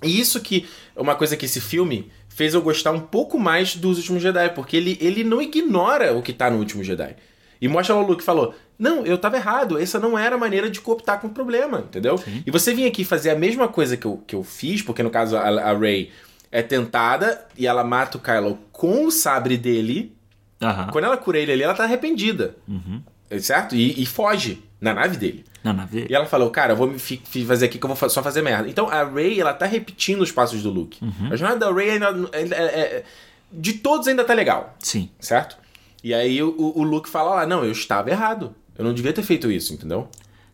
[0.00, 3.74] E isso que é uma coisa que esse filme fez eu gostar um pouco mais
[3.74, 7.16] dos últimos Jedi, porque ele, ele não ignora o que tá no último Jedi.
[7.60, 9.78] E mostra lá o Luke falou: Não, eu tava errado.
[9.78, 12.22] Essa não era a maneira de cooptar com o problema, entendeu?
[12.46, 15.10] E você vir aqui fazer a mesma coisa que eu, que eu fiz, porque no
[15.10, 16.10] caso a, a Ray
[16.50, 20.14] é tentada e ela mata o Kylo com o sabre dele.
[20.60, 20.88] Aham.
[20.90, 22.56] Quando ela cura ele ali, ela tá arrependida.
[22.66, 23.02] Uhum.
[23.40, 23.76] Certo?
[23.76, 25.44] E, e foge na nave dele.
[25.62, 26.06] Na vez.
[26.08, 28.68] E ela falou, cara, eu vou me fazer aqui que eu vou só fazer merda.
[28.68, 31.04] Então a Ray, ela tá repetindo os passos do Luke.
[31.04, 31.32] Uhum.
[31.32, 32.06] A jornada da Ray ainda.
[32.32, 33.04] é- é- é-
[33.50, 35.08] de todos ainda tá legal, Sim.
[35.18, 35.56] certo?
[36.02, 38.54] E aí o, o Luke fala lá, não, eu estava errado.
[38.76, 40.08] Eu não devia ter feito isso, entendeu?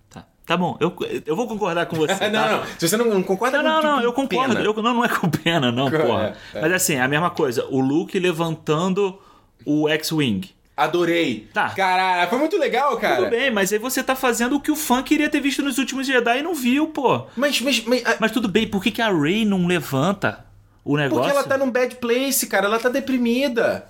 [0.09, 0.25] Tá.
[0.47, 0.95] Tá bom, eu,
[1.27, 2.15] eu vou concordar com você.
[2.17, 2.31] tá?
[2.31, 2.67] não, não.
[2.79, 4.59] Se você não, não concorda Não, não, não, eu concordo.
[4.59, 6.37] Eu, não, não é com pena, não, porra.
[6.55, 6.61] É, é.
[6.63, 7.67] Mas assim, é a mesma coisa.
[7.67, 9.19] O Luke levantando
[9.67, 10.51] o X-Wing.
[10.77, 11.49] Adorei.
[11.53, 11.71] Tá.
[11.71, 13.17] Caralho, foi muito legal, cara.
[13.17, 15.79] Tudo bem, mas aí você tá fazendo o que o fã queria ter visto nos
[15.79, 17.27] últimos Jedi e não viu, pô.
[17.37, 20.45] Mas, mas, mas, a- Mas tudo bem, por que, que a Rey não levanta
[20.85, 21.23] o negócio?
[21.23, 22.67] porque ela tá num bad place, cara.
[22.67, 23.87] Ela tá deprimida.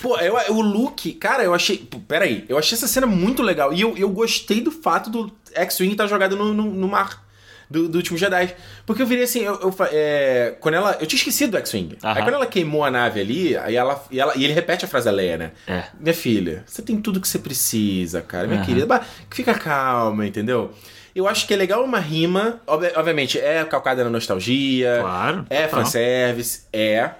[0.00, 1.76] Pô, eu, o Luke, cara, eu achei.
[1.78, 3.72] Pô, peraí, eu achei essa cena muito legal.
[3.72, 7.22] E eu, eu gostei do fato do X-Wing estar jogado no, no, no mar
[7.68, 8.54] do, do último Jedi.
[8.86, 10.96] Porque eu virei assim, eu, eu é, quando ela.
[11.00, 11.98] Eu tinha esquecido do X-Wing.
[12.02, 14.88] Aí quando ela queimou a nave ali, aí ela, e, ela, e ele repete a
[14.88, 15.50] frase da Leia, né?
[15.66, 15.84] É.
[15.98, 18.46] Minha filha, você tem tudo que você precisa, cara.
[18.46, 18.66] Minha Aham.
[18.66, 20.72] querida, Bah, fica calma, entendeu?
[21.14, 22.60] Eu acho que é legal uma rima.
[22.66, 24.98] obvi- Obviamente, é calcada na nostalgia.
[25.00, 25.80] Claro, É total.
[25.84, 27.10] fanservice, é.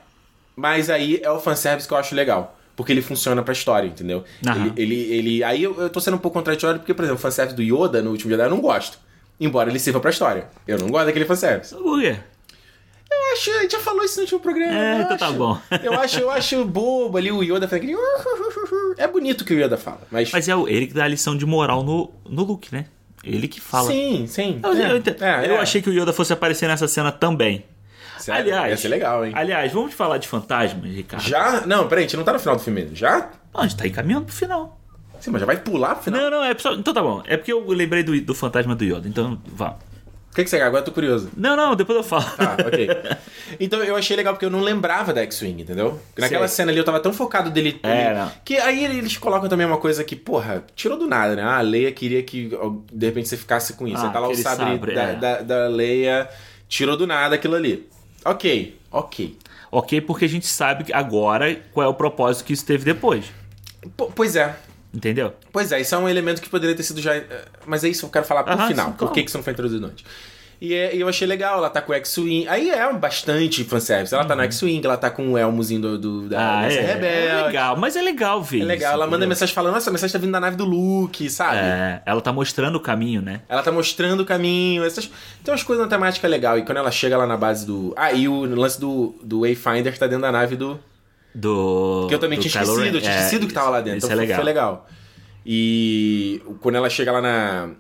[0.57, 2.57] Mas aí é o fanservice que eu acho legal.
[2.81, 4.24] Porque ele funciona pra história, entendeu?
[4.44, 7.23] Ele, ele, ele- Aí eu, eu tô sendo um pouco contraditório, porque, por exemplo, o
[7.23, 8.98] fanservice do Yoda no último Jedi eu não gosto.
[9.39, 10.48] Embora ele sirva pra história.
[10.66, 11.74] Eu não gosto daquele fanservice.
[11.74, 12.16] Por quê?
[13.12, 14.73] Eu acho, a gente já falou isso no último programa.
[14.73, 15.35] É, então tá acho.
[15.35, 15.59] bom.
[15.82, 18.94] Eu acho, eu acho bobo ali o Yoda fazendo aquele.
[18.98, 20.01] É bonito o que o Yoda fala.
[20.11, 20.31] Mas.
[20.32, 22.86] Mas é ele que dá a lição de moral no, no Luke, né?
[23.24, 23.89] Ele que fala.
[23.90, 24.61] Sim, sim.
[24.62, 24.97] Eu, É, eu
[25.27, 25.59] é, Eu é.
[25.59, 27.65] achei que o Yoda fosse aparecer nessa cena também.
[28.20, 29.32] Sério, aliás, Ia ser legal, hein?
[29.34, 31.22] Aliás, vamos falar de fantasmas, Ricardo?
[31.22, 31.66] Já?
[31.66, 32.94] Não, peraí, a gente não tá no final do filme ainda.
[32.94, 33.30] Já?
[33.55, 34.80] Não, a gente tá encaminhando pro final.
[35.20, 36.20] Sim, mas já vai pular pro final.
[36.22, 36.72] Não, não, é só...
[36.74, 37.22] Então tá bom.
[37.26, 39.76] É porque eu lembrei do, do fantasma do Yoda, então vá.
[40.30, 40.64] O que, que você quer?
[40.64, 41.28] Agora eu tô curioso.
[41.36, 42.24] Não, não, depois eu falo.
[42.38, 42.88] Ah, ok.
[43.59, 45.98] Então eu achei legal porque eu não lembrava da X-Wing, entendeu?
[46.16, 46.59] Naquela Sei.
[46.59, 47.80] cena ali eu tava tão focado dele.
[47.82, 48.30] É, não.
[48.44, 51.42] Que aí eles colocam também uma coisa que, porra, tirou do nada, né?
[51.42, 52.48] Ah, a Leia queria que
[52.92, 53.98] de repente você ficasse com isso.
[53.98, 55.14] Ah, aí tá lá o sabre, sabre, da, é.
[55.16, 56.28] da, da Leia,
[56.68, 57.88] tirou do nada aquilo ali.
[58.24, 59.38] Ok, ok.
[59.70, 63.26] ok, porque a gente sabe que agora qual é o propósito que isso teve depois.
[63.97, 64.55] Po- pois é.
[64.92, 65.32] Entendeu?
[65.52, 67.14] Pois é, isso é um elemento que poderia ter sido já.
[67.14, 68.86] eh, Mas é isso que eu quero falar pro Aham, final.
[68.86, 69.14] sim, Por claro.
[69.14, 70.05] que que isso não foi introduzido antes?
[70.61, 72.47] E é- eu achei legal, ela tá com o X-Wing.
[72.47, 74.15] Aí é bastante fanservice.
[74.15, 76.45] Ela tá no X-Wing, ela tá com o elmozinho do, do, da Uhum.
[76.45, 77.28] Ah, é, rebelde.
[77.28, 80.12] é legal, mas é legal ver É legal, ela manda mensagem falando, nossa, a mensagem
[80.12, 81.57] tá vindo da nave do Luke, sabe?
[81.57, 83.41] É, ela tá mostrando o caminho, né?
[83.49, 85.07] Ela tá mostrando o caminho, essas...
[85.43, 86.59] Tem umas coisas na temática legal.
[86.59, 87.95] E quando ela chega lá na base do...
[87.97, 90.78] Ah, e o lance do, do Wayfinder tá dentro da nave do...
[91.35, 92.07] Do.
[92.09, 93.99] Que eu também tinha esquecido, eu tinha É, esquecido que tava lá dentro.
[93.99, 94.37] Isso então é legal.
[94.37, 94.89] foi legal.
[95.47, 97.70] E quando ela chega lá na...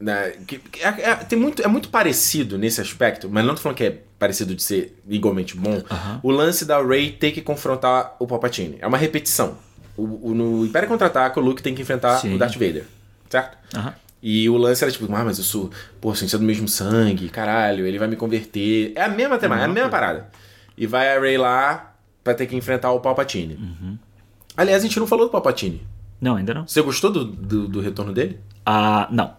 [0.00, 3.60] na- que- que- é, é- tem muito, é muito parecido nesse aspecto, mas não tô
[3.60, 5.82] falando que é parecido de ser igualmente bom.
[6.22, 8.76] O lance da Rey ter que confrontar o Palpatine.
[8.80, 9.56] É uma repetição.
[9.96, 12.34] O, o- no Império Contra-Ataca, o Luke tem que enfrentar Sim.
[12.34, 12.84] o Darth Vader,
[13.30, 13.56] certo?
[13.74, 13.94] Aham.
[14.22, 15.70] E o lance era tipo, ah, mas eu sou,
[16.00, 18.92] pô, sou do mesmo sangue, caralho, ele vai me converter.
[18.96, 20.28] É a mesma temática, é a mesma parada.
[20.76, 21.94] E vai a Rey lá
[22.24, 23.54] pra ter que enfrentar o Palpatine.
[23.54, 23.98] Uhum.
[24.56, 25.86] Aliás, a gente não falou do Palpatine.
[26.20, 26.66] Não, ainda não.
[26.66, 28.40] Você gostou do, do, do retorno dele?
[28.64, 29.34] Ah, não.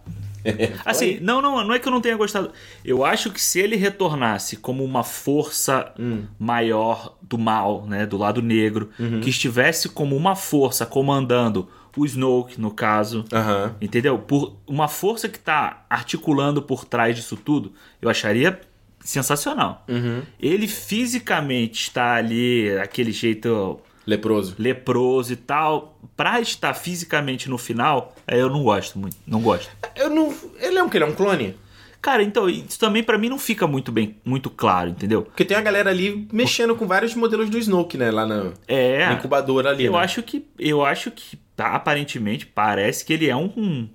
[0.85, 2.51] Assim, não, não, não é que eu não tenha gostado.
[2.83, 6.23] Eu acho que se ele retornasse como uma força Hum.
[6.39, 9.19] maior do mal, né, do lado negro, Uhum.
[9.21, 13.75] que estivesse como uma força comandando o Snoke, no caso, Aham.
[13.81, 14.19] entendeu?
[14.19, 18.59] Por uma força que tá articulando por trás disso tudo, eu acharia
[18.99, 19.83] sensacional.
[19.87, 20.21] Uhum.
[20.39, 24.55] Ele fisicamente está ali, aquele jeito Leproso.
[24.57, 29.69] leproso e tal, pra estar fisicamente no final, aí eu não gosto muito, não gosto.
[29.95, 30.33] Eu não.
[30.59, 30.97] Ele é um que?
[30.97, 31.55] Ele é um clone?
[32.01, 35.23] Cara, então, isso também pra mim não fica muito bem, muito claro, entendeu?
[35.23, 38.09] Porque tem a galera ali mexendo com vários modelos do Snoke, né?
[38.11, 39.07] Lá na, É.
[39.07, 39.85] na incubadora ali.
[39.85, 39.99] Eu né?
[39.99, 43.89] acho que eu acho que tá, aparentemente parece que ele é um um,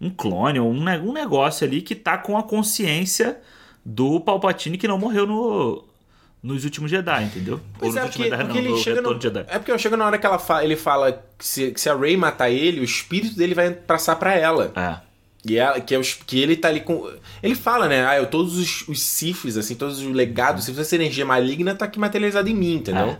[0.00, 3.38] um clone, um, um negócio ali que tá com a consciência
[3.84, 5.84] do Palpatine que não morreu no
[6.42, 7.60] nos últimos Jedi, entendeu?
[7.78, 9.44] Pois Ou é, porque, Jedi, porque não, ele no chega no, Jedi.
[9.48, 12.16] É porque chega na hora que ela ele fala que se, que se a Rey
[12.16, 14.72] matar ele, o espírito dele vai passar pra ela.
[14.76, 15.08] É.
[15.44, 17.10] E ela, que, é os, que ele tá ali com.
[17.42, 18.06] Ele fala, né?
[18.06, 21.84] Ah, eu, todos os, os Siths, assim, todos os legados, se essa energia maligna tá
[21.84, 23.16] aqui materializada em mim, entendeu?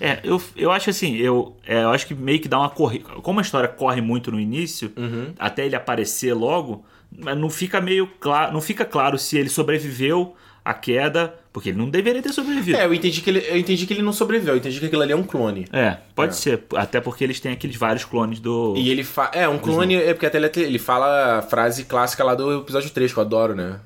[0.00, 3.04] É, eu, eu acho assim, eu, é, eu acho que meio que dá uma corrida.
[3.22, 5.34] Como a história corre muito no início, Uhum.
[5.38, 10.34] até ele aparecer logo, não fica meio claro, não fica claro se ele sobreviveu
[10.70, 12.78] a queda, porque ele não deveria ter sobrevivido.
[12.78, 15.02] É, eu entendi, que ele, eu entendi que ele não sobreviveu, eu entendi que aquilo
[15.02, 15.66] ali é um clone.
[15.72, 16.36] É, pode É.
[16.36, 16.62] ser.
[16.74, 18.74] Até porque eles têm aqueles vários clones do.
[18.76, 19.30] E ele fala.
[19.34, 22.90] É, um clone, é porque até ele, ele fala a frase clássica lá do episódio
[22.90, 23.80] 3, que eu adoro, né?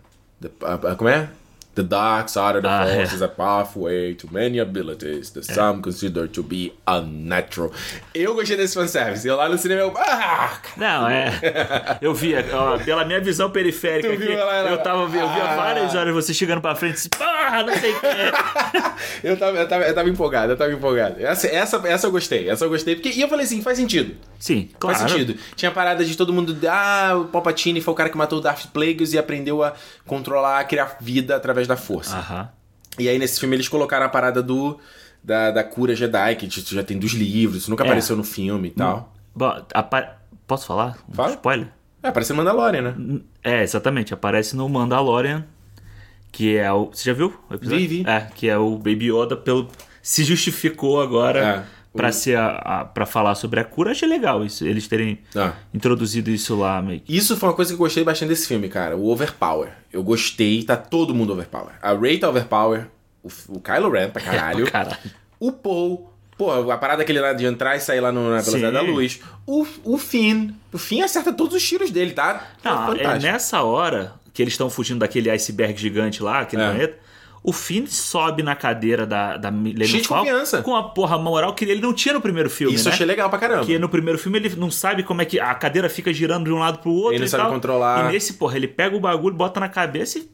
[0.99, 1.29] Como é?
[1.75, 3.17] The dark side of the Ah, force é.
[3.17, 7.73] is a pathway to many abilities that some consider to be unnatural.
[8.15, 9.27] Eu gostei desse fanservice.
[9.27, 9.93] Eu lá no cinema, eu.
[9.97, 10.59] Ah!
[10.77, 11.99] Não, é.
[12.01, 14.23] Eu via, ó, pela minha visão periférica aqui,
[14.71, 15.57] eu, tava, eu via Ah.
[15.57, 18.07] várias horas você chegando pra frente e porra, não sei o que.
[19.27, 21.17] eu, tava, eu, tava, eu tava empolgado, eu tava empolgado.
[21.25, 22.95] Essa, essa, essa eu gostei, essa eu gostei.
[22.95, 24.15] Porque, e eu falei assim, faz sentido.
[24.39, 24.97] Sim, claro.
[24.99, 25.37] Faz sentido.
[25.57, 26.57] Tinha a parada de todo mundo.
[26.69, 29.73] Ah, o Palpatine foi o cara que matou o Darth Plagueis e aprendeu a
[30.07, 32.17] controlar, criar vida através da força.
[32.17, 32.49] Aham.
[32.99, 34.79] E aí nesse filme eles colocaram a parada do.
[35.23, 37.87] Da, da cura Jedi, que já tem dos livros, isso nunca É.
[37.87, 39.15] apareceu no filme e tal.
[39.35, 40.99] Bom, apa- Posso falar?
[41.09, 41.31] Um Fala.
[41.31, 41.69] Spoiler?
[42.03, 43.21] É, apareceu no Mandalorian, né?
[43.43, 44.13] É, exatamente.
[44.13, 45.47] Aparece no Mandalorian,
[46.31, 46.91] que é o.
[46.93, 47.81] Você já viu o episódio?
[47.81, 48.07] Vi, vi.
[48.07, 49.69] É, que é o Baby Yoda pelo.
[50.03, 53.93] Se justificou agora É, pra o- ser a, a- pra falar sobre a cura.
[53.93, 55.53] Achei legal isso, eles terem Ah.
[55.73, 57.17] introduzido isso lá meio que.
[57.17, 58.97] Isso foi uma coisa que eu gostei bastante desse filme, cara.
[58.97, 59.71] O Overpower.
[59.93, 61.73] Eu gostei, tá todo mundo Overpower.
[61.81, 62.89] A Rey tá Overpower,
[63.23, 64.65] o, o Kylo Ren pra caralho.
[64.71, 64.99] Pra caralho.
[65.39, 66.11] O Paul.
[66.37, 69.21] Pô, a parada aquele lá de entrar e sair lá no, na velocidade da luz.
[69.47, 70.51] O, o Finn.
[70.73, 72.49] O Finn acerta todos os tiros dele, tá?
[72.65, 73.23] Não, é fantástico.
[73.33, 76.67] nessa hora que eles estão fugindo daquele iceberg gigante lá, aquele É.
[76.67, 76.99] planeta.
[77.47, 80.63] O Finn sobe na cadeira da, da Millennium Cheio de Falcon confiança.
[80.63, 82.91] com a porra moral que ele não tinha no primeiro filme, Isso né?
[82.91, 83.61] eu achei legal pra caramba.
[83.61, 86.51] Porque no primeiro filme ele não sabe como é que a cadeira fica girando de
[86.53, 87.53] um lado pro outro Ele não e sabe tal.
[87.53, 88.09] controlar.
[88.09, 90.27] E nesse, porra, ele pega o bagulho, bota na cabeça e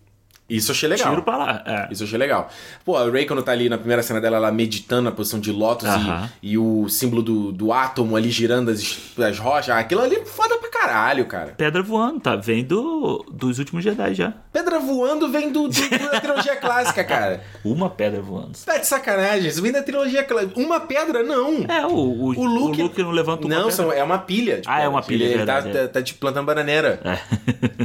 [0.57, 1.11] Isso achei legal.
[1.11, 1.63] tira pra lá.
[1.67, 1.89] É.
[1.93, 2.49] Isso eu achei legal.
[2.85, 5.53] Pô, a Ray, quando tá ali na primeira cena dela, ela meditando na posição de
[5.53, 6.29] Lotus Aham.
[6.43, 10.25] e, e o símbolo do, do átomo ali girando as, as rochas, aquilo ali é
[10.25, 11.55] foda pra caralho, cara.
[11.57, 12.37] Pedra voando, tá?
[12.37, 14.33] Vem do, dos últimos Jedi já.
[14.53, 17.43] Pedra voando vem do, do- da trilogia clássica, cara.
[17.65, 18.53] Uma pedra voando.
[18.65, 20.59] Tá de sacanagem, isso vem da trilogia clássica.
[20.59, 21.65] Uma pedra, não.
[21.69, 23.73] É, o, o, O Luke, o Luke não levanta uma Não, pedra.
[23.73, 24.61] são, é uma pilha.
[24.61, 25.83] de Ah, é uma pilha, Ele, é ele tá, verdade, é.
[25.83, 27.01] tá, tá, tipo plantando bananeira.
[27.05, 27.21] É.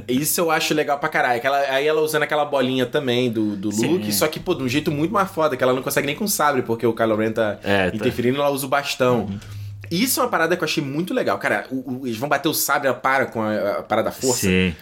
[0.13, 1.37] Isso eu acho legal pra caralho.
[1.37, 3.87] Aquela, aí ela usando aquela bolinha também do, do Sim.
[3.87, 6.15] Luke, só que, pô, de um jeito muito mais foda, que ela não consegue nem
[6.15, 7.95] com sabre, porque o Kylo Ren tá É, tá.
[7.95, 9.27] interferindo, ela usa o bastão.
[9.91, 11.37] Isso é uma parada que eu achei muito legal.
[11.37, 14.11] Cara, o- o- eles vão bater o sabre, ela para com a, a parada da
[14.11, 14.47] força.
[14.47, 14.73] Sim.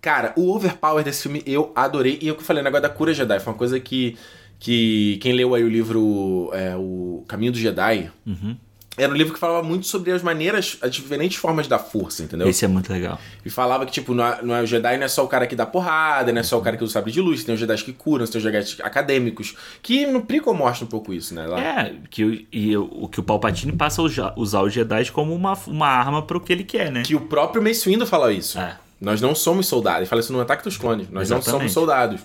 [0.00, 2.18] Cara, o overpower desse filme eu adorei.
[2.20, 4.16] E é o que eu falei, o negócio da cura Jedi foi uma coisa que,
[4.58, 8.56] que quem leu aí o livro é, O Caminho do Jedi, Uhum.
[8.96, 12.46] Era um livro que falava muito sobre as maneiras, as diferentes formas da força, entendeu?
[12.46, 13.18] Esse é muito legal.
[13.44, 15.46] E falava que, tipo, não é, não é- o Jedi não é só o cara
[15.46, 17.60] que dá porrada, não é só o cara que usa sabre de luz, tem os
[17.60, 19.54] Jedi que curam, tem os Jedi acadêmicos.
[19.82, 21.46] Que no Prequel mostra um pouco isso, né?
[21.46, 21.58] Lá.
[21.60, 25.34] É, que, o- e o, o que o Palpatine passa a usar os Jedi como
[25.34, 27.02] uma, uma arma pro que ele quer, né?
[27.02, 28.58] Que o próprio Mace Windu fala isso.
[28.58, 28.76] É.
[29.00, 30.00] Nós não somos soldados.
[30.02, 31.08] Ele fala isso no Ataque dos Clones.
[31.10, 31.50] Nós não Exatamente.
[31.50, 32.20] somos soldados.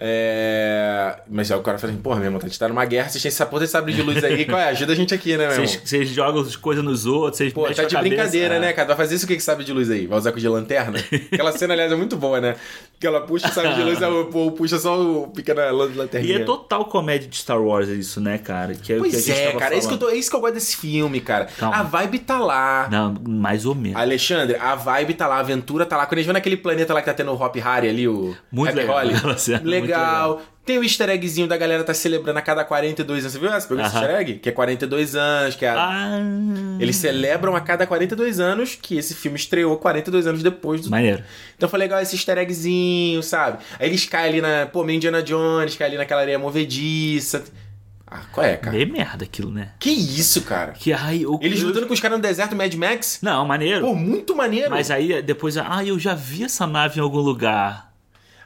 [0.00, 1.16] É...
[1.28, 3.20] Mas aí o cara fala assim, porra, meu irmão, a gente tá numa guerra, vocês
[3.20, 4.68] têm essa porra de sabre de luz aí, qual é?
[4.68, 5.66] Ajuda a gente aqui, né, meu irmão?
[5.66, 8.60] Vocês vocês jogam as coisas nos outros, vocês Pô, tá de cabeça, brincadeira, é.
[8.60, 8.86] né, cara?
[8.86, 10.06] Vai fazer isso o que que sabe de luz aí?
[10.06, 10.98] Vai usar com de lanterna?
[11.32, 12.54] Aquela cena, aliás, é muito boa, né?
[13.00, 13.98] Que ela puxa o sabre de luz,
[14.30, 16.38] povo puxa só o pequena lanterninha.
[16.38, 18.74] E é total comédia de Star Wars isso, né, cara?
[18.74, 20.14] Que é o que a Pois gente é, cara, é isso, que eu tô, é
[20.14, 21.46] isso que eu gosto desse filme, cara.
[21.46, 21.76] Calma.
[21.76, 22.88] A vibe tá lá.
[22.90, 24.00] Não, mais ou menos.
[24.00, 26.06] Alexandre, a vibe tá lá, a aventura tá lá.
[26.06, 28.36] Quando a gente vê naquele planeta lá que tá tendo o Hop Harry ali, o
[28.50, 29.36] Muito Happy legal Holly, aquela
[29.96, 30.42] legal.
[30.64, 33.32] Tem o easter eggzinho da galera tá celebrando a cada 42 anos.
[33.32, 33.66] Você viu essa?
[33.66, 34.34] Pegou esse easter egg?
[34.34, 35.70] Que é 42 anos, que é...
[35.70, 36.18] Ah,
[36.78, 41.24] Eles celebram a cada 42 anos que esse filme estreou 42 anos depois do maneiro.
[41.56, 43.58] então foi legal esse easter eggzinho, sabe?
[43.78, 44.66] Aí eles caem ali na.
[44.66, 47.44] Pô, meio Indiana Jones, caem ali naquela areia movediça.
[48.06, 48.74] Ah, qual é, cara?
[48.76, 49.70] Meio merda aquilo, né?
[49.78, 50.72] Que isso, cara?
[50.72, 53.18] Que ai, o Eles lutando com os caras no deserto Mad Max?
[53.22, 53.82] Não, maneiro.
[53.86, 54.70] Pô, muito maneiro.
[54.70, 57.87] Mas aí depois, ah, eu já vi essa nave em algum lugar.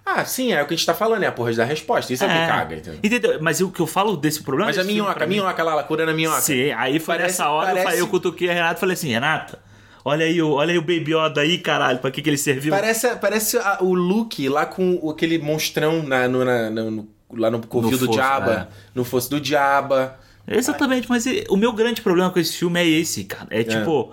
[0.05, 2.13] Ah, sim, é o que a gente tá falando, é a porra da resposta.
[2.13, 3.01] Isso é, o que caga, entendeu?
[3.03, 3.39] Entendeu?
[3.41, 4.67] Mas o que eu falo desse problema.
[4.69, 6.41] Mas a desse filme minhoca, a minhoca lá, ela curando a minhoca.
[6.41, 8.95] Sim, aí foi Parece- nessa hora eu, parece- falei, eu cutuquei a Renata e falei
[8.95, 9.61] assim, Renata,
[10.05, 12.73] olha aí, o- olha aí o Baby Yoda aí, caralho, pra que, que ele serviu?
[12.73, 17.65] Parece, parece a- o Luke lá com aquele monstrão na, no, na- no- lá no
[17.67, 18.69] covil do Diaba.
[18.95, 20.19] No fosso do Diaba.
[20.49, 23.47] Exatamente, mas e- o meu grande problema com esse filme é esse, cara.
[23.51, 24.11] É tipo,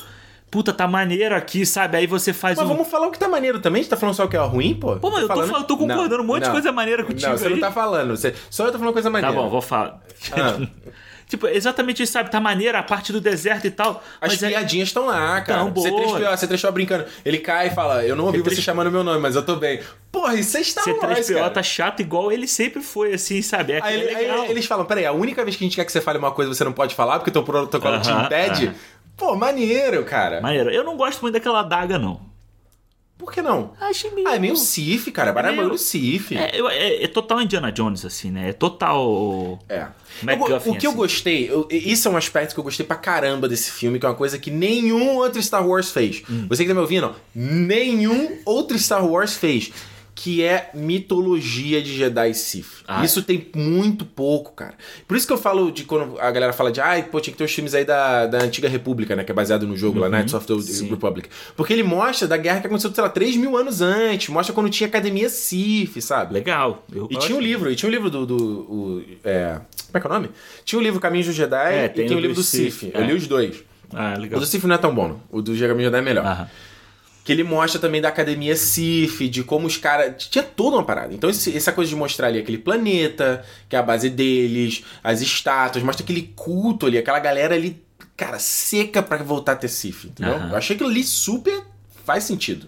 [0.52, 1.98] puta, tá maneiro aqui, sabe?
[1.98, 2.70] Aí você faz Mas um.
[2.74, 3.84] vamos falar o que tá maneiro também?
[3.84, 4.96] Você tá falando só o que é ruim, pô?
[4.98, 7.48] Pô, mas eu tô falando- tô concordando um monte de coisa maneira contigo Não, você
[7.48, 7.54] aí.
[7.54, 8.16] não tá falando.
[8.18, 8.34] Você...
[8.50, 9.36] Só eu tô falando coisa Tá maneira.
[9.36, 10.00] bom, vou falar.
[10.34, 10.60] Ah.
[11.30, 12.32] tipo, exatamente isso, sabe?
[12.32, 14.04] Tá maneiro a parte do deserto e tal.
[14.20, 15.60] As é- piadinhas estão lá, cara.
[15.60, 16.36] Tão Você boa.
[16.36, 17.06] você trechou brincando.
[17.24, 19.56] Ele cai e fala: Eu não ouvi você C3PO chamando meu nome, mas eu tô
[19.56, 19.80] bem.
[20.12, 21.50] Porra, isso é Star Wars, C3PO cara.
[21.52, 23.74] tá chato igual ele sempre foi, assim, sabe?
[23.74, 25.92] É, Aí, é aí eles falam: Peraí, a única vez que a gente quer que
[25.92, 28.66] você fale uma coisa você não pode falar porque teu protocolo te Aham, impede.
[28.66, 28.76] aham.
[29.20, 30.42] Pô, maneiro, cara.
[30.42, 30.72] Maneiro.
[30.72, 32.28] Eu não gosto muito daquela adaga, não.
[33.18, 33.74] Por que não?
[33.82, 34.26] Achei meio.
[34.30, 35.34] Ah, é meio Sif, cara.
[35.34, 36.32] Baralho é meio- Sif.
[36.38, 38.50] É, eu- é- é total Indiana Jones, assim, né?
[38.50, 39.60] É total.
[39.68, 39.88] É.
[40.24, 40.98] MacGuffin, Eu- o que eu assim.
[40.98, 44.10] gostei, eu- isso é um aspecto que eu gostei pra caramba desse filme, que é
[44.10, 46.24] uma coisa que nenhum outro Star Wars fez.
[46.30, 46.46] Hum.
[46.48, 49.70] Você que tá me ouvindo, nenhum outro Star Wars fez.
[50.16, 52.84] Que é mitologia de Jedi e Sith.
[52.88, 54.74] Ah, isso tem muito pouco, cara.
[55.08, 57.38] Por isso que eu falo de quando a galera fala de, ai, pô, tinha que
[57.38, 59.24] ter os filmes aí da, da Antiga República, né?
[59.24, 60.62] Que é baseado no jogo lá, Knights of the Uhum.
[60.62, 60.90] sim.
[60.90, 61.30] Republic.
[61.56, 64.28] Porque ele mostra da guerra que aconteceu, sei lá, 3 mil anos antes.
[64.30, 66.34] Mostra quando tinha Academia Sith, sabe?
[66.34, 66.86] Legal.
[66.94, 67.26] Eu E gosto.
[67.28, 68.26] tinha um livro, e tinha um livro do.
[68.26, 69.54] do o- é,
[69.88, 70.30] como é que é o nome?
[70.66, 72.74] Tinha o livro Caminhos do Jedi É, e tem tem o o livro do Sith.
[72.74, 73.06] Sith, Eu é.
[73.06, 73.64] li os dois.
[73.94, 74.40] Ah, O legal.
[74.40, 76.26] do Sith não é tão bom, o do Caminhos do Jedi é melhor.
[76.26, 76.50] Aham.
[77.30, 80.26] Que ele mostra também da Academia Sith, de como os caras.
[80.30, 81.14] Tinha toda uma parada.
[81.14, 85.22] Então, esse- essa coisa de mostrar ali aquele planeta, que é a base deles, as
[85.22, 87.80] estátuas, mostra aquele culto ali, aquela galera ali,
[88.18, 90.34] cara, seca pra voltar a ter Sith, entendeu?
[90.38, 90.50] Aham.
[90.50, 91.62] Eu achei que ali super
[92.04, 92.68] faz sentido.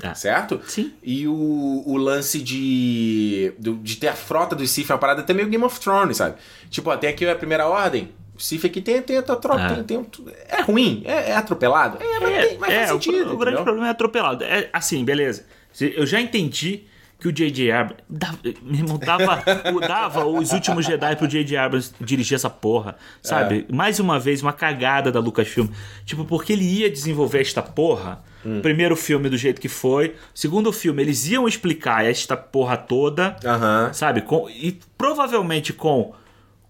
[0.00, 0.14] Ah.
[0.14, 0.60] Certo?
[0.68, 0.92] Sim.
[1.02, 5.22] E o, o lance de, do- de ter a frota dos Sith é uma parada
[5.22, 6.36] até meio Game of Thrones, sabe?
[6.70, 8.10] Tipo, ó, tem aqui a primeira ordem.
[8.36, 9.56] O Sith aqui tem, tem a tropa.
[9.58, 9.82] Ah.
[9.82, 10.06] Tem, tem
[10.48, 11.02] é ruim?
[11.06, 11.98] É, é atropelado?
[12.02, 13.16] É, mas, tem, mas é, faz o- sentido.
[13.32, 13.64] o, grande entendeu?
[13.64, 14.44] problema é atropelado.
[14.44, 15.46] É, assim, beleza.
[15.80, 16.84] Eu já entendi
[17.18, 17.72] que o J.J.
[17.72, 19.42] Abrams dava, irmão, dava,
[19.74, 21.56] o- dava os últimos Jedi pro J.J.
[21.56, 23.66] Abrams dirigir essa porra, sabe?
[23.68, 23.74] É.
[23.74, 25.68] Mais uma vez, uma cagada da Lucasfilm.
[26.04, 28.22] Tipo, porque ele ia desenvolver esta porra.
[28.44, 28.60] Hum.
[28.60, 30.14] Primeiro filme do jeito que foi.
[30.34, 33.34] Segundo filme, eles iam explicar esta porra toda.
[33.44, 33.90] Aham.
[33.94, 34.20] Sabe?
[34.20, 36.14] Com, e provavelmente com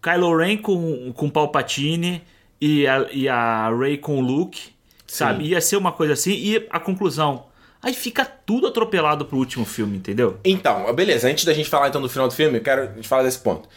[0.06, 2.22] Kylo Ren com, com Palpatine
[2.60, 4.70] e a, e a Rey com o Luke.
[5.04, 5.44] Sabe?
[5.44, 6.32] Ia ser uma coisa assim.
[6.32, 7.46] E a conclusão.
[7.82, 10.38] Aí fica tudo atropelado pro último filme, entendeu?
[10.44, 11.28] Então, beleza.
[11.28, 13.38] Antes da gente falar então do final do filme, eu quero a gente falar desse
[13.38, 13.68] ponto.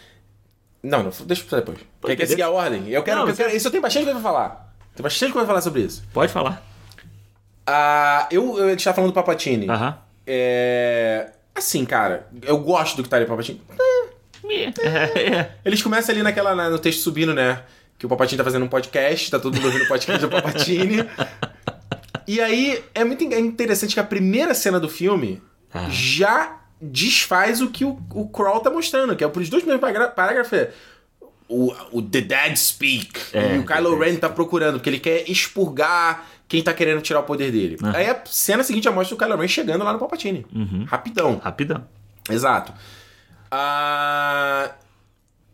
[0.81, 1.77] Não, não, deixa pra depois.
[1.77, 2.87] Quer, quer deixa- seguir a ordem?
[2.89, 4.73] Eu quero, Não, eu quero isso eu tenho bastante coisa pra falar.
[4.95, 6.03] Tem bastante coisa pra falar sobre isso.
[6.13, 6.63] Pode falar.
[7.67, 9.69] Ah, eu, eu, a gente tá falando do Papatini.
[9.69, 9.97] Aham.
[10.25, 11.31] É.
[11.53, 13.61] Assim, cara, eu gosto do que tá ali, Papatini.
[13.77, 13.88] É,
[14.83, 15.51] é.
[15.65, 17.63] Eles começam ali naquela, na- no texto subindo, né?
[17.97, 20.97] Que o Papatini tá fazendo um podcast, tá todo mundo ouvindo o podcast do Papatini.
[22.27, 25.41] E aí, é muito é interessante que a primeira cena do filme
[25.73, 25.87] Ah.
[25.89, 29.81] já desfaz o que o, o Crawl tá mostrando, que é por os dois primeiros
[30.15, 30.53] parágrafos.
[30.53, 30.71] é
[31.49, 33.19] o, o The Dead Speak.
[33.33, 37.19] É, e o Kylo Ren tá procurando, porque ele quer expurgar quem tá querendo tirar
[37.21, 37.75] o poder dele.
[37.83, 37.97] Ah.
[37.97, 40.45] Aí a cena seguinte já mostra o Kylo Ren chegando lá no Palpatine.
[40.53, 40.85] Uhum.
[40.87, 41.37] Rapidão.
[41.43, 41.83] Rapidão.
[42.29, 42.71] Exato.
[43.51, 44.71] Ah,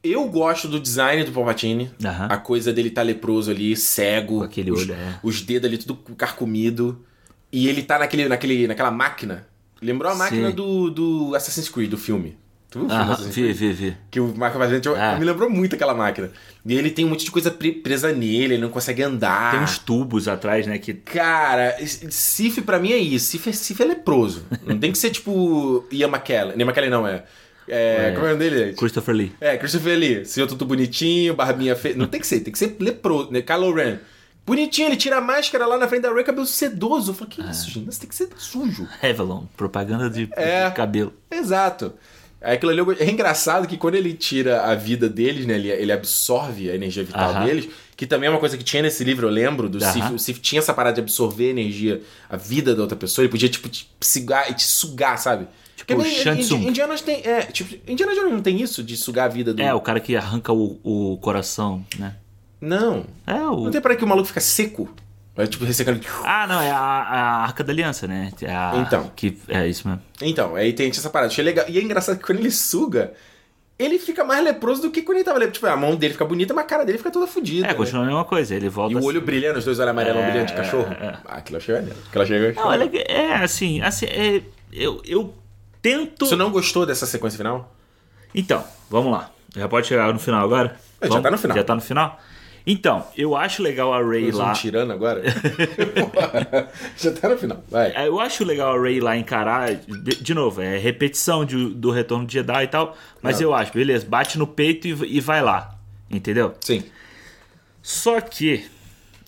[0.04, 1.92] eu gosto do design do Palpatine.
[2.30, 4.40] A coisa dele tá leproso ali, cego.
[4.40, 5.20] Com aquele os, olho, é.
[5.24, 7.04] Os dedos ali tudo carcomido.
[7.52, 9.48] E ele tá naquele, naquele, naquela máquina.
[9.82, 10.56] Lembrou a máquina Sim.
[10.56, 12.38] do, do Assassin's Creed, do filme.
[12.70, 13.98] Tu viu o filme Aham, Assassin's vi, vi, vi.
[14.12, 15.16] Que o Marco Valente Ah.
[15.18, 16.32] me lembrou muito aquela máquina.
[16.66, 19.52] E ele tem um monte de coisa pre- presa nele, ele não consegue andar.
[19.52, 20.78] Tem uns tubos atrás, né?
[20.78, 20.94] Que.
[20.94, 23.28] Cara, Sif pra mim é isso.
[23.28, 24.46] Sif é, Sif é leproso.
[24.66, 26.56] Não tem que ser tipo Ian McKellen.
[26.58, 27.24] Ian McKellen não, é.
[27.68, 28.74] É, Como é o nome dele?
[28.74, 29.32] Christopher Lee.
[29.42, 30.26] É, Christopher Lee.
[30.26, 31.96] Senhor tudo bonitinho, barbinha feia.
[31.96, 33.42] Não tem que ser, tem que ser leproso, né?
[33.42, 33.98] Kylo Ren.
[34.46, 37.12] Bonitinho, ele tira a máscara lá na frente da Rey, cabelo sedoso.
[37.12, 37.90] Eu falo, que isso, gente?
[37.90, 38.88] Isso tem que ser sujo.
[39.02, 40.70] Revlon, propaganda de, É.
[40.70, 41.12] de cabelo.
[41.32, 41.94] Exato.
[42.40, 45.56] Aquilo ali é engraçado que quando ele tira a vida deles, né?
[45.56, 47.46] Ele, ele absorve a energia vital Aham.
[47.46, 47.68] deles,
[47.98, 49.92] que também é uma coisa que tinha nesse livro, eu lembro, do Aham.
[49.94, 50.14] Sif.
[50.14, 53.24] O Sif tinha essa parada de absorver a energia, a vida da outra pessoa.
[53.24, 55.48] Ele podia, tipo, te sugar e te sugar, sabe?
[55.88, 56.68] Porque o Indi- Shang Tsung.
[56.68, 57.22] Indianas tem.
[57.24, 59.62] É, tipo, Indiana Jones não tem isso de sugar a vida do.
[59.62, 62.16] É, o cara que arranca o, o coração, né?
[62.60, 63.06] Não.
[63.28, 63.66] É o.
[63.66, 64.90] Não tem para que o maluco fica seco.
[65.36, 66.00] Vai, tipo, ressecando.
[66.24, 68.32] Ah, não, é a, a Arca da Aliança, né?
[68.42, 69.12] É a- Então.
[69.16, 70.02] Que, é isso mesmo.
[70.22, 71.32] Então, aí tem essa parada.
[71.32, 71.66] Achei legal.
[71.68, 73.12] E é engraçado que quando ele suga,
[73.78, 75.56] ele fica mais leproso do que quando ele tava leproso.
[75.56, 77.66] Tipo, a mão dele fica bonita, mas a cara dele fica toda fodida.
[77.68, 77.74] É, né?
[77.76, 78.56] continua a mesma coisa.
[78.56, 78.94] Ele volta.
[78.94, 79.08] E o assim.
[79.08, 80.88] olho brilhando, os dois olhos amarelos É, brilhantes de cachorro.
[81.00, 81.18] é, é.
[81.26, 81.98] Ah, aquilo eu achei maneiro.
[82.08, 84.42] Aquilo eu achei Não, é, é assim, assim, é,
[84.72, 85.34] eu, eu
[85.90, 86.26] tento.
[86.26, 87.74] Você não gostou dessa sequência final?
[88.34, 89.30] Então, vamos lá.
[89.56, 90.76] Já pode chegar no final agora?
[91.00, 91.24] É, já Vamos?
[91.24, 91.58] tá no final.
[91.58, 92.20] Já tá no final?
[92.68, 94.52] Então, eu acho legal a Ray lá.
[94.54, 95.22] tirano agora?
[96.98, 97.64] Já tá no final.
[97.70, 97.92] Vai.
[97.92, 99.76] É, Eu acho legal a Ray lá encarar.
[99.76, 102.98] De, de novo, é repetição de- do retorno de Jedi e tal.
[103.22, 105.76] Mas eu acho, beleza, bate no peito e, e vai lá.
[106.10, 106.56] Entendeu?
[106.62, 106.84] Sim.
[107.84, 108.66] Só que.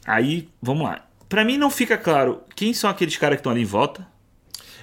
[0.06, 1.02] Aí, vamos lá.
[1.30, 4.08] Pra mim não fica claro quem são aqueles caras que estão ali em volta.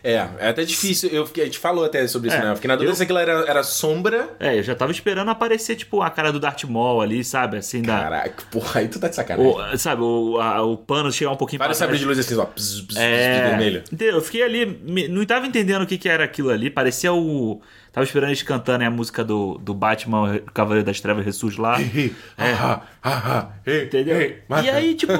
[0.05, 1.09] É, é até difícil.
[1.09, 2.51] Eu fiquei, a gente falou até sobre isso, É, né?
[2.53, 4.29] Eu fiquei na dúvida eu- se aquilo era, era sombra.
[4.39, 7.57] É, eu já tava esperando aparecer, tipo, a cara do Darth Maul ali, sabe?
[7.57, 8.01] Assim, da.
[8.01, 9.51] Caraca, porra, aí tu tá de sacanagem.
[9.73, 12.01] O, sabe, o, a- o pano chegar um pouquinho Vários sabres trás.
[12.01, 12.45] de luz assim, ó.
[12.45, 13.83] Pss, pss, É, vermelho.
[13.99, 16.69] Eu fiquei ali, não tava entendendo o que, que era aquilo ali.
[16.69, 17.63] Parecia o.
[17.91, 21.79] Tava esperando eles cantando a música do, do Batman, o Cavaleiro das Trevas ressurge lá.
[23.67, 24.17] Ei, Entendeu?
[24.63, 25.13] E aí, tipo,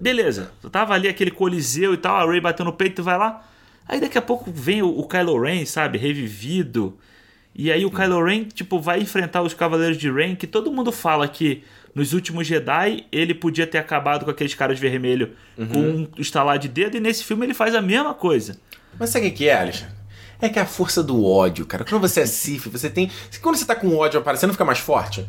[0.00, 0.50] beleza.
[0.62, 3.42] Eu tava ali aquele coliseu e tal, a Ray bateu no peito, tu vai lá.
[3.88, 6.96] Aí daqui a pouco vem o, o Kylo Ren, sabe, revivido.
[7.54, 10.92] E aí o Kylo Ren, tipo, vai enfrentar os Cavaleiros de Ren, que todo mundo
[10.92, 11.64] fala que
[11.94, 16.68] nos últimos Jedi ele podia ter acabado com aqueles caras vermelhos com um estalar de
[16.68, 18.58] dedo, e nesse filme ele faz a mesma coisa.
[18.98, 19.94] Mas sabe o que que é, Alexandre?
[20.40, 21.84] É que é a força do ódio, cara.
[21.84, 23.10] Quando você é Sif, você tem.
[23.40, 25.26] Quando você tá com ódio aparecendo, fica mais forte?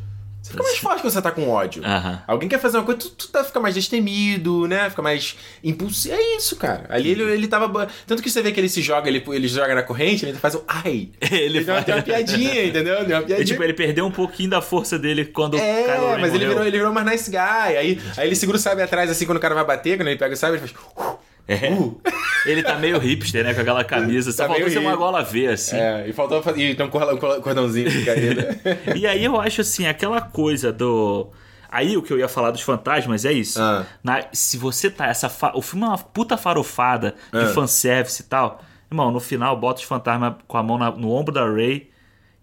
[0.49, 1.83] Fica mais forte quando você tá com ódio.
[1.85, 2.21] Aham.
[2.27, 4.89] Alguém quer fazer uma coisa, tu, tu tá, fica mais destemido, né?
[4.89, 6.15] Fica mais impulsivo.
[6.15, 6.85] É isso, cara.
[6.89, 7.87] Ali ele, ele tava.
[8.05, 10.55] Tanto que você vê que ele se joga, ele, ele joga na corrente, ele faz
[10.55, 11.09] o ai.
[11.31, 13.05] Ele deu uma, faz- uma piadinha, entendeu?
[13.05, 13.45] Deu uma E, piadinha.
[13.45, 16.61] tipo, ele perdeu um pouquinho da força dele quando o É, Ren mas ele virou,
[16.65, 17.37] ele virou mais nice guy.
[17.37, 20.17] Aí, aí ele segura o sabre atrás, assim, quando o cara vai bater, quando ele
[20.17, 21.17] pega o sabre, ele faz.
[21.47, 21.71] É.
[21.71, 21.99] Uh.
[22.45, 23.53] Ele tá meio hipster, né?
[23.53, 24.31] Com aquela camisa.
[24.31, 25.75] Só Tá faltou ser uma gola V, assim.
[25.77, 26.61] É, e faltou fazer.
[26.61, 28.59] E tem um cor- cordãozinho de caída.
[28.95, 31.27] E aí eu acho assim, aquela coisa do.
[31.69, 33.61] Aí o que eu ia falar dos fantasmas é isso.
[33.61, 33.85] Ah.
[34.03, 35.07] Na- se você tá.
[35.07, 37.47] Essa fa- O filme é uma puta farofada de Ah.
[37.47, 38.61] fanservice e tal.
[38.89, 41.89] Irmão, no final bota os fantasmas com a mão na- no ombro da Ray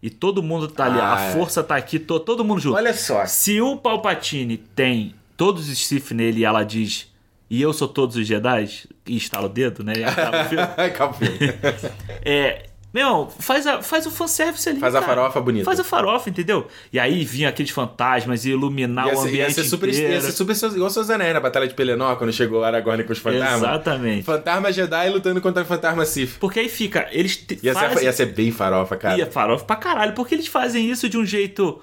[0.03, 1.01] e todo mundo tá ali.
[1.01, 1.33] Ah, a é.
[1.33, 2.77] força tá aqui, to- todo mundo junto.
[2.77, 3.25] Olha só.
[3.25, 7.13] Se o Palpatine tem todos os Sith nele e ela diz.
[7.55, 8.69] E eu sou todos os Jedi,
[9.07, 9.93] e estala o dedo, né?
[9.97, 10.43] E acaba
[11.11, 11.37] o filme.
[12.25, 12.65] É.
[12.93, 14.79] Meu, faz, a, faz o fanservice ali.
[14.79, 15.15] Faz a cara.
[15.15, 15.65] farofa bonita.
[15.65, 16.67] Faz a farofa, entendeu?
[16.93, 20.13] E aí vinha aqueles fantasmas e iluminar Ia o ser, ambiente ia ser super, inteiro.
[20.15, 23.13] ia ser super igual seus anéis na Batalha de Pelenor, quando chegou o Aragorn com
[23.13, 23.59] os fantasmas.
[23.63, 24.23] Exatamente.
[24.23, 26.39] Fantasma Jedi lutando contra o fantasma Sith.
[26.39, 27.99] Porque aí fica, eles te- Ia, fazem...
[27.99, 29.19] ser, ia ser bem farofa, cara.
[29.19, 31.81] Ia farofa pra caralho, porque eles fazem isso de um jeito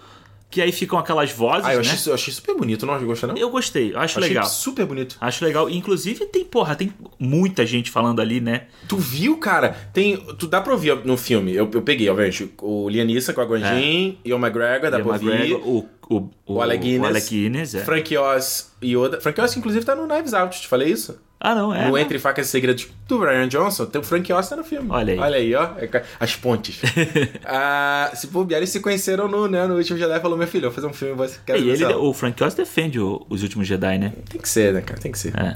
[0.51, 1.89] que aí ficam aquelas vozes, Ah, eu né?
[1.89, 3.37] achei, eu achei super bonito, não gostou não?
[3.37, 4.45] Eu gostei, eu acho achei legal.
[4.45, 5.17] super bonito.
[5.19, 5.69] Acho legal.
[5.69, 8.63] Inclusive tem, porra, tem muita gente falando ali, né?
[8.87, 9.69] Tu viu, cara?
[9.93, 11.55] Tem, tu dá pra ouvir no filme.
[11.55, 15.27] Eu, eu peguei, obviamente, o Lianissa com a Guanjin, Ian McGregor, dá Ian pra ouvir.
[15.29, 17.01] McGregor, o, o, O Alec Guinness.
[17.03, 17.83] O Alec Guinness, é.
[17.85, 19.21] Frank Oz e Yoda.
[19.21, 21.17] Frank Oz, inclusive, tá no Knives Out, te falei isso?
[21.43, 21.89] Ah, não, é.
[21.89, 21.97] no?
[21.97, 24.87] Entre Facas e Segredos do Brian Johnson, tem o Frank tá no filme.
[24.91, 25.19] Olha aí.
[25.19, 25.63] Olha aí, ó.
[25.79, 26.79] É As pontes.
[27.43, 30.65] ah, se bobear, eles se conheceram no, né, no último Jedi e falou: Meu filho,
[30.65, 33.67] vou fazer um filme, você quer E ele, o Frank Oz defende o- os últimos
[33.67, 34.13] Jedi, né?
[34.29, 34.99] Tem que ser, né, cara?
[35.01, 35.33] Tem que ser.
[35.35, 35.55] É.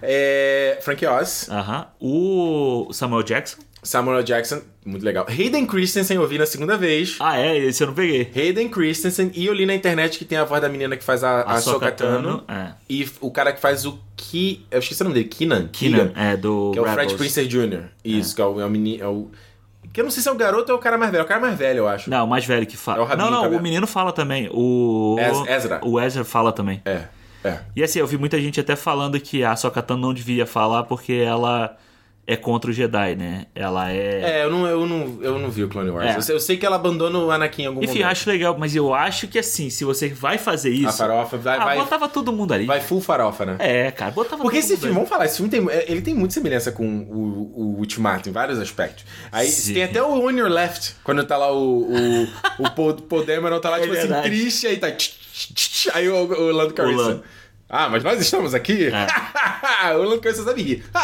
[0.00, 1.86] É, Frank Oz, Aham.
[2.00, 3.58] O Samuel Jackson.
[3.84, 4.22] Samuel.
[4.22, 5.26] Jackson, muito legal.
[5.28, 7.16] Hayden Christensen eu vi na segunda vez.
[7.20, 7.56] Ah, é?
[7.58, 8.30] Esse eu não peguei.
[8.34, 11.22] Hayden Christensen, e eu li na internet que tem a voz da menina que faz
[11.22, 12.38] a, a, Ahsoka Sokatano.
[12.40, 12.72] Tano, é.
[12.88, 14.64] E o cara que faz o Ki.
[14.70, 15.68] Eu esqueci o nome dele, Keenan.
[15.68, 17.12] Keenan, é, do Que é o Rebels.
[17.12, 17.84] Fred Prince Jr.
[18.04, 19.02] Isso, que é o, é o menino.
[19.04, 19.30] É o,
[19.92, 21.20] que eu não sei se é o garoto ou é o cara mais velho.
[21.20, 22.10] É o cara mais velho, eu acho.
[22.10, 23.04] Não, o mais velho que É o fala.
[23.06, 23.60] Rabinho não, não, Cabelo.
[23.60, 24.48] o menino fala também.
[24.52, 25.16] O.
[25.20, 25.80] Ez- Ezra.
[25.84, 26.82] O Ezra fala também.
[26.84, 27.04] É,
[27.44, 27.60] é.
[27.76, 31.12] E assim, eu vi muita gente até falando que a Sokatan não devia falar porque
[31.12, 31.76] ela
[32.26, 33.46] é contra o Jedi, né?
[33.54, 34.40] Ela é.
[34.40, 36.06] É, eu não, eu não, eu não vi o Clone Wars.
[36.06, 36.16] É.
[36.16, 38.10] Eu, sei, eu sei que ela abandona o Anakin em algum Enfim, momento.
[38.10, 40.88] acho legal, mas eu acho que assim, se você vai fazer isso.
[40.88, 42.64] A farofa vai, ah, vai, botava todo mundo ali.
[42.66, 43.56] vai full farofa, né?
[43.58, 44.94] É, cara, botava Porque esse filme, ali.
[44.94, 48.32] vamos falar, esse filme tem, é, ele tem muita semelhança com o, o Ultimato em
[48.32, 49.04] vários aspectos.
[49.30, 49.74] Aí Sim.
[49.74, 52.22] tem até o On Your Left, quando tá lá o, o,
[52.60, 54.28] o Paul, Paul Dameron tá lá, É tipo assim, verdade.
[54.28, 54.88] triste, aí tá.
[55.92, 57.22] Aí o, o Lando Calrissian.
[57.68, 58.86] Ah, mas nós estamos aqui?
[58.86, 59.06] É.
[59.96, 60.84] o Lando Calrissian sabe rir.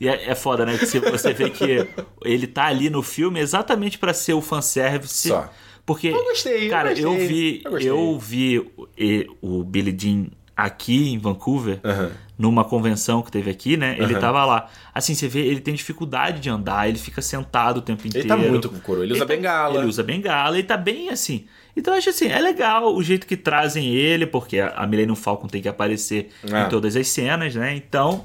[0.00, 0.76] E é, é foda, né?
[0.76, 1.86] Que você vê que
[2.24, 5.28] ele tá ali no filme exatamente pra ser o fanservice.
[5.28, 5.50] Só.
[5.86, 9.92] Porque, Eu gostei, eu cara, gostei, eu vi, eu eu vi o, e- o Billy
[9.92, 10.26] Dean
[10.56, 12.10] aqui em Vancouver, Aham.
[12.38, 13.94] numa convenção que teve aqui, né?
[13.98, 14.20] Ele Aham.
[14.20, 14.70] tava lá.
[14.94, 18.26] Assim, você vê, ele tem dificuldade de andar, ele fica sentado o tempo inteiro.
[18.26, 19.04] Ele tá muito com coroa.
[19.04, 19.78] Ele usa tá- bengala.
[19.78, 21.44] Ele usa bengala, ele tá bem assim.
[21.76, 25.48] Então eu acho assim, é legal o jeito que trazem ele, porque a Millennium Falcon
[25.48, 26.62] tem que aparecer É.
[26.62, 27.74] em todas as cenas, né?
[27.74, 28.24] Então.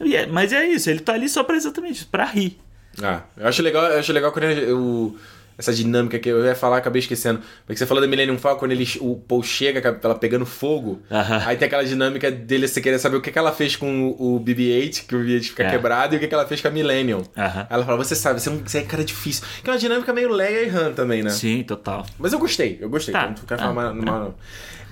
[0.00, 2.58] é- Mas é isso, ele tá ali só pra exatamente isso, pra rir.
[3.02, 5.16] Ah, eu acho legal, eu acho legal quando eu,
[5.60, 7.40] essa dinâmica que eu ia falar, acabei esquecendo.
[7.64, 11.00] Porque você falou da Millennium Falcon, quando ele, o Paul chega, ela pegando fogo.
[11.10, 11.42] Aham.
[11.46, 14.36] Aí tem aquela dinâmica dele você querer saber o que, que ela fez com o,
[14.36, 15.70] o BB-8, que o BB-8 fica É.
[15.70, 17.22] quebrado, e o que, que ela fez com a Millennium.
[17.36, 17.60] Aham.
[17.60, 19.44] Aí ela fala, você sabe, você é um, você é cara difícil.
[19.62, 21.30] Que é uma dinâmica meio Leia e Han também, né?
[21.30, 22.04] Sim, total.
[22.18, 23.12] Mas eu gostei, eu gostei.
[23.12, 23.26] Tá.
[23.28, 24.34] Não quero Ah, falar mal, mal, não.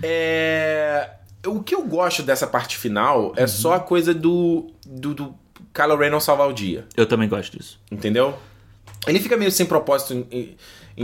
[0.03, 1.11] É,
[1.47, 5.35] O que eu gosto dessa parte final é só a coisa do, do, do
[5.73, 6.85] Kylo Ren não salvar o dia.
[6.97, 7.81] Eu também gosto disso.
[7.91, 8.37] Entendeu?
[9.07, 10.57] Ele fica meio sem propósito em, em-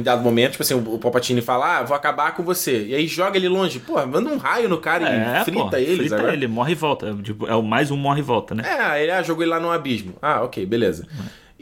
[0.02, 2.84] dado momento, tipo assim, o Palpatine fala, ah, vou acabar com você.
[2.86, 3.78] E aí joga ele longe.
[3.78, 5.04] Pô, manda um raio no cara
[5.40, 6.32] e frita pô, ele, frita sabe?
[6.32, 7.08] ele, morre e volta.
[7.08, 8.64] É, tipo, é o mais um morre e volta, né?
[8.66, 10.14] É, ele ah, jogou ele lá no abismo.
[10.20, 11.06] Ah, ok, beleza.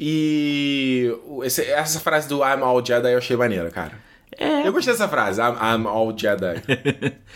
[0.04, 3.92] E o- esse- essa frase do I'm all Jedi eu achei maneira, cara.
[4.38, 4.66] É.
[4.66, 6.60] Eu gostei dessa frase, I'm, I'm all Jedi.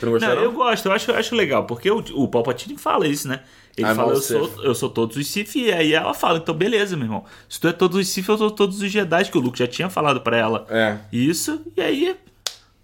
[0.01, 0.43] tu não gostou, Não, não?
[0.45, 3.41] eu gosto, eu acho, eu acho legal, porque o, o Palpatine fala isso, né?
[3.77, 6.55] Ele I'm fala, eu sou, eu sou todos os Sith, e aí ela fala, então
[6.55, 7.25] beleza, meu irmão.
[7.49, 9.67] Se tu é todos os Sith, eu sou todos os Jedi, que o Luke já
[9.67, 10.97] tinha falado pra ela É.
[11.13, 12.17] isso, e aí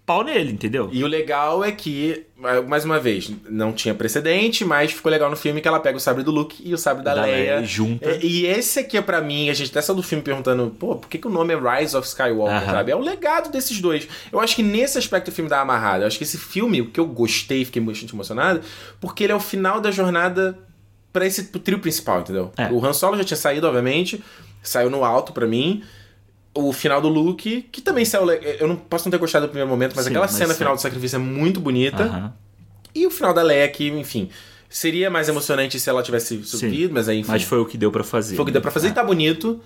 [0.05, 0.89] pau nele, entendeu?
[0.91, 2.25] E o legal é que,
[2.67, 5.99] mais uma vez, não tinha precedente, mas ficou legal no filme que ela pega o
[6.01, 7.35] sabre do Luke e o sabre da, Da Leia.
[7.55, 8.09] Leia junta.
[8.09, 10.97] É, E esse aqui é pra mim, a gente até saiu do filme perguntando, pô,
[10.97, 12.71] por que, que o nome é Rise of Skywalker, Aham.
[12.71, 12.91] sabe?
[12.91, 14.07] É o legado desses dois.
[14.31, 16.03] Eu acho que nesse aspecto o filme dá uma amarrada.
[16.03, 18.61] Eu acho que esse filme, o que eu gostei, fiquei bastante emocionado,
[18.99, 20.57] porque ele é o final da jornada
[21.13, 22.51] pra esse pro trio principal, entendeu?
[22.57, 22.67] É.
[22.71, 24.21] O Han Solo já tinha saído, obviamente,
[24.61, 25.81] saiu no alto pra mim.
[26.55, 28.29] O final do Luke, que também saiu.
[28.31, 30.59] Eu não posso não ter gostado do primeiro momento, mas Sim, aquela mas cena sim.
[30.59, 32.03] final do sacrifício é muito bonita.
[32.03, 32.33] Aham.
[32.93, 34.29] E o final da Leia, que, enfim,
[34.69, 37.91] seria mais emocionante se ela tivesse subido, mas aí, enfim, Mas foi o que deu
[37.91, 38.35] pra fazer.
[38.35, 38.63] foi o que deu né?
[38.63, 39.59] pra fazer e tá bonito.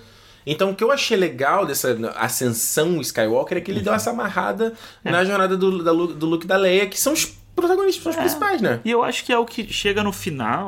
[0.45, 4.71] Então, o que eu achei legal dessa ascensão Skywalker é que ele deu essa amarrada
[5.03, 8.11] na jornada do, da Lu- do Luke e da Leia, que são os protagonistas, são
[8.13, 8.79] os principais, né?
[8.85, 10.65] E eu acho que é o que chega no final,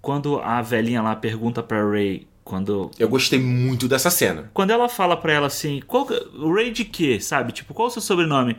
[0.00, 4.50] quando a velhinha lá pergunta pra Ray, quando Eu gostei muito dessa cena.
[4.52, 6.20] quando ela fala pra ela assim, qual, que-
[6.54, 7.52] Ray de quê, sabe?
[7.52, 8.56] Tipo, qual o seu sobrenome?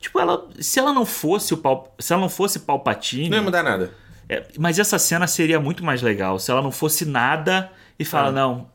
[0.00, 3.42] Tipo, ela, se ela não fosse o Pal, se ela não fosse Palpatine, Não ia
[3.42, 3.92] mudar nada.
[4.28, 8.30] é, mas essa cena seria muito mais legal se ela não fosse nada e fala
[8.30, 8.68] não,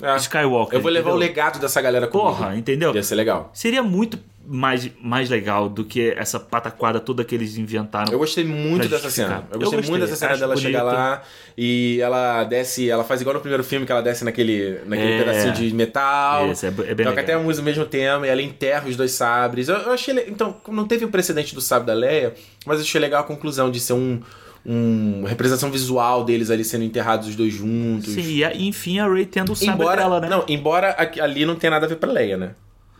[0.00, 0.16] É.
[0.16, 0.78] Skywalker.
[0.78, 1.28] Eu vou levar o entendeu?
[1.28, 2.30] legado dessa galera comigo.
[2.30, 2.94] Porra, entendeu?
[2.94, 3.50] Ia ser legal.
[3.52, 4.18] Seria muito
[4.50, 8.10] mais, mais legal do que essa pataquada toda que eles inventaram.
[8.10, 9.28] Eu gostei muito dessa justificar.
[9.28, 9.44] cena.
[9.50, 10.66] Eu Eu gostei, gostei, muito dessa cena dela bonito.
[10.66, 11.22] chegar lá
[11.56, 15.18] e ela desce, ela faz igual no primeiro filme que ela desce naquele, naquele É.
[15.18, 16.50] pedacinho de metal.
[16.50, 17.18] Isso, é é bem toca legal.
[17.24, 19.68] até a música o mesmo tema e ela enterra os dois sabres.
[19.68, 20.14] Eu, eu achei.
[20.28, 22.32] Então, não teve o precedente do sabre da Leia,
[22.64, 24.20] mas eu achei legal a conclusão de ser um.
[24.66, 28.12] um- uma representação visual deles ali sendo enterrados os dois juntos.
[28.12, 30.28] Sim, e enfim a Ray tendo o sabre embora, dela, né?
[30.28, 32.50] não, embora aqui- ali não tenha nada a ver pra Leia, né?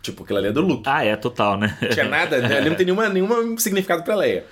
[0.02, 0.82] Tipo, aquilo ali é do Luke.
[0.86, 1.76] Ah, é, total, né?
[1.82, 2.56] Não tinha nada, né?
[2.58, 4.44] ali não tem nenhuma, nenhuma significado pra Leia.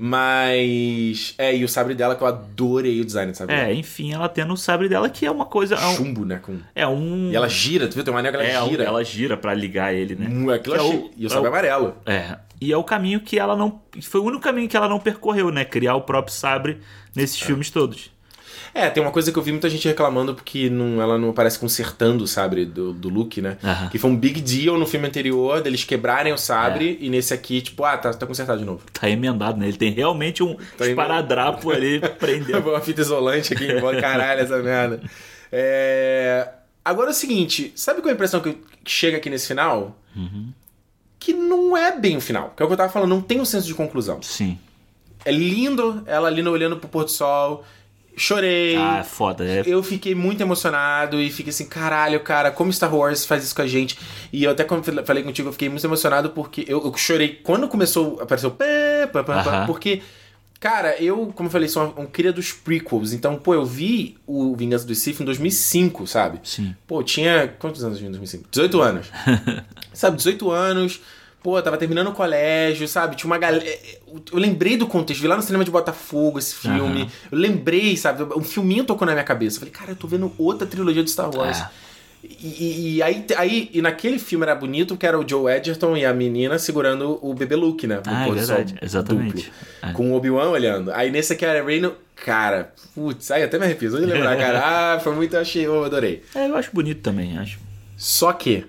[0.00, 1.34] Mas.
[1.38, 3.72] É, e o sabre dela que eu adorei o design do sabre É, dela.
[3.74, 5.74] enfim, ela tendo o sabre dela, que é uma coisa.
[5.74, 5.96] É um.
[5.96, 6.38] Chumbo, né?
[6.40, 6.58] Com...
[6.74, 8.04] É um E ela gira, tu viu?
[8.04, 8.84] Tem uma anel que ela é, gira.
[8.84, 10.26] ela gira pra ligar ele, né?
[10.30, 11.96] Hum, Que é o- E o é sabre o- amarelo.
[12.06, 12.36] É.
[12.60, 13.80] E é o caminho que ela não.
[14.02, 15.64] Foi o único caminho que ela não percorreu, né?
[15.64, 16.78] Criar o próprio sabre
[17.14, 18.10] nesses filmes todos.
[18.78, 21.58] É, tem uma coisa que eu vi muita gente reclamando porque não, ela não aparece
[21.58, 23.58] consertando o sabre do, do Luke, né?
[23.90, 27.04] Que foi um big deal no filme anterior, deles quebrarem o sabre, É.
[27.04, 28.82] e nesse aqui, tipo, ah, tá, tá consertado de novo.
[28.92, 29.68] Tá emendado, né?
[29.68, 32.70] Ele tem realmente um Tá esparadrapo ali prendendo.
[32.70, 33.66] uma fita isolante aqui,
[34.00, 35.00] caralho essa merda.
[35.50, 36.48] É...
[36.84, 38.56] Agora é o seguinte, sabe qual é a impressão que
[38.86, 39.98] chega aqui nesse final?
[40.16, 40.52] Uhum.
[41.18, 42.52] Que não é bem o final.
[42.56, 44.22] Que é o que eu tava falando, não tem um senso de conclusão.
[44.22, 44.58] Sim.
[45.24, 47.64] É lindo ela ali olhando pro pôr do sol.
[48.18, 48.76] Chorei.
[48.76, 49.44] Ah, foda.
[49.44, 49.62] É...
[49.66, 53.62] Eu fiquei muito emocionado e fiquei assim, caralho, cara, como Star Wars faz isso com
[53.62, 53.98] a gente.
[54.32, 57.68] E eu até quando falei contigo, eu fiquei muito emocionado porque eu, eu chorei quando
[57.68, 58.64] começou, apareceu pá,
[59.12, 59.66] pá, pá, Aham.
[59.66, 60.02] porque,
[60.60, 64.16] cara, eu, como eu falei, sou um, um cria dos prequels, então, pô, eu vi
[64.26, 66.40] o Vingança do Sith em 2005, sabe?
[66.42, 66.74] Sim.
[66.86, 68.48] Pô, tinha, quantos anos eu tinha em 2005?
[68.50, 69.06] 18 anos.
[69.92, 71.00] sabe, 18 anos,
[71.42, 73.16] pô, tava terminando o colégio, sabe?
[73.16, 73.64] Tinha uma galera.
[74.32, 77.02] Eu lembrei do contexto, vi lá no cinema de Botafogo esse filme.
[77.02, 77.10] Aham.
[77.32, 78.22] Eu lembrei, sabe?
[78.36, 79.56] Um filminho tocou na minha cabeça.
[79.56, 81.58] Eu falei, cara, eu tô vendo outra trilogia de Star Wars.
[81.60, 81.68] É.
[82.24, 86.04] E, e- aí, aí, e naquele filme era bonito que era o Joe Edgerton e
[86.04, 88.00] a menina segurando o bebê Luke, né?
[88.04, 89.36] Ah, é verdade, exatamente.
[89.36, 89.52] duplo.
[89.82, 89.92] É.
[89.92, 90.90] Com o Obi-Wan olhando.
[90.92, 91.94] Aí nesse aqui era a Rey no...
[92.24, 93.90] Cara, putz, aí até me arrepio.
[93.90, 94.60] De lembrar, cara.
[94.96, 96.24] Ah, foi muito, eu achei, eu adorei.
[96.34, 97.60] É, eu acho bonito também, acho.
[97.96, 98.66] Só que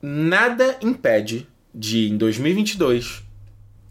[0.00, 3.22] nada impede de, em 2022,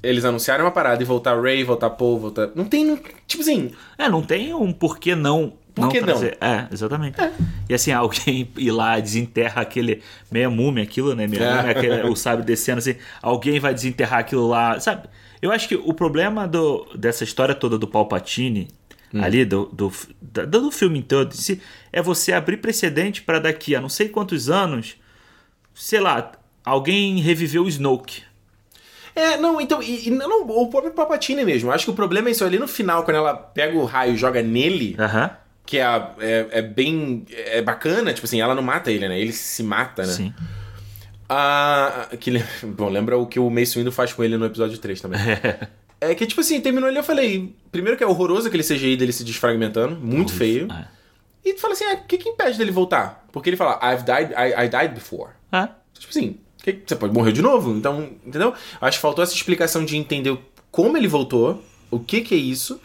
[0.04, 2.50] eles anunciarem uma parada e voltar Ray, voltar Paul, voltar...
[2.56, 2.86] Não tem...
[2.86, 3.72] não- Tipo assim...
[3.98, 5.54] É, não tem um porquê não.
[5.74, 6.08] Por que não?
[6.08, 6.38] trazer.
[6.42, 7.18] É, exatamente.
[7.70, 10.02] E assim, alguém ir lá desenterra aquele
[10.32, 11.28] meia múmia, aquilo, né?
[11.28, 11.56] Meia É.
[11.58, 12.96] múmia, aquele, o sabre descendo assim.
[13.22, 15.08] Alguém vai desenterrar aquilo lá, sabe?
[15.40, 18.68] Eu acho que o problema do, dessa história toda do Palpatine,
[19.14, 19.24] Hum.
[19.24, 19.90] ali, do, do,
[20.22, 21.62] da- do filme todo, se,
[21.94, 24.98] é você abrir precedente para daqui a não sei quantos anos,
[25.74, 26.32] sei lá,
[26.68, 28.24] alguém reviveu o Snoke.
[29.16, 29.82] É, não, então...
[29.82, 31.72] E, e não, o próprio Palpatine mesmo.
[31.72, 34.18] Acho que o problema é isso ali no final, quando ela pega o raio e
[34.18, 34.96] joga nele...
[35.66, 35.86] Que é,
[36.20, 37.26] é, é bem...
[37.30, 39.20] É bacana, tipo assim, ela não mata ele, né?
[39.20, 40.14] Ele se mata, né?
[40.14, 40.34] Sim.
[41.30, 42.32] Ah, que,
[42.64, 45.20] bom, lembra o que o Mace Windu faz com ele no episódio 3 também.
[46.00, 47.56] É que, tipo assim, terminou ali, eu falei.
[47.72, 50.68] Primeiro que é horroroso aquele CGI dele se desfragmentando, muito feio.
[50.72, 50.86] É.
[51.44, 53.26] E tu fala assim, ah, o que que impede dele voltar?
[53.32, 55.32] Porque ele fala, I've died, I, I died before.
[55.52, 55.68] É.
[55.98, 56.38] Tipo assim,
[56.74, 58.54] que- você pode morrer de novo, então, entendeu?
[58.82, 60.38] Acho que faltou essa explicação de entender
[60.72, 62.80] como ele voltou, o que que é isso,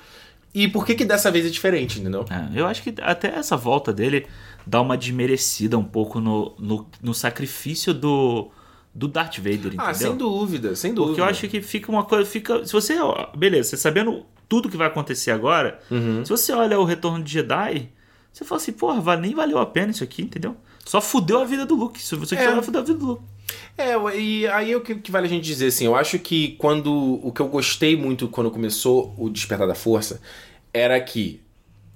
[0.54, 2.24] e por que que dessa vez é diferente, entendeu?
[2.30, 4.26] É, eu acho que até essa volta dele
[4.66, 8.48] dá uma desmerecida um pouco no, no, no sacrifício do,
[8.94, 9.80] do Darth Vader, entendeu?
[9.86, 11.08] Ah, sem dúvida, sem dúvida.
[11.14, 12.28] Porque eu acho que fica uma coisa.
[12.28, 12.94] Fica, se você.
[13.36, 16.24] Beleza, você sabendo tudo que vai acontecer agora, Uhum.
[16.24, 17.88] se você olha o retorno de Jedi,
[18.32, 20.54] você fala assim, porra, nem valeu a pena isso aqui, entendeu?
[20.84, 22.00] Só fudeu a vida do Luke.
[22.02, 22.38] Se você É.
[22.38, 23.22] quiser, fudeu a vida do Luke.
[23.76, 27.20] É, e aí o que, que vale a gente dizer assim, eu acho que quando
[27.22, 30.20] o que eu gostei muito quando começou o Despertar da Força
[30.72, 31.40] era que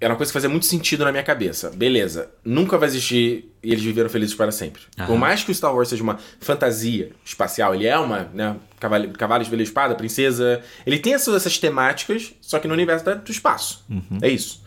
[0.01, 1.71] era uma coisa que fazia muito sentido na minha cabeça.
[1.71, 4.83] Beleza, nunca vai existir e eles viveram felizes para sempre.
[4.99, 5.07] Aham.
[5.07, 9.09] Por mais que o Star Wars seja uma fantasia espacial, ele é uma, né, cavalo,
[9.13, 13.31] cavalo de velha espada, princesa, ele tem essas, essas temáticas, só que no universo do
[13.31, 13.85] espaço.
[14.21, 14.63] É isso.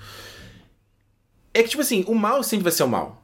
[1.54, 3.19] É que, tipo assim, o mal sempre vai ser o mal.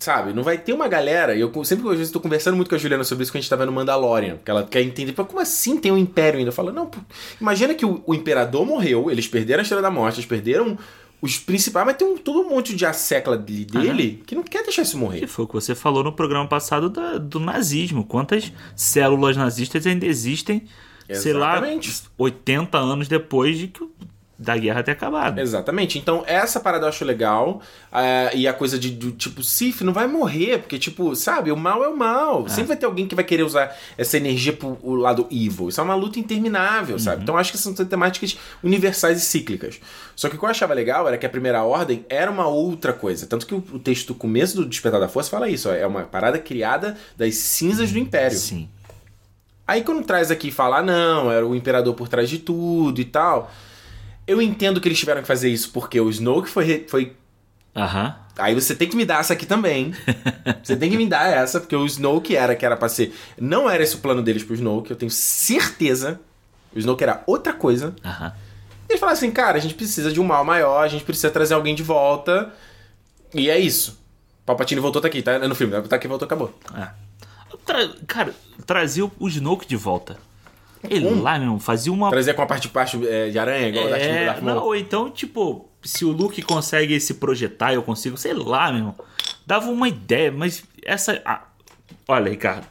[0.00, 0.32] Sabe?
[0.32, 1.34] Não vai ter uma galera.
[1.36, 3.42] E eu sempre às vezes tô conversando muito com a Juliana sobre isso quando a
[3.42, 4.36] gente tá vendo Mandalorian.
[4.36, 5.12] Porque ela quer entender.
[5.12, 6.48] Como assim tem um império ainda?
[6.48, 6.98] Eu falo, não, pô,
[7.38, 10.78] imagina que o, o imperador morreu, eles perderam a Estrela da Morte, eles perderam
[11.20, 14.62] os principais, mas tem um, todo um monte de assecla dele, dele que não quer
[14.62, 15.26] deixar isso E morrer.
[15.26, 18.02] foi o que você falou no programa passado da- do nazismo.
[18.02, 20.62] Quantas células nazistas ainda existem,
[21.12, 22.02] sei lá, Exatamente.
[22.16, 23.90] 80 anos depois de que, o-
[24.40, 25.38] da guerra ter acabado.
[25.38, 25.98] Exatamente.
[25.98, 27.60] Então, essa parada eu acho legal.
[27.92, 31.56] é, e a coisa de, do tipo, Sif não vai morrer, porque, tipo, sabe, o
[31.56, 32.48] mal é o mal.
[32.48, 35.68] Sempre vai ter alguém que vai querer usar essa energia pro o lado evil.
[35.68, 37.22] Isso é uma luta interminável, sabe?
[37.22, 39.78] Então, acho que são temáticas universais e cíclicas.
[40.16, 42.94] Só que o que eu achava legal era que a primeira ordem era uma outra
[42.94, 43.26] coisa.
[43.26, 45.68] Tanto que o, o texto do começo do Despertar da Força fala isso.
[45.68, 48.38] ó, é uma parada criada das cinzas do Império.
[48.38, 48.70] Sim.
[49.68, 53.00] Aí quando traz aqui e fala, ah, não, era o imperador por trás de tudo
[53.02, 53.50] e tal.
[54.30, 56.86] Eu entendo que eles tiveram que fazer isso porque o Snoke foi.
[56.88, 57.16] foi...
[57.74, 58.14] Aham.
[58.38, 59.92] Aí você tem que me dar essa aqui também.
[60.62, 63.12] você tem que me dar essa, porque o Snoke era que era pra ser.
[63.40, 66.20] Não era esse o plano deles pro Snoke, eu tenho certeza.
[66.74, 67.92] O Snoke era outra coisa.
[68.04, 68.32] Aham.
[68.88, 71.54] Eles falaram assim, cara, a gente precisa de um mal maior, a gente precisa trazer
[71.54, 72.52] alguém de volta.
[73.34, 73.98] E é isso.
[74.46, 75.80] Palpatine voltou, tá aqui, tá no filme.
[75.82, 76.56] Tá aqui, voltou, acabou.
[76.76, 76.88] É.
[77.66, 78.34] Tra- Cara,
[78.64, 80.16] trazia o Snoke de volta.
[80.88, 81.22] Ele Como?
[81.22, 82.08] lá, meu irmão, fazia uma.
[82.10, 84.56] Trazer com a parte de baixo é, de aranha, igual É, Darth Maul.
[84.56, 88.78] não, ou então, tipo, se o Luke consegue se projetar, eu consigo, sei lá, meu
[88.78, 88.94] irmão.
[89.46, 91.20] Dava uma ideia, mas essa.
[91.24, 91.42] ah,
[92.08, 92.66] olha, Ricardo,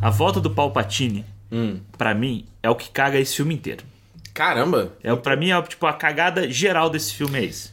[0.00, 1.78] a volta do Palpatine, Hum.
[1.96, 3.84] pra mim, é o que caga esse filme inteiro.
[4.34, 4.94] Caramba!
[5.02, 7.72] É, pra mim, é tipo, a cagada geral desse filme é isso.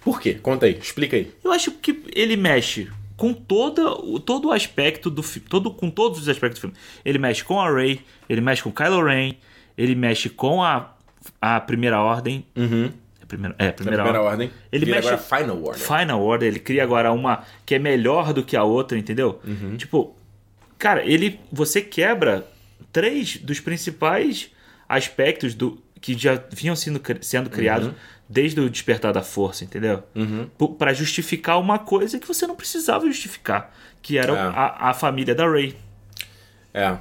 [0.00, 0.34] Por quê?
[0.34, 1.30] Conta aí, explica aí.
[1.44, 2.88] Eu acho que ele mexe
[3.20, 3.82] com toda,
[4.24, 6.76] todo o aspecto do filme, todo, com todos os aspectos do filme.
[7.04, 9.34] Ele mexe com a Rey, ele mexe com o Kylo Ren,
[9.76, 10.94] ele mexe com a,
[11.38, 12.46] a Primeira Ordem.
[12.56, 12.90] Uhum.
[13.20, 14.46] É, primeira, é, primeira, primeira ordem.
[14.48, 14.50] ordem.
[14.72, 15.80] Ele Vira mexe- agora Final Order.
[15.86, 19.38] Final Order, ele cria agora uma que é melhor do que a outra, entendeu?
[19.76, 20.16] Tipo,
[20.78, 22.46] cara, ele você quebra
[22.90, 24.50] três dos principais
[24.88, 27.92] aspectos do que já vinham sendo, sendo criados
[28.28, 30.02] desde o despertar da força, entendeu?
[30.58, 34.38] P- Pra justificar uma coisa que você não precisava justificar, que era É.
[34.38, 35.76] a, a família da Rey.
[36.72, 36.96] É.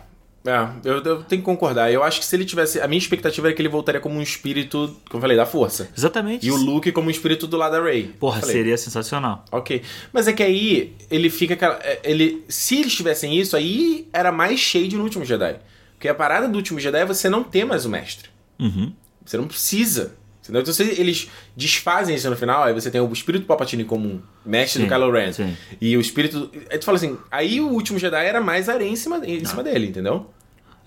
[0.45, 1.91] É, eu, eu tenho que concordar.
[1.91, 2.80] Eu acho que se ele tivesse.
[2.80, 5.89] A minha expectativa era que ele voltaria como um espírito, como eu falei, da força.
[5.95, 6.47] Exatamente.
[6.47, 8.15] E o Luke como um espírito do lado da Rey.
[8.17, 9.43] Porra, Falei, seria sensacional.
[9.51, 9.81] Ok.
[10.13, 11.55] Mas é que aí ele fica.
[11.84, 15.57] é, Ele, se eles tivessem isso, aí era mais shade no último Jedi.
[15.95, 18.30] Porque a parada do último Jedi é você não ter mais o mestre.
[18.60, 18.94] Uhum.
[19.26, 20.15] Você não precisa.
[20.41, 20.61] Entendeu?
[20.64, 24.22] Então, se eles desfazem isso no final, aí você tem o espírito do Palpatine como
[24.44, 25.31] mestre Sim, do Kylo Ren.
[25.31, 25.56] sim.
[25.80, 26.49] E o espírito.
[26.72, 29.61] Aí tu fala assim, aí o último Jedi era mais areia em cima, em cima
[29.64, 30.27] dele, entendeu?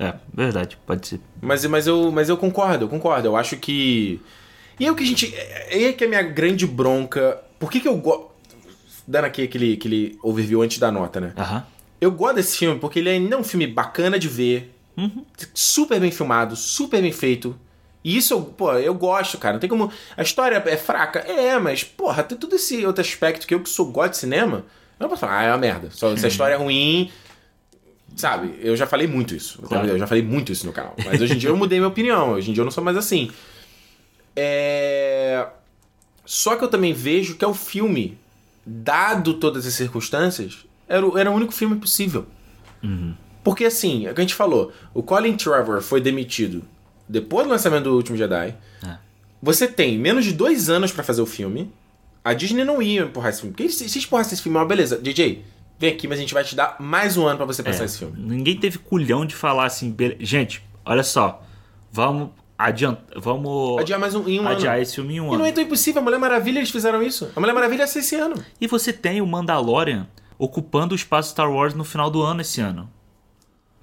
[0.01, 1.21] É, verdade, pode ser.
[1.41, 3.29] Mas, mas, eu, mas eu concordo, eu concordo.
[3.29, 4.21] Eu acho que.
[4.81, 5.33] E é o que a gente.
[5.35, 7.41] É é que é a minha grande bronca.
[7.61, 8.33] Por que, que eu gosto.
[9.07, 11.33] Dando aqui aquele, aquele overview antes da nota, né?
[11.37, 11.65] Aham.
[12.01, 14.72] Eu gosto desse filme porque ele ainda é um filme bacana de ver.
[15.55, 17.59] Super bem filmado, super bem feito.
[18.05, 19.55] E isso, eu, pô, eu gosto, cara.
[19.55, 19.91] Não tem como.
[20.17, 21.21] A história é fraca?
[21.21, 24.65] É, mas, porra, tem todo esse outro aspecto que eu que sou gosto de cinema.
[24.99, 25.91] Eu não posso falar, ah, é uma merda.
[25.91, 27.11] Só, se a história é ruim.
[28.17, 29.63] Sabe, eu já falei muito isso.
[29.63, 29.87] Claro.
[29.87, 30.95] Eu já falei muito isso no canal.
[31.05, 32.33] Mas hoje em dia eu mudei minha opinião.
[32.33, 33.31] Hoje em dia eu não sou mais assim.
[34.37, 35.47] É.
[36.25, 38.19] Só que eu também vejo que é o filme,
[38.65, 42.27] dado todas as circunstâncias, era o, era o único filme possível.
[43.45, 46.63] Porque assim, é o que a gente falou, o Colin Trevor foi demitido
[47.09, 48.55] depois do lançamento do Último Jedi.
[48.87, 48.97] É.
[49.43, 51.73] Você tem menos de dois anos pra fazer o filme.
[52.25, 53.55] A Disney não ia empurrar esse filme.
[53.55, 55.45] Porque se, se empurrasse esse filme, ó, beleza, DJ,
[55.79, 57.87] vem aqui, mas a gente vai te dar mais um ano pra você pensar É,
[57.87, 58.15] esse filme.
[58.17, 61.43] Ninguém teve culhão de falar assim, "Bele- gente, olha só,
[61.91, 64.83] vamos adiantar, vamos Adiar mais um, em um adiar ano.
[64.85, 65.39] esse filme em um E ano.
[65.39, 67.29] não é tão impossível, a Mulher Maravilha eles fizeram isso.
[67.35, 68.37] A Mulher Maravilha ser esse ano.
[68.61, 70.07] E você tem o Mandalorian
[70.39, 72.89] ocupando o espaço Star Wars no final do ano esse ano.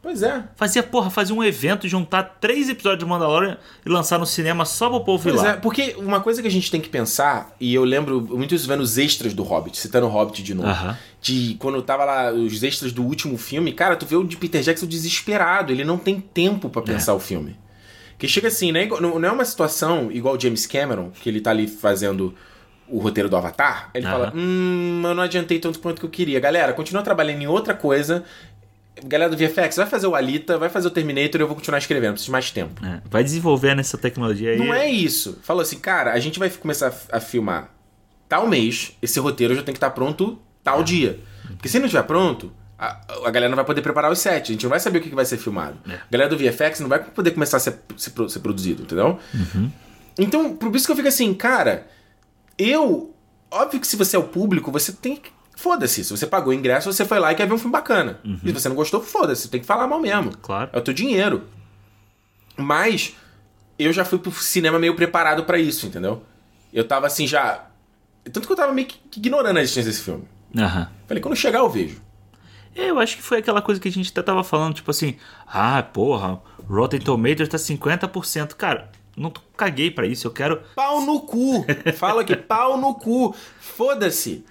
[0.10, 0.44] Pois é.
[0.56, 4.90] Fazia, porra, fazia um evento, juntar três episódios do Mandalorian e lançar no cinema só
[4.90, 5.52] pro povo ir Pois lá.
[5.52, 8.68] é, porque uma coisa que a gente tem que pensar, e eu lembro muito isso
[8.68, 10.68] vendo os extras do Hobbit, citando o Hobbit de novo.
[10.68, 10.98] Aham.
[11.22, 14.64] De quando tava lá os extras do último filme, cara, tu vê o de Peter
[14.64, 17.56] Jackson desesperado, ele não tem tempo pra pensar o filme.
[18.18, 18.88] Que chega assim, né?
[19.00, 22.34] Não é uma situação igual o James Cameron, que ele tá ali fazendo
[22.92, 23.90] o roteiro do Avatar.
[23.94, 26.40] Ele fala: Hum, eu não adiantei tanto quanto que eu queria.
[26.40, 28.24] Galera, continua trabalhando em outra coisa.
[29.04, 31.78] Galera do VFX, vai fazer o Alita, vai fazer o Terminator e eu vou continuar
[31.78, 32.86] escrevendo, preciso de mais tempo.
[32.86, 34.58] É, vai desenvolvendo essa tecnologia aí.
[34.58, 35.40] Não é isso.
[35.44, 37.72] Falou assim, cara, a gente vai começar a filmar
[38.28, 41.20] tal mês, esse roteiro já tem que estar pronto tal dia.
[41.48, 44.54] Porque se não estiver pronto, a, a galera não vai poder preparar os sets, a
[44.54, 45.78] gente não vai saber o que que vai ser filmado.
[45.90, 45.96] É.
[45.96, 49.20] A galera do VFX não vai poder começar a ser, ser, ser produzido, entendeu?
[50.18, 51.88] Então, por isso que eu fico assim, cara,
[52.58, 53.16] eu.
[53.52, 55.32] Óbvio que se você é o público, você tem que.
[55.60, 56.04] Foda-se.
[56.06, 58.20] Se você pagou o ingresso, você foi lá e quer ver um filme bacana.
[58.44, 59.50] E se você não gostou, foda-se.
[59.50, 60.36] Tem que falar mal mesmo.
[60.38, 60.70] Claro.
[60.72, 61.44] É o teu dinheiro.
[62.58, 63.16] Mas
[63.78, 66.24] eu já fui pro cinema meio preparado pra isso, entendeu?
[66.74, 67.66] Eu tava assim já.
[68.32, 70.24] Tanto que eu tava meio que ignorando a existência desse filme.
[70.58, 70.90] Aham.
[71.08, 72.02] Falei, quando chegar eu vejo.
[72.76, 75.16] É, Eu acho que foi aquela coisa que a gente até tava falando, tipo assim,
[75.48, 78.54] ah, porra, Rotten Tomatoes tá 50%.
[78.56, 80.62] Cara, não tô- caguei pra isso, eu quero.
[80.76, 81.66] Pau no cu!
[81.98, 83.36] Fala aqui, pau no cu!
[83.60, 84.46] Foda-se!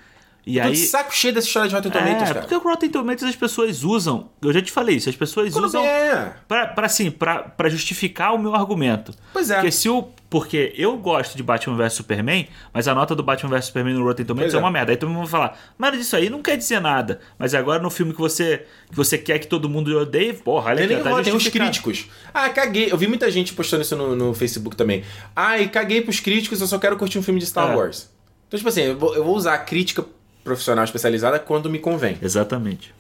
[0.49, 0.75] E aí.
[0.77, 2.41] saco cheio dessa história de Rotten Tomatoes, é, cara.
[2.41, 4.31] porque o Rotten Tomatoes as pessoas usam.
[4.41, 5.85] Eu já te falei isso, as pessoas Quando usam.
[5.85, 6.35] é.
[6.49, 9.13] Pra, pra, assim, pra, pra justificar o meu argumento.
[9.33, 9.55] Pois é.
[9.57, 10.09] Porque se o.
[10.31, 14.05] Porque eu gosto de Batman vs Superman, mas a nota do Batman vs Superman no
[14.05, 14.57] Rotten Tomatoes é.
[14.57, 14.61] é.
[14.61, 14.93] uma merda.
[14.93, 17.21] Aí todo mundo vai falar, mas isso aí não quer dizer nada.
[17.39, 20.87] Mas agora no filme que você, que você quer que todo mundo odeie, porra, olha
[20.87, 21.71] nem tá tem justificado.
[21.71, 22.07] críticos.
[22.33, 22.93] Ah, caguei.
[22.93, 25.03] Eu vi muita gente postando isso no, no Facebook também.
[25.35, 27.75] Ai, caguei pros críticos, eu só quero curtir um filme de Star É.
[27.77, 28.11] Wars.
[28.49, 30.05] Então, tipo assim, eu vou, eu vou usar a crítica
[30.49, 32.19] profissional especializada quando me convém.
[32.23, 32.95] Exatamente.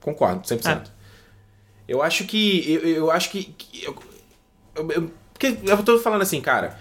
[0.00, 0.86] Concordo, 100%.
[1.86, 2.70] Eu acho que.
[2.72, 3.44] Eu, eu acho que.
[3.44, 3.96] que eu,
[4.90, 6.78] eu, porque eu tô falando assim, cara.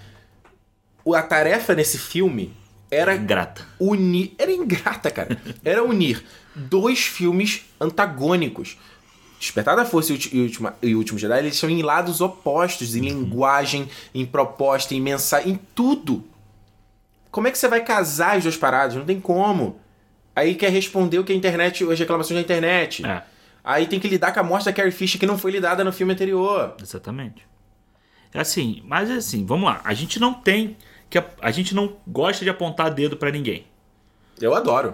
[1.03, 2.53] o- A tarefa nesse filme
[2.89, 3.65] era Ingrata.
[3.79, 4.33] unir.
[4.37, 5.37] Era ingrata, cara.
[5.63, 6.23] Era unir
[6.55, 8.77] dois filmes antagônicos.
[9.39, 10.31] Despertar da Força e Ulti-
[10.81, 15.51] e o Último Jedi, eles são em lados opostos, em linguagem, em proposta, em mensagem,
[15.53, 16.23] em tudo.
[17.29, 18.95] Como é que você vai casar as duas paradas?
[18.95, 19.79] Não tem como.
[20.37, 23.03] Aí quer responder o que a internet, as reclamações da internet.
[23.03, 23.23] É,
[23.63, 25.91] Aí tem que lidar com a morte da Carrie Fisher que não foi lidada no
[25.91, 26.75] filme anterior.
[26.79, 27.43] exatamente.
[28.31, 29.81] É assim, mas é assim, vamos lá.
[29.83, 30.77] A gente não tem.
[31.09, 33.65] que A, a gente não gosta de apontar dedo pra ninguém.
[34.39, 34.93] Eu adoro.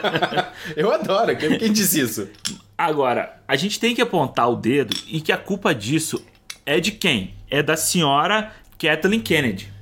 [0.74, 1.36] eu adoro.
[1.36, 2.30] Quem, quem disse isso?
[2.78, 6.24] Agora, a gente tem que apontar o dedo e que a culpa disso
[6.64, 7.34] é de quem?
[7.50, 9.73] É da senhora Kathleen Kennedy.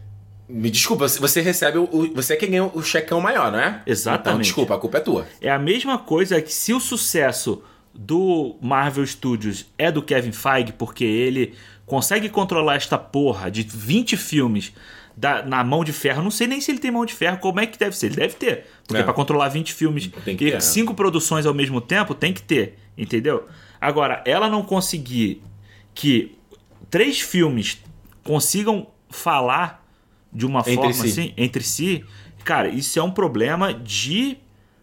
[0.54, 2.10] Me desculpa, você recebe o.
[2.14, 3.82] Você é quem ganha o checão maior, não é?
[3.86, 4.20] Exatamente.
[4.28, 5.26] Então, desculpa, a culpa é tua.
[5.40, 7.62] É a mesma coisa que se o sucesso
[7.94, 11.54] do Marvel Studios é do Kevin Feige, porque ele
[11.86, 14.72] consegue controlar esta porra de 20 filmes
[15.16, 16.22] da- na mão de ferro.
[16.22, 18.06] Não sei nem se ele tem mão de ferro, como é que deve ser.
[18.06, 18.66] Ele deve ter.
[18.86, 19.04] Porque É.
[19.04, 20.60] pra controlar 20 filmes Tem que e ter, né?
[20.60, 22.78] cinco produções ao mesmo tempo, tem que ter.
[22.96, 23.46] Entendeu?
[23.80, 25.42] Agora, ela não conseguir
[25.94, 26.36] que
[26.90, 27.82] três filmes
[28.24, 29.81] consigam falar
[30.32, 31.06] de uma Entre forma si.
[31.08, 32.04] assim, entre si,
[32.44, 34.38] cara, isso é um problema de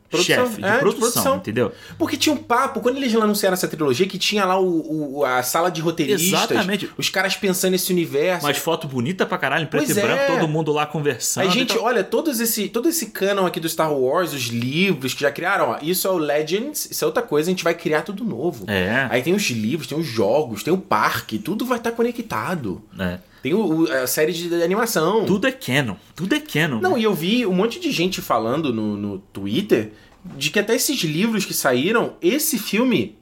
[0.09, 1.71] Produção, chefe, de, é, de produção, entendeu?
[1.95, 5.43] Porque tinha um papo, quando eles anunciaram essa trilogia, que tinha lá o, o- a
[5.43, 6.27] sala de roteiristas.
[6.49, 6.89] Exatamente.
[6.97, 8.43] Os caras pensando nesse universo.
[8.43, 10.25] Mas foto bonita pra caralho, em preto Pois e branco, é.
[10.39, 11.43] todo mundo lá conversando.
[11.43, 15.21] Aí, gente, olha, todos esse, todo esse canon aqui do Star Wars, os livros que
[15.21, 18.01] já criaram, ó, isso é o Legends, isso é outra coisa, a gente vai criar
[18.01, 18.65] tudo novo.
[18.67, 19.07] É.
[19.11, 22.81] Aí tem os livros, tem os jogos, tem o parque, tudo vai estar conectado.
[22.99, 23.19] É.
[23.41, 25.25] Tem o, o- a série de animação.
[25.25, 25.95] Tudo é canon.
[26.15, 26.79] Tudo é canon.
[26.79, 26.99] Não, né?
[26.99, 29.91] e eu vi um monte de gente falando no, no Twitter
[30.37, 33.17] de que até esses livros que saíram, esse filme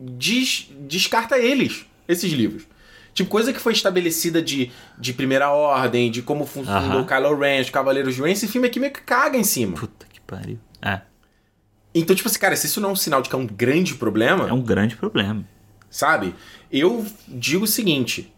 [0.00, 2.64] des- descarta eles, esses livros.
[3.14, 6.82] Tipo, coisa que foi estabelecida de, de primeira ordem, de como fun- Aham.
[6.82, 9.44] fundou o Kylo Ren, os Cavaleiros de Ren, esse filme aqui meio que caga em
[9.44, 9.76] cima.
[9.76, 10.58] Puta que pariu.
[10.80, 11.02] É.
[11.94, 13.94] Então, tipo assim, cara, se isso não é um sinal de que é um grande
[13.96, 15.44] problema, É um grande problema.
[15.90, 16.34] sabe?
[16.70, 18.32] Eu digo o seguinte.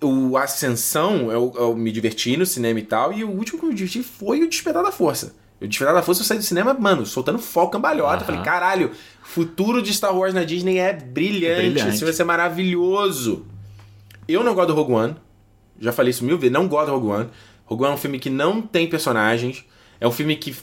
[0.00, 3.68] O Ascensão, eu, eu me diverti no cinema e tal, e o último que eu
[3.68, 5.34] me diverti foi o Despertar da Força.
[5.60, 8.18] O Despertar da Força eu saí do cinema, mano, soltando foco cambalhota.
[8.18, 8.24] Aham.
[8.24, 8.92] Falei, caralho,
[9.22, 11.88] futuro de Star Wars na Disney é brilhante, Brilhante.
[11.94, 13.44] Esse vai ser maravilhoso.
[14.28, 15.16] Eu não gosto do Rogue One.
[15.80, 17.30] Já falei isso mil vezes, não gosto do Rogue One.
[17.64, 19.64] Rogue One é um filme que não tem personagens.
[20.00, 20.54] É um filme que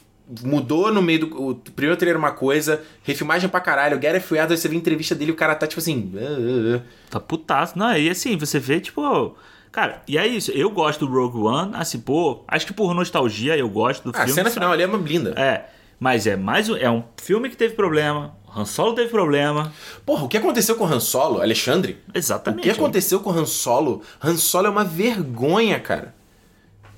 [0.43, 1.49] mudou no meio do.
[1.49, 3.97] O primeiro trailer era uma coisa, refilmagem pra caralho.
[3.97, 6.11] O Gareth Edwards, você vê a entrevista dele, o cara tá tipo assim.
[6.15, 7.77] "Ah, ah, ah." Tá putaço.
[7.77, 9.35] Não, e assim, você vê, tipo.
[9.71, 10.51] Cara, e é isso.
[10.51, 12.43] Eu gosto do Rogue One, assim, pô.
[12.47, 14.33] Acho que por nostalgia eu gosto do Ah, a filme.
[14.33, 14.53] cena sabe?
[14.55, 15.31] final ali é uma blinda.
[15.35, 15.65] É.
[15.99, 16.75] Mas é mais um.
[16.77, 18.35] É um filme que teve problema.
[18.55, 19.73] Han Solo teve problema.
[20.05, 21.97] Porra, o que aconteceu com o Han Solo, Alexandre?
[22.13, 22.63] O Exatamente.
[22.63, 24.01] que aconteceu com o Han Solo?
[24.23, 26.15] Han Solo é uma vergonha, cara.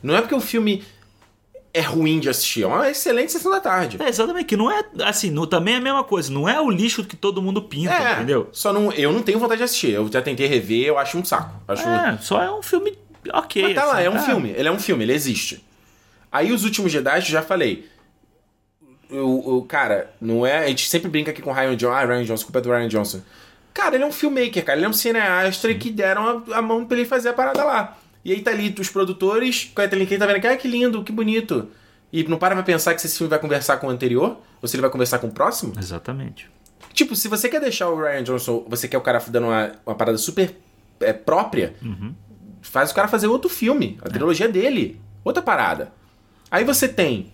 [0.03, 0.83] Não é porque o filme
[1.77, 3.97] é ruim de assistir, é uma excelente sessão da tarde.
[4.01, 6.69] É, exatamente, que não é assim, não, também é a mesma coisa, não é o
[6.71, 8.49] lixo que todo mundo pinta, É, entendeu?
[8.51, 9.91] Só não, eu não tenho vontade de assistir.
[9.91, 11.53] Eu já tentei rever, eu acho um saco.
[11.67, 12.97] Acho É, só é um filme
[13.31, 13.61] ok.
[13.61, 14.53] Mas tá lá, assim, é um filme.
[14.57, 15.63] Ele é um filme, ele existe.
[16.31, 17.87] Aí os últimos Jedi, eu já falei.
[19.11, 20.65] o, cara, não é.
[20.65, 21.93] A gente sempre brinca aqui com o Ryan Johnson.
[21.95, 23.21] Ah, Ryan Johnson, culpa é do Ryan Johnson.
[23.73, 24.79] Cara, ele é um filmmaker, cara.
[24.79, 27.97] Ele é um cineasta que deram a, a mão pra ele fazer a parada lá.
[28.23, 29.71] E aí tá ali os produtores,
[30.07, 31.69] quem tá vendo aqui, ah, que lindo, que bonito.
[32.11, 34.37] E não para pra pensar que esse filme vai conversar com o anterior?
[34.61, 35.73] Ou se ele vai conversar com o próximo?
[35.77, 36.49] Exatamente.
[36.93, 39.95] Tipo, se você quer deixar o Ryan Johnson, você quer o cara dando uma, uma
[39.95, 40.55] parada super
[40.99, 41.75] é, própria,
[42.61, 45.91] faz o cara fazer outro filme, a trilogia dele, outra parada.
[46.49, 47.31] Aí você tem.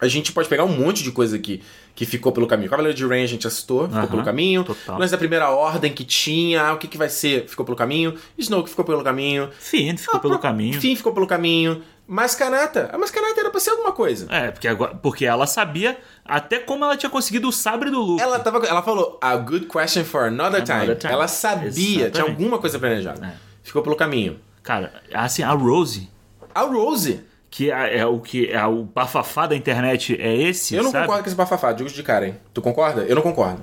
[0.00, 1.60] A gente pode pegar um monte de coisa aqui
[1.98, 2.70] que ficou pelo caminho.
[2.70, 4.62] Cavaleiro de Rain a gente assistou, ficou Aham, pelo caminho.
[4.62, 5.00] total.
[5.00, 8.14] Lance da primeira ordem que tinha, ah, o que, que vai ser, ficou pelo caminho.
[8.38, 9.50] Snow que ficou pelo caminho.
[9.58, 10.80] Finn ficou Ah, pelo pro- caminho.
[10.80, 11.82] Fim ficou pelo caminho.
[12.06, 12.88] Mascanata.
[12.92, 14.28] A Mascanata era pra ser alguma coisa.
[14.30, 18.22] É, porque, agora, porque ela sabia até como ela tinha conseguido o sabre do Luke.
[18.22, 20.76] Ela, tava, ela falou, a good question for another time.
[20.78, 21.12] Another time.
[21.12, 22.30] Ela sabia, tinha Exatamente.
[22.30, 23.26] alguma coisa planejada.
[23.26, 23.32] É.
[23.64, 24.38] Ficou pelo caminho.
[24.62, 26.08] Cara, assim, a Rose,
[26.54, 27.24] A Rose.
[27.50, 31.04] Que é, é o que é o bafafá da internet, é esse, eu não sabe?
[31.06, 32.36] concordo com esse bafafá, digo de cara, hein?
[32.52, 33.02] Tu concorda?
[33.02, 33.62] Eu não concordo.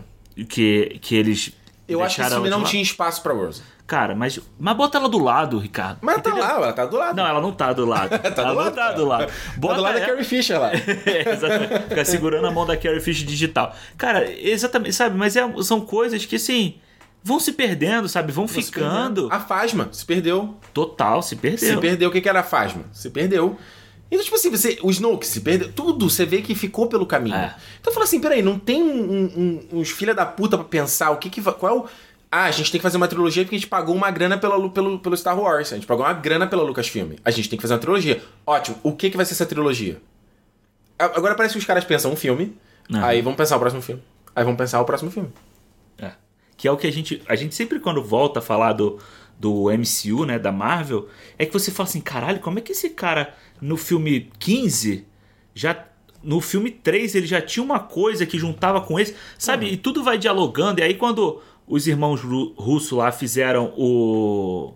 [0.50, 1.54] Que, que eles
[1.88, 2.88] Eu acho que esse filme não tinha lado.
[2.92, 3.62] espaço pra Rose.
[3.88, 6.00] Cara, mas, mas bota ela do lado, Ricardo.
[6.02, 6.44] Mas tá Entendeu?
[6.44, 7.16] lá, ela tá do lado.
[7.16, 8.10] Não, ela não tá do lado.
[8.20, 8.94] Tá do ela lado, não tá cara.
[8.96, 9.28] do lado.
[9.28, 10.72] tá Bota do lado da ela- Carrie Fisher lá.
[11.06, 11.84] É, exatamente.
[11.90, 13.76] Fica segurando a mão da Carrie Fish digital.
[13.96, 15.16] Cara, exatamente, sabe?
[15.16, 16.76] Mas é- são coisas que, assim,
[17.26, 18.32] vão se perdendo, sabe?
[18.32, 19.28] Vão Se ficando.
[19.32, 20.56] A Fasma se perdeu.
[20.74, 21.58] Total, se perdeu.
[21.76, 22.10] Se perdeu.
[22.10, 22.84] O que, que era a Fasma?
[22.94, 23.58] Se perdeu.
[24.12, 25.74] Então, tipo assim, você, o Snoke se perdeu.
[25.74, 27.36] Tudo você vê que ficou pelo caminho.
[27.36, 27.56] É.
[27.82, 29.24] Então fala assim: peraí, não tem um-
[29.72, 31.42] um- uns filha da puta pra pensar o que que.
[31.42, 31.86] Qual é o.
[32.32, 34.70] Ah, a gente tem que fazer uma trilogia porque a gente pagou uma grana pela,
[34.70, 35.72] pelo, pelo Star Wars.
[35.72, 37.14] A gente pagou uma grana pela Lucasfilm.
[37.24, 38.22] A gente tem que fazer uma trilogia.
[38.46, 38.78] Ótimo.
[38.84, 40.00] O que, que vai ser essa trilogia?
[41.00, 42.56] Agora parece que os caras pensam um filme.
[42.94, 43.04] Aham.
[43.06, 44.02] Aí vamos pensar o próximo filme.
[44.36, 45.30] Aí vamos pensar o próximo filme.
[46.58, 47.22] Que é o que a gente.
[47.28, 48.98] A gente sempre quando volta a falar do,
[49.40, 50.40] do MCU, né?
[50.40, 51.08] Da Marvel,
[51.38, 55.06] é que você fala assim, caralho, como é que esse cara no filme 15
[55.54, 55.86] já.
[56.24, 59.68] No filme 3 ele já tinha uma coisa que juntava com esse, sabe?
[59.68, 60.80] E tudo vai dialogando.
[60.80, 64.74] E aí quando os irmãos Ru- Russo lá fizeram o.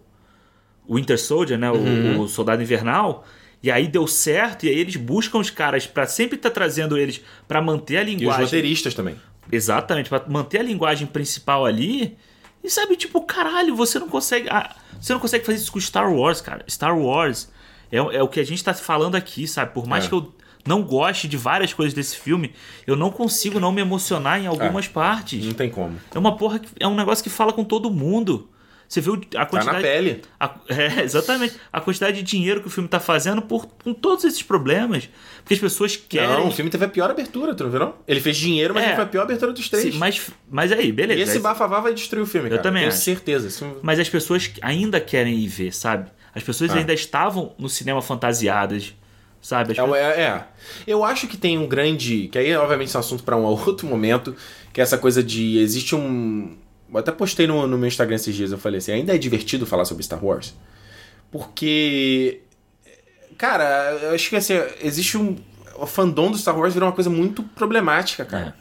[0.87, 1.69] O Winter Soldier, né?
[1.71, 3.23] O, o Soldado Invernal.
[3.61, 7.21] E aí deu certo, e aí eles buscam os caras pra sempre estar trazendo eles
[7.47, 8.43] pra manter a E os linguagem.
[8.45, 9.15] roteiristas também.
[9.51, 12.17] Exatamente, pra manter a linguagem principal ali.
[12.63, 14.47] E sabe, tipo, caralho, você não consegue.
[14.49, 16.63] ah, você não consegue fazer isso com Star Wars, cara.
[16.69, 17.49] Star Wars
[17.91, 19.73] é, é o que a gente tá falando aqui, sabe?
[19.73, 20.07] Por mais É.
[20.09, 20.33] que eu
[20.67, 22.53] não goste de várias coisas desse filme,
[22.85, 25.43] eu não consigo não me emocionar em algumas partes.
[25.45, 25.97] Não tem como.
[26.13, 28.49] É uma porra que é um negócio que fala com todo mundo.
[28.89, 29.77] Você viu a Tá quantidade.
[29.77, 30.21] na pele.
[30.39, 31.53] A- é, exatamente.
[31.71, 35.07] A quantidade de dinheiro que o filme tá fazendo por, com todos esses problemas.
[35.43, 36.27] Porque as pessoas querem.
[36.27, 37.93] Não, o filme teve a pior abertura, tu não viu não?
[38.07, 38.95] Ele fez dinheiro, mas É.
[38.95, 39.93] foi a pior abertura dos três.
[39.93, 41.19] Sim, mas, mas aí, beleza.
[41.19, 42.63] E esse Aí- bafavá vai destruir o filme, Eu cara.
[42.63, 43.01] também Tenho acho.
[43.03, 43.49] certeza.
[43.51, 46.09] Filme- Mas as pessoas ainda querem ir ver, sabe?
[46.33, 46.75] As pessoas Ah.
[46.77, 48.95] ainda estavam no cinema fantasiadas,
[49.39, 49.75] sabe?
[49.79, 50.43] É, é, é.
[50.87, 52.27] Eu acho que tem um grande.
[52.31, 54.35] Que aí, obviamente, é um assunto pra um outro momento.
[54.73, 55.59] Que é essa coisa de.
[55.59, 56.57] Existe um.
[56.91, 58.51] Eu até postei no, no meu Instagram esses dias.
[58.51, 60.53] Eu falei assim: ainda é divertido falar sobre Star Wars?
[61.31, 62.41] Porque.
[63.37, 65.37] Cara, eu acho que assim, existe um.
[65.75, 68.55] O fandom do Star Wars virou uma coisa muito problemática, cara.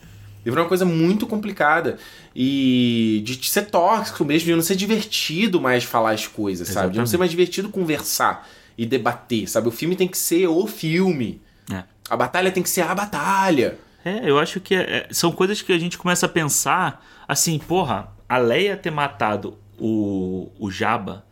[0.44, 1.98] Virou uma coisa muito complicada.
[2.34, 6.92] E de ser tóxico mesmo, de não ser divertido mais falar as coisas, sabe?
[6.92, 7.10] De não Exatamente.
[7.10, 9.66] ser mais divertido conversar e debater, sabe?
[9.66, 11.42] O filme tem que ser o filme.
[11.72, 11.82] É.
[12.08, 13.76] A batalha tem que ser a batalha.
[14.04, 17.58] É, eu acho que é- é- são coisas que a gente começa a pensar assim,
[17.58, 21.24] porra, a Leia ter matado o, o Jabba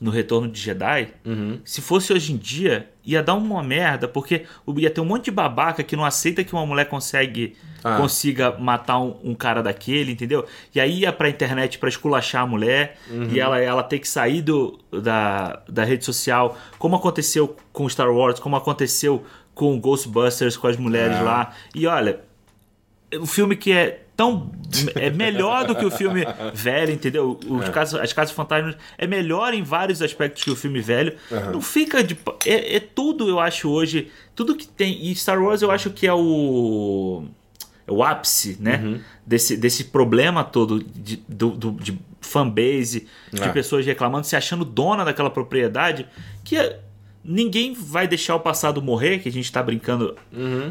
[0.00, 1.60] no Retorno de Jedi, Uhum.
[1.64, 4.44] se fosse hoje em dia, ia dar uma merda, porque
[4.76, 7.98] ia ter um monte de babaca que não aceita que uma mulher consegue, Ah.
[7.98, 10.44] consiga matar um, um cara daquele, entendeu?
[10.74, 13.28] E aí ia pra internet pra esculachar a mulher, Uhum.
[13.30, 18.10] e ela, ela ter que sair do, da, da rede social, como aconteceu com Star
[18.12, 19.24] Wars, como aconteceu
[19.54, 21.22] com Ghostbusters, com as mulheres É.
[21.22, 21.52] lá.
[21.72, 22.20] E olha,
[23.20, 24.52] o filme que é tão
[24.94, 26.24] é melhor do que o filme
[26.54, 27.38] velho, entendeu?
[27.48, 31.14] Os casos, as casas fantasmas é melhor em vários aspectos que o filme velho.
[31.52, 32.16] Não fica de
[32.46, 36.06] é, é tudo eu acho hoje, tudo que tem e Star Wars eu acho que
[36.06, 37.24] é o
[37.86, 39.00] é o ápice, né?
[39.26, 43.48] Desse, desse problema todo de, do, do- de fanbase, de É.
[43.48, 46.06] pessoas reclamando, se achando dona daquela propriedade,
[46.44, 46.78] que é-
[47.24, 50.16] ninguém vai deixar o passado morrer, que a gente tá brincando,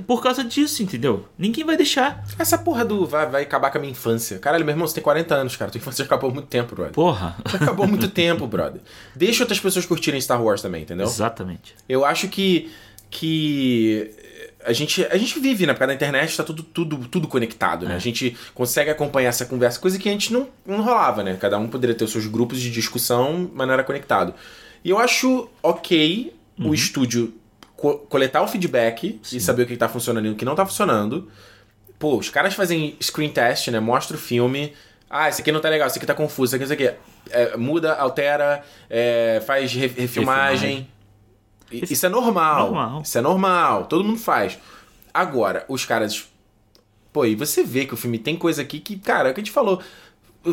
[0.05, 1.25] por causa disso, entendeu?
[1.37, 2.25] Ninguém vai deixar.
[2.37, 4.39] Essa porra do vai, vai acabar com a minha infância.
[4.39, 5.71] Caralho, meu irmão, você tem 40 anos, cara.
[5.71, 6.93] Tua infância já acabou muito tempo, brother.
[6.93, 7.37] Porra.
[7.49, 8.81] Já acabou muito tempo, brother.
[9.15, 11.05] Deixa outras pessoas curtirem Star Wars também, entendeu?
[11.05, 11.75] Exatamente.
[11.87, 12.71] Eu acho que
[13.11, 14.09] que
[14.63, 15.73] a gente, a gente vive, né?
[15.73, 17.95] Por causa da internet tá tudo, tudo, tudo conectado, né?
[17.95, 21.37] A gente consegue acompanhar essa conversa, coisa que a gente não, não rolava, né?
[21.39, 24.33] Cada um poderia ter os seus grupos de discussão, mas não era conectado.
[24.83, 27.33] E eu acho ok o estúdio
[27.75, 30.65] co- coletar o feedback e saber o que tá funcionando e o que não tá
[30.65, 31.29] funcionando.
[31.99, 33.79] Pô, os caras fazem screen test, né?
[33.79, 34.73] Mostra o filme.
[35.09, 36.97] Ah, esse aqui não tá legal, esse aqui tá confuso, esse aqui, esse aqui.
[37.29, 40.87] É, muda, altera, é, faz re- refilmagem.
[41.71, 42.71] Isso é normal.
[42.71, 43.01] Normal.
[43.01, 43.85] Isso é normal.
[43.85, 44.57] Todo mundo faz.
[45.13, 46.27] Agora, os caras.
[47.13, 49.41] Pô, e você vê que o filme tem coisa aqui que, cara, é o que
[49.41, 49.81] a gente falou.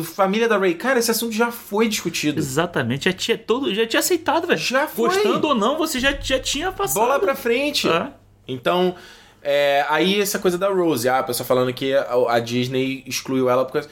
[0.03, 2.39] Família da Ray, cara, esse assunto já foi discutido.
[2.39, 4.59] Exatamente, já tinha todo, já tinha aceitado, velho.
[4.59, 5.09] Já foi.
[5.09, 7.03] Gostando ou não, você já, já tinha passado.
[7.03, 7.89] Bola pra frente.
[7.89, 8.07] É.
[8.47, 8.93] Então,
[9.41, 13.49] é, aí essa coisa da Rose, ah, a pessoa falando que a, a Disney excluiu
[13.49, 13.87] ela porque.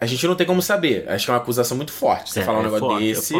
[0.00, 1.08] A gente não tem como saber.
[1.08, 2.32] Acho que é uma acusação muito forte.
[2.32, 3.34] Você É, falar um é negócio forte, é desse.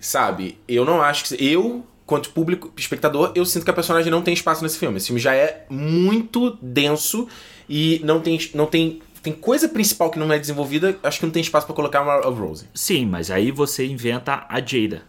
[0.00, 0.58] sabe?
[0.66, 1.44] Eu não acho que.
[1.44, 4.96] Eu, quanto público, espectador, eu sinto que a personagem não tem espaço nesse filme.
[4.96, 7.28] Esse filme já é muito denso
[7.68, 8.38] e não tem.
[8.54, 11.74] Não tem tem coisa principal que não é desenvolvida, acho que não tem espaço pra
[11.74, 12.68] colocar uma a Rose.
[12.74, 15.02] Sim, mas aí você inventa a Jada.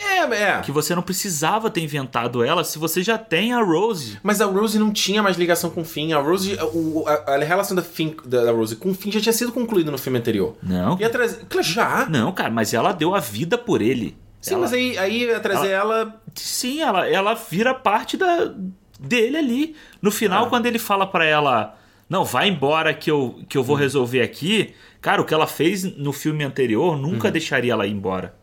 [0.00, 0.60] É, é.
[0.60, 4.18] Que você não precisava ter inventado ela se você já tem a Rose.
[4.22, 6.12] Mas a Rose não tinha mais ligação com o Finn.
[6.12, 9.32] A Rose, o- a, a relação da, Finn, da, Rose com o Finn já tinha
[9.32, 10.56] sido concluída no filme anterior.
[10.62, 10.96] Não.
[10.96, 11.44] Trazer.
[11.48, 12.06] Claro, já.
[12.08, 14.16] Não, cara, mas ela deu a vida por ele.
[14.40, 16.20] Sim, Ela- mas aí, aí ia trazer ela.
[16.32, 18.54] Sim, ela, ela vira parte da,
[19.00, 19.76] dele ali.
[20.00, 20.48] No final, Ah.
[20.48, 21.76] quando ele fala pra ela,
[22.08, 24.74] não, vai embora que eu, que eu vou resolver aqui.
[25.00, 27.00] Cara, o que ela fez no filme anterior Uhum.
[27.02, 28.34] nunca deixaria ela ir embora.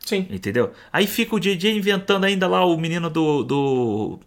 [0.00, 0.26] Sim.
[0.30, 0.72] Entendeu?
[0.92, 3.42] Aí fica o JJ inventando ainda lá o menino do.
[3.42, 4.18] do,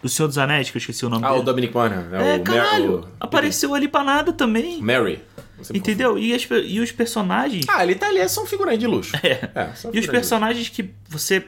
[0.00, 1.44] do Senhor dos Anéis, que eu esqueci o nome Ah, o dele.
[1.46, 2.08] Dominic Monaghan.
[2.16, 4.80] É, o Mer- caralho, o- apareceu ali pra nada também.
[4.80, 5.20] Mary.
[5.72, 6.18] Entendeu?
[6.18, 7.64] E, as e os personagens.
[7.68, 9.12] Ah, ele tá ali, é só um figurante de luxo.
[9.24, 9.70] É.
[9.88, 11.44] um E os personagens que você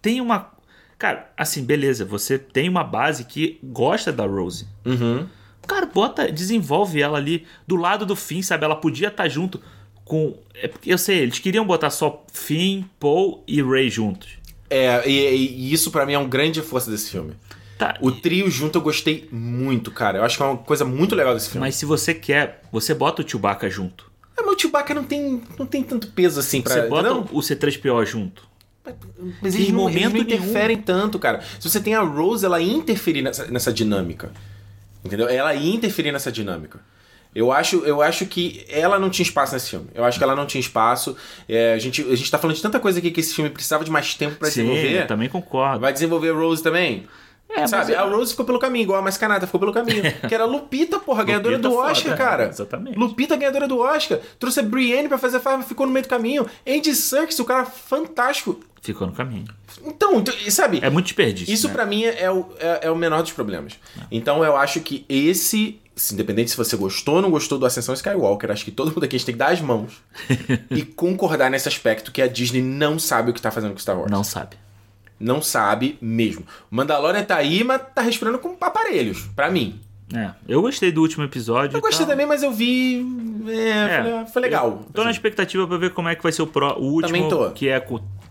[0.00, 0.52] tem uma.
[0.98, 4.66] Cara, assim, beleza, você tem uma base que gosta da Rose.
[4.84, 5.26] Uhum.
[5.66, 8.64] Cara, bota, desenvolve ela ali do lado do Finn, sabe?
[8.64, 9.60] Ela podia estar junto
[10.04, 10.36] com.
[10.54, 14.28] É eu sei, eles queriam botar só Finn, Paul e Ray juntos.
[14.68, 17.34] É, e, e isso pra mim é um grande força desse filme.
[17.78, 17.96] Tá.
[18.00, 20.18] O trio junto eu gostei muito, cara.
[20.18, 21.66] Eu acho que é uma coisa muito legal desse filme.
[21.66, 24.10] Mas se você quer, você bota o Chewbacca junto.
[24.36, 26.74] É, mas o Chewbacca não tem, não tem tanto peso assim pra...
[26.74, 27.20] Você bota não?
[27.32, 28.46] o C3PO junto.
[29.42, 30.24] Mas Em eles, não, eles momento não nenhum.
[30.24, 31.42] interferem tanto, cara.
[31.58, 34.32] Se você tem a Rose, ela interferir nessa, nessa dinâmica.
[35.04, 35.28] Entendeu?
[35.28, 36.80] Ela ia interferir nessa dinâmica.
[37.34, 39.88] Eu acho, eu acho que ela não tinha espaço nesse filme.
[39.92, 41.16] Eu acho que ela não tinha espaço.
[41.48, 43.84] É, a, gente, a gente tá falando de tanta coisa aqui que esse filme precisava
[43.84, 45.02] de mais tempo pra Sim, desenvolver.
[45.02, 45.80] eu também concordo.
[45.80, 47.06] Vai desenvolver a Rose também?
[47.50, 47.94] É, Sabe?
[47.94, 50.02] A Rose ficou pelo caminho, igual a Mascanata ficou pelo caminho.
[50.28, 52.48] que era a Lupita, porra, ganhadora Lupita do foda, Oscar, cara.
[52.48, 52.98] exatamente.
[52.98, 54.18] Lupita, ganhadora do Oscar.
[54.38, 56.46] Trouxe a Brienne pra fazer a farma, ficou no meio do caminho.
[56.66, 58.60] Andy Serkis, o cara fantástico.
[58.84, 59.44] Ficou no caminho.
[59.82, 60.78] Então, então, sabe?
[60.82, 61.52] É muito desperdício.
[61.52, 61.72] Isso né?
[61.74, 63.78] pra mim é o, é, é o menor dos problemas.
[64.10, 67.94] Então eu acho que esse, se- independente se você gostou ou não gostou do Ascensão
[67.94, 70.02] Skywalker, acho que todo mundo aqui a gente tem que dar as mãos
[70.70, 73.98] e concordar nesse aspecto que a Disney não sabe o que tá fazendo com Star
[73.98, 74.10] Wars.
[74.12, 74.56] Não sabe.
[75.18, 76.44] Não sabe mesmo.
[76.70, 79.80] Mandalorian tá aí, mas tá respirando com aparelhos, pra mim.
[80.14, 81.76] É, eu gostei do último episódio.
[81.78, 83.02] Eu gostei também, mas eu vi.
[83.48, 84.84] É, É, foi, foi legal.
[84.92, 87.28] Tô na Assim, expectativa pra ver como é que vai ser o, o último, Também
[87.28, 87.50] tô.
[87.52, 87.80] que é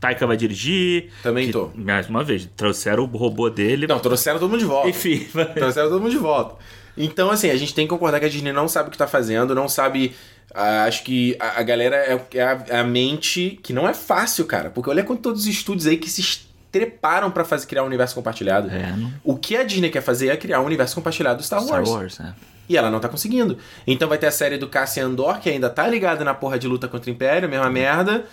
[0.04, 1.10] Taika vai dirigir.
[1.24, 1.70] Também que, tô.
[1.76, 3.88] Mais uma vez, trouxeram o robô dele.
[3.88, 4.90] Não, trouxeram todo mundo de volta.
[4.90, 5.26] Enfim,
[5.56, 6.56] Trouxeram todo mundo de volta.
[6.98, 9.08] Então, assim, a gente tem que concordar que a Disney não sabe o que tá
[9.08, 10.14] fazendo, não sabe.
[10.54, 13.94] ah, acho que a, a galera é, é a, é a mente que não é
[13.94, 14.70] fácil, cara.
[14.70, 18.14] Porque olha com todos os estúdios aí que se treparam pra fazer, criar um universo
[18.14, 18.70] compartilhado.
[18.70, 21.60] É, não- O que a Disney quer fazer é criar um universo compartilhado do Star
[21.66, 21.88] Wars.
[21.88, 22.34] Star Wars, né?
[22.68, 23.58] E ela não tá conseguindo.
[23.88, 26.68] Então vai ter a série do Cassian Andor, que ainda tá ligada na porra de
[26.68, 28.26] luta contra o Império, mesma merda.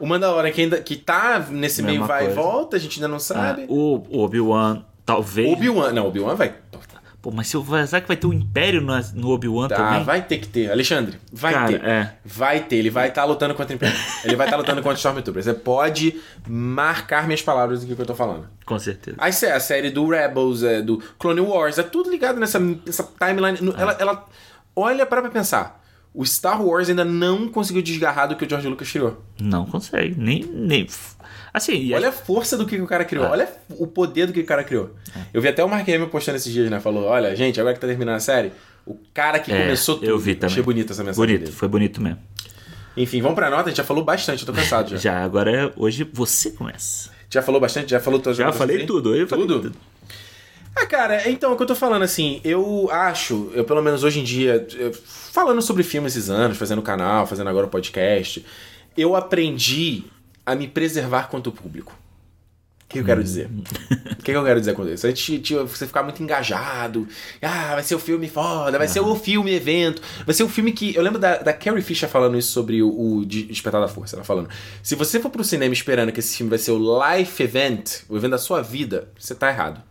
[0.00, 2.32] O Mandalorian, que ainda que tá nesse meio Mesma vai coisa.
[2.40, 3.62] e volta, a gente ainda não sabe.
[3.62, 5.52] Ah, o Obi-Wan, talvez.
[5.52, 6.54] Obi-Wan, não, Obi-Wan vai.
[7.20, 10.04] Pô, mas se eu será que vai ter um Império no, no Obi-Wan Tá, também?
[10.04, 10.70] vai ter que ter.
[10.70, 11.84] Alexandre, vai Cara, ter.
[11.84, 12.14] é.
[12.24, 13.96] Vai ter, ele vai estar lutando contra o Império.
[14.24, 15.42] ele vai estar lutando contra o Stormtrooper.
[15.42, 16.14] Você pode
[16.46, 18.46] marcar minhas palavras do que eu tô falando.
[18.64, 19.16] Com certeza.
[19.20, 23.02] Aí é a série do Rebels, é, do Clone Wars, é tudo ligado nessa, nessa
[23.18, 23.58] timeline.
[23.60, 24.26] No- Ela, ela
[24.76, 25.77] olha para pra pensar.
[26.14, 29.22] O Star Wars ainda não conseguiu desgarrar do que o George Lucas criou.
[29.40, 30.14] Não consegue.
[30.18, 30.42] Nem.
[30.44, 30.86] nem...
[31.52, 33.26] Assim, e Olha a força do que o cara criou.
[33.26, 34.94] Olha o poder do que o cara criou.
[35.32, 36.80] Eu vi até o Mark Hamill postando esses dias, né?
[36.80, 38.52] Falou, olha, gente, agora que tá terminando a série,
[38.86, 40.06] o cara que É, começou tudo.
[40.08, 40.52] eu vi também.
[40.52, 41.52] Achei bonita essa mensagem bonito, dele.
[41.52, 42.18] foi bonito mesmo.
[42.96, 43.64] Enfim, vamos pra nota.
[43.64, 44.96] A gente já falou bastante, eu tô cansado já.
[44.96, 45.02] já.
[45.18, 47.10] Já, agora é- hoje você começa.
[47.42, 47.90] falou bastante?
[47.90, 49.62] Já falou tuas Já falei tudo, eu falei Tudo?
[49.70, 49.76] tudo.
[50.80, 54.20] Ah, cara, então, o que eu tô falando, assim, eu acho, eu pelo menos hoje
[54.20, 54.66] em dia,
[55.32, 58.44] falando sobre filmes esses anos, fazendo canal, fazendo agora o podcast,
[58.96, 60.04] eu aprendi
[60.46, 61.92] a me preservar quanto público.
[62.84, 63.50] O que eu quero dizer?
[64.12, 65.06] O que eu quero dizer com isso?
[65.06, 67.06] A gente, tipo, você ficar muito engajado.
[67.42, 70.00] Ah, vai ser o filme foda, vai ser o filme evento.
[70.24, 70.94] Vai ser o filme que.
[70.94, 74.16] Eu lembro da, da Carrie Fisher falando isso sobre o, o De- Despertar da Força.
[74.16, 74.48] Ela falando:
[74.82, 76.78] se você for pro cinema esperando que esse filme vai ser o
[77.14, 79.82] life event, o evento da sua vida, você tá errado.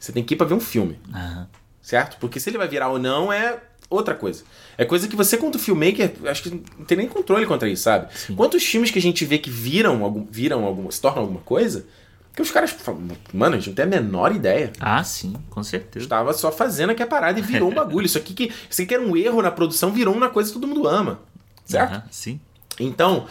[0.00, 0.98] Você tem que ir pra ver um filme.
[1.14, 1.46] Aham.
[1.82, 2.16] Certo?
[2.18, 3.58] Porque se ele vai virar ou não é
[3.88, 4.44] outra coisa.
[4.78, 8.08] É coisa que você, quanto filmmaker, acho que não tem nem controle contra isso, sabe?
[8.36, 11.86] Quantos filmes que a gente vê que viram, algum, viram alguma, se tornam alguma coisa,
[12.34, 14.72] que os caras falam, mano, a gente não tem a menor ideia.
[14.78, 16.04] Ah, sim, com certeza.
[16.04, 18.06] Estava só fazendo aqui a parada e virou um bagulho.
[18.06, 20.54] Isso aqui que, isso aqui que era um erro na produção virou uma coisa que
[20.54, 21.20] todo mundo ama.
[21.64, 21.92] Certo?
[21.92, 22.40] Aham, sim.
[22.78, 23.26] Então,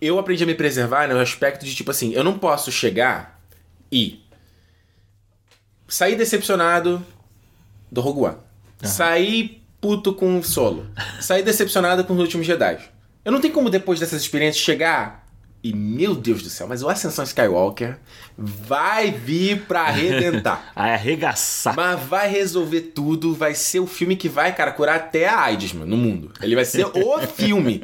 [0.00, 3.40] eu aprendi a me preservar no aspecto de tipo assim, eu não posso chegar
[3.90, 4.25] e
[5.88, 7.04] sair decepcionado
[7.90, 8.36] do Rogue One.
[8.82, 10.86] Sair puto com o Solo.
[11.20, 12.78] Sair decepcionado com os últimos Jedi.
[13.24, 15.26] Eu não tenho como depois dessas experiências chegar
[15.62, 17.98] e, meu Deus do céu, mas o Ascensão Skywalker
[18.38, 20.70] vai vir pra arrebentar.
[20.76, 21.74] Aí arregaçar.
[21.74, 25.72] Mas vai resolver tudo, vai ser o filme que vai, cara, curar até a AIDS,
[25.72, 26.32] mano, no mundo.
[26.40, 27.82] Ele vai ser o filme.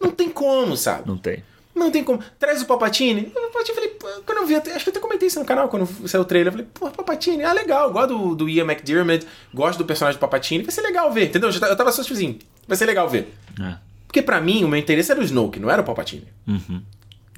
[0.00, 1.08] Não tem como, sabe?
[1.08, 1.42] Não tem.
[1.74, 2.20] Não tem como.
[2.38, 3.32] Traz o Palpatine.
[3.34, 5.44] O Palpatine, falei, pô, quando eu vi, até- acho que eu até comentei isso no
[5.44, 6.48] canal quando saiu o trailer.
[6.48, 7.90] Eu falei, pô, Palpatine, ah, legal.
[7.92, 10.62] Gosto do, do Ian McDiarmid, gosto do personagem do Palpatine.
[10.62, 11.50] Vai ser legal ver, entendeu?
[11.50, 12.38] Eu, eu tava só tipo assim,
[12.68, 13.34] vai ser legal ver.
[13.60, 13.74] É.
[14.06, 16.28] Porque pra mim, o meu interesse era o Snoke, não era o Palpatine.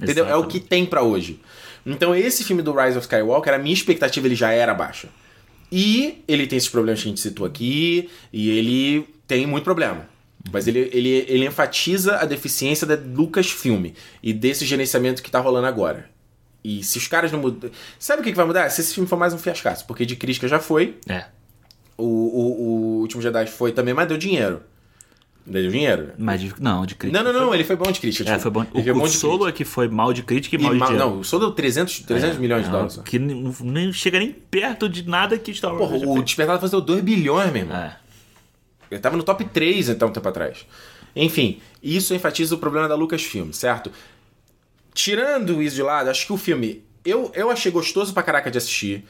[0.01, 0.27] Entendeu?
[0.27, 1.39] É o que tem pra hoje.
[1.83, 5.07] Então, esse filme do Rise of Skywalker, a minha expectativa ele já era baixa.
[5.71, 10.07] E ele tem esses problemas que a gente citou aqui, e ele tem muito problema.
[10.51, 13.87] Mas ele, ele, ele enfatiza a deficiência da Lucasfilm
[14.23, 16.09] e desse gerenciamento que tá rolando agora.
[16.63, 17.69] E se os caras não mudam.
[17.99, 18.69] Sabe o que, que vai mudar?
[18.69, 19.85] Se esse filme for mais um fiascaço.
[19.85, 21.25] Porque de crítica já foi, É.
[21.97, 22.61] o, o,
[22.97, 24.61] o Último Jedi foi também, mas deu dinheiro.
[25.45, 26.11] Deu dinheiro.
[26.17, 27.23] Mas de, não, de crítica.
[27.23, 28.29] Não, não, não, ele foi bom de crítica.
[28.29, 28.61] É, tipo, foi bom.
[28.73, 29.49] Ele foi O, bom o de solo crítica.
[29.49, 31.09] é que foi mal de crítica e E mal de mal- dinheiro.
[31.11, 32.99] não, o Solo deu 300, 300 milhões de É, dólares.
[33.05, 36.35] Que nem, nem chega nem perto de nada que Star Wars Porra, o fez.
[36.59, 37.77] Força deu 2 bilhões, meu irmão.
[37.77, 37.97] É.
[38.89, 40.65] Ele tava no top 3 até um tempo atrás.
[41.15, 43.91] Enfim, isso enfatiza o problema da Lucasfilm, certo?
[44.93, 46.83] Tirando isso de lado, acho que o filme.
[47.03, 49.05] Eu, eu achei gostoso pra caraca de assistir.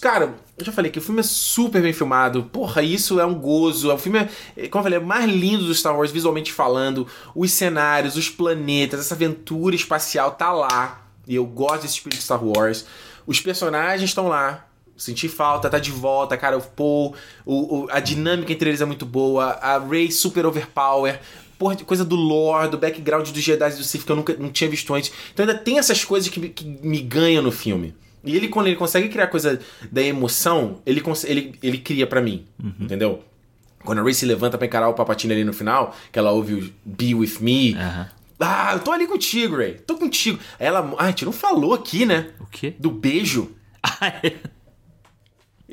[0.00, 2.44] Cara, eu já falei que o filme é super bem filmado.
[2.44, 3.92] Porra, isso é um gozo.
[3.92, 7.08] O filme é, como eu falei, é mais lindo do Star Wars visualmente falando.
[7.34, 11.08] Os cenários, os planetas, essa aventura espacial tá lá.
[11.26, 12.86] E eu gosto desse espírito de Star Wars.
[13.26, 14.66] Os personagens estão lá.
[14.96, 16.56] Senti falta, tá de volta, cara.
[16.56, 17.14] O Paul,
[17.44, 19.46] o, o- a dinâmica entre eles é muito boa.
[19.60, 21.20] A Rey super overpower.
[21.58, 24.50] Porra, coisa do lore, do background dos Jedi e do Sith que eu nunca não
[24.50, 25.12] tinha visto antes.
[25.32, 27.94] Então ainda tem essas coisas que, me- que me ganham no filme.
[28.24, 29.60] E ele, quando ele consegue criar coisa
[29.92, 32.44] da emoção, ele, ele, ele cria pra mim.
[32.80, 33.22] Entendeu?
[33.84, 36.54] Quando a Rey se levanta pra encarar o Papatini ali no final, que ela ouve
[36.54, 37.74] o Be With Me.
[37.74, 38.08] Aham.
[38.40, 39.74] Ah, eu tô ali contigo, Ray.
[39.74, 40.38] Tô contigo.
[40.58, 40.94] Aí ela.
[40.98, 42.30] Ah, a gente não falou aqui, né?
[42.40, 42.74] O quê?
[42.78, 43.50] Do beijo.
[44.00, 44.32] Ah, é.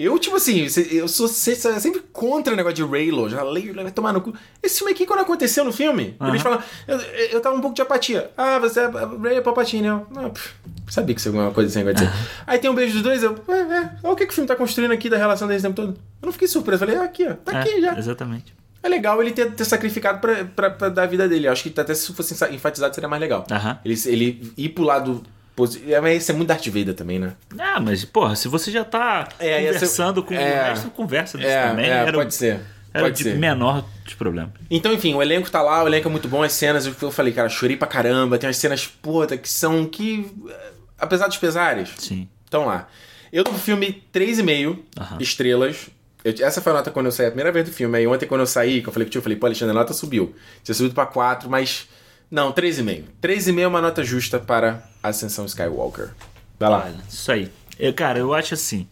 [0.03, 3.29] Eu, tipo assim, eu sou se- se- sempre contra o negócio de Raylo.
[3.29, 4.33] Já leio, vai tomar no cu.
[4.61, 6.61] Esse filme aqui, quando aconteceu no filme, eles falam.
[6.87, 8.31] Eu, eu tava um pouco de apatia.
[8.37, 8.87] Ah, você é
[9.21, 9.87] Ray é Palpatine.
[9.87, 10.53] Eu, ah, pff,
[10.89, 12.09] sabia que isso é alguma coisa assim vai dizer.
[12.47, 13.35] Aí tem um beijo dos dois, eu.
[13.47, 13.91] É, é.
[14.03, 15.89] Olha o que, que o filme tá construindo aqui da relação deles o tempo todo.
[16.21, 16.79] Eu não fiquei surpreso.
[16.79, 17.33] Falei, ah, aqui, ó.
[17.33, 17.97] Tá aqui É, já.
[17.97, 18.53] Exatamente.
[18.83, 21.47] É legal ele ter, ter sacrificado pra, pra, pra dar a vida dele.
[21.47, 23.45] Eu acho que até se fosse enfatizado seria mais legal.
[23.51, 23.77] Aham.
[23.85, 25.21] Ele, ele ir pro lado
[25.65, 26.01] positivo.
[26.01, 27.33] Mas isso é muito Darth Vader também, né?
[27.57, 30.37] Ah, mas, porra, se você já tá É, conversando com é.
[30.37, 31.85] o resto, conversa disso É, também.
[31.85, 32.59] é, era, pode ser.
[32.93, 33.37] Era Pode de ser.
[33.37, 34.51] menor dos problemas.
[34.69, 37.31] Então, enfim, o elenco tá lá, o elenco é muito bom, as cenas, eu falei,
[37.31, 40.29] cara, chorei pra caramba, tem umas cenas, puta, que são que.
[40.49, 42.27] eh, Apesar dos pesares, Sim.
[42.43, 42.87] estão lá.
[43.31, 45.17] Eu dou pro filme 3,5 Aham.
[45.21, 45.89] estrelas.
[46.23, 47.97] Eu- essa foi a nota quando eu saí, a primeira vez do filme.
[47.97, 49.79] Aí ontem, quando eu saí, que eu falei pro tio, eu falei, pô, Alexandre, a
[49.79, 50.35] nota subiu.
[50.63, 51.87] Tinha subido pra 4, mas.
[52.31, 53.03] Não, 3,5.
[53.21, 56.11] 3,5 é uma nota justa para Ascensão Skywalker.
[56.57, 56.85] Vai lá.
[56.85, 57.51] Olha, isso aí.
[57.77, 58.87] Eu, cara, eu acho assim.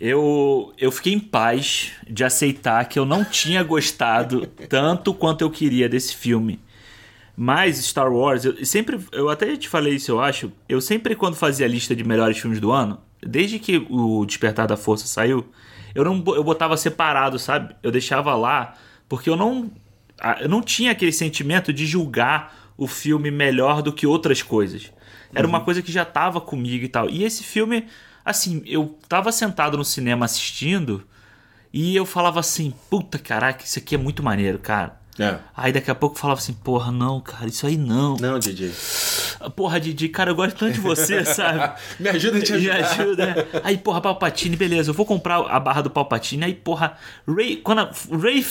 [0.00, 5.50] Eu, eu fiquei em paz de aceitar que eu não tinha gostado tanto quanto eu
[5.50, 6.60] queria desse filme.
[7.36, 8.98] Mas Star Wars, eu sempre.
[9.12, 10.52] Eu até te falei isso, eu acho.
[10.68, 14.66] Eu sempre, quando fazia a lista de melhores filmes do ano, desde que o Despertar
[14.66, 15.48] da Força saiu,
[15.94, 17.74] eu não eu botava separado, sabe?
[17.82, 18.74] Eu deixava lá,
[19.08, 19.70] porque eu não.
[20.20, 24.92] Ah, Eu não tinha aquele sentimento de julgar o filme melhor do que outras coisas.
[25.34, 27.10] Era uma coisa que já tava comigo e tal.
[27.10, 27.86] E esse filme,
[28.24, 31.04] assim, eu tava sentado no cinema assistindo
[31.72, 34.98] e eu falava assim: puta caraca, isso aqui é muito maneiro, cara.
[35.18, 35.36] É.
[35.56, 38.16] Aí daqui a pouco falava assim, porra, não, cara, isso aí não.
[38.16, 38.72] Não, DJ.
[39.56, 41.74] Porra, Didi, cara, eu gosto tanto de você, sabe?
[41.98, 42.90] Me ajuda a te Me ajudar.
[43.02, 43.24] ajuda.
[43.54, 43.60] é.
[43.64, 46.44] Aí, porra, Palpatine, beleza, eu vou comprar a barra do Palpatine.
[46.44, 46.96] Aí, porra,
[47.26, 47.90] Ray, quando a
[48.20, 48.44] Ray,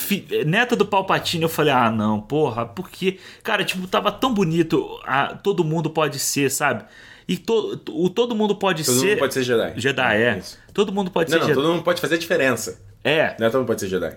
[0.46, 5.36] neta do Palpatine, eu falei, ah, não, porra, porque, cara, tipo, tava tão bonito, a,
[5.36, 6.84] todo mundo pode ser, sabe?
[7.28, 9.08] E to, o todo mundo pode Todo ser.
[9.10, 9.74] mundo pode ser Jedi.
[9.76, 10.38] Jedi, é.
[10.38, 10.58] Isso.
[10.74, 11.62] Todo mundo pode Não, ser não, Jedi.
[11.62, 12.80] todo mundo pode fazer a diferença.
[13.10, 13.36] É.
[13.40, 14.16] Não é todo mundo pode ser Jedi.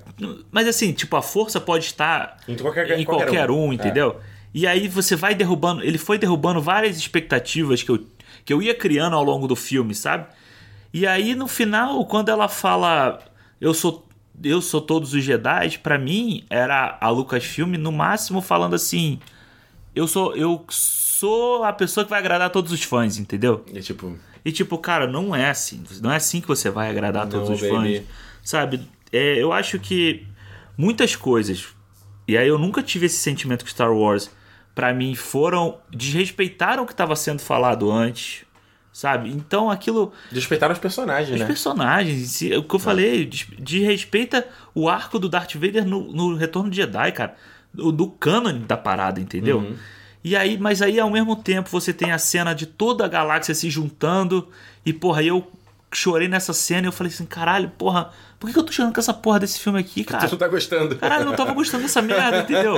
[0.51, 3.67] Mas assim, tipo, a força pode estar Em qualquer- em qualquer qualquer, um.
[3.69, 4.21] um, entendeu?
[4.53, 5.83] E aí você vai derrubando.
[5.83, 8.05] Ele foi derrubando várias expectativas que eu,
[8.45, 10.27] que eu ia criando ao longo do filme, sabe?
[10.93, 13.21] E aí no final, quando ela fala
[13.61, 14.07] eu sou
[14.43, 19.21] eu sou todos os Jedi, pra mim era a Lucasfilm no máximo falando assim,
[19.95, 23.65] eu sou eu sou a pessoa que vai agradar todos os fãs, entendeu?
[23.73, 25.85] E tipo, E tipo, cara, não é assim.
[26.01, 27.99] Não é assim que você vai agradar Não, todos os baby.
[27.99, 28.03] fãs.
[28.43, 28.81] Sabe?
[29.13, 30.27] É, eu acho que
[30.77, 31.69] muitas coisas.
[32.27, 34.31] E aí eu nunca tive esse sentimento com Star Wars.
[34.75, 35.79] Pra mim, foram.
[35.91, 38.45] desrespeitaram o que estava sendo falado antes.
[38.93, 39.31] Sabe?
[39.31, 40.13] Então aquilo.
[40.31, 41.47] desrespeitaram os personagens, Os né?
[41.47, 45.87] personagens, em si, é o que eu falei, des- desrespeita o arco do Darth Vader
[45.87, 47.37] no, no Retorno de Jedi, cara.
[47.73, 49.59] Do, do canon da parada, entendeu?
[49.59, 49.77] Uhum.
[50.25, 53.55] E aí, mas aí ao mesmo tempo você tem a cena de toda a galáxia
[53.55, 54.49] se juntando.
[54.85, 55.49] E, porra, eu
[55.93, 58.95] chorei nessa cena e eu falei assim, caralho, porra, por que, que eu tô chorando
[58.95, 60.27] com essa porra desse filme aqui, cara?
[60.29, 60.97] Tu não tá gostando.
[60.97, 62.75] Caralho, eu não tava gostando dessa merda, entendeu?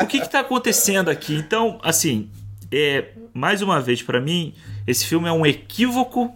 [0.00, 1.34] O que que tá acontecendo aqui?
[1.34, 2.30] Então, assim,
[2.72, 4.54] é, mais uma vez, pra mim,
[4.86, 6.34] esse filme é um equívoco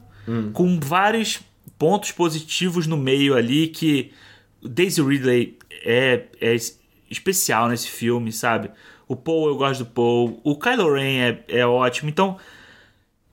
[0.52, 1.40] com vários
[1.78, 4.12] pontos positivos no meio ali que
[4.62, 6.78] Daisy Ridley é, é es-
[7.10, 8.70] especial nesse filme, sabe?
[9.06, 10.38] O Paul, eu gosto do Paul.
[10.44, 12.10] O Kylo Ren é, é ótimo.
[12.10, 12.36] Então,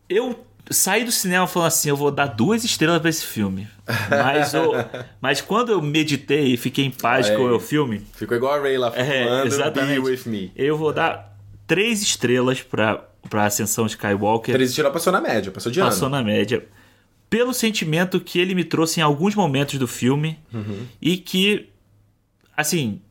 [0.08, 3.68] eu saí do cinema falando assim, eu vou dar duas estrelas pra esse filme.
[4.10, 4.72] Mas, o-
[5.22, 7.36] mas quando eu meditei e fiquei em paz Aí.
[7.38, 10.02] com o filme, Ficou igual a Ray lá é, exatamente.
[10.02, 10.52] Be With Me.
[10.56, 11.38] Eu vou dar
[11.68, 14.54] três estrelas pra, pra Ascensão Skywalker.
[14.56, 16.16] Três estilos passou na média, passou de Passou ano.
[16.18, 16.66] na média.
[17.30, 20.40] Pelo sentimento que ele me trouxe em alguns momentos do filme.
[20.54, 20.86] Uhum.
[21.02, 21.70] E que,
[22.56, 23.02] assim,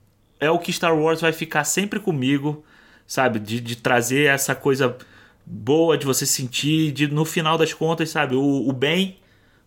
[0.41, 2.65] é o que Star Wars vai ficar sempre comigo,
[3.07, 3.39] sabe?
[3.39, 4.97] De, de trazer essa coisa
[5.47, 8.35] boa de você sentir, de no final das contas, sabe?
[8.35, 9.19] O, o bem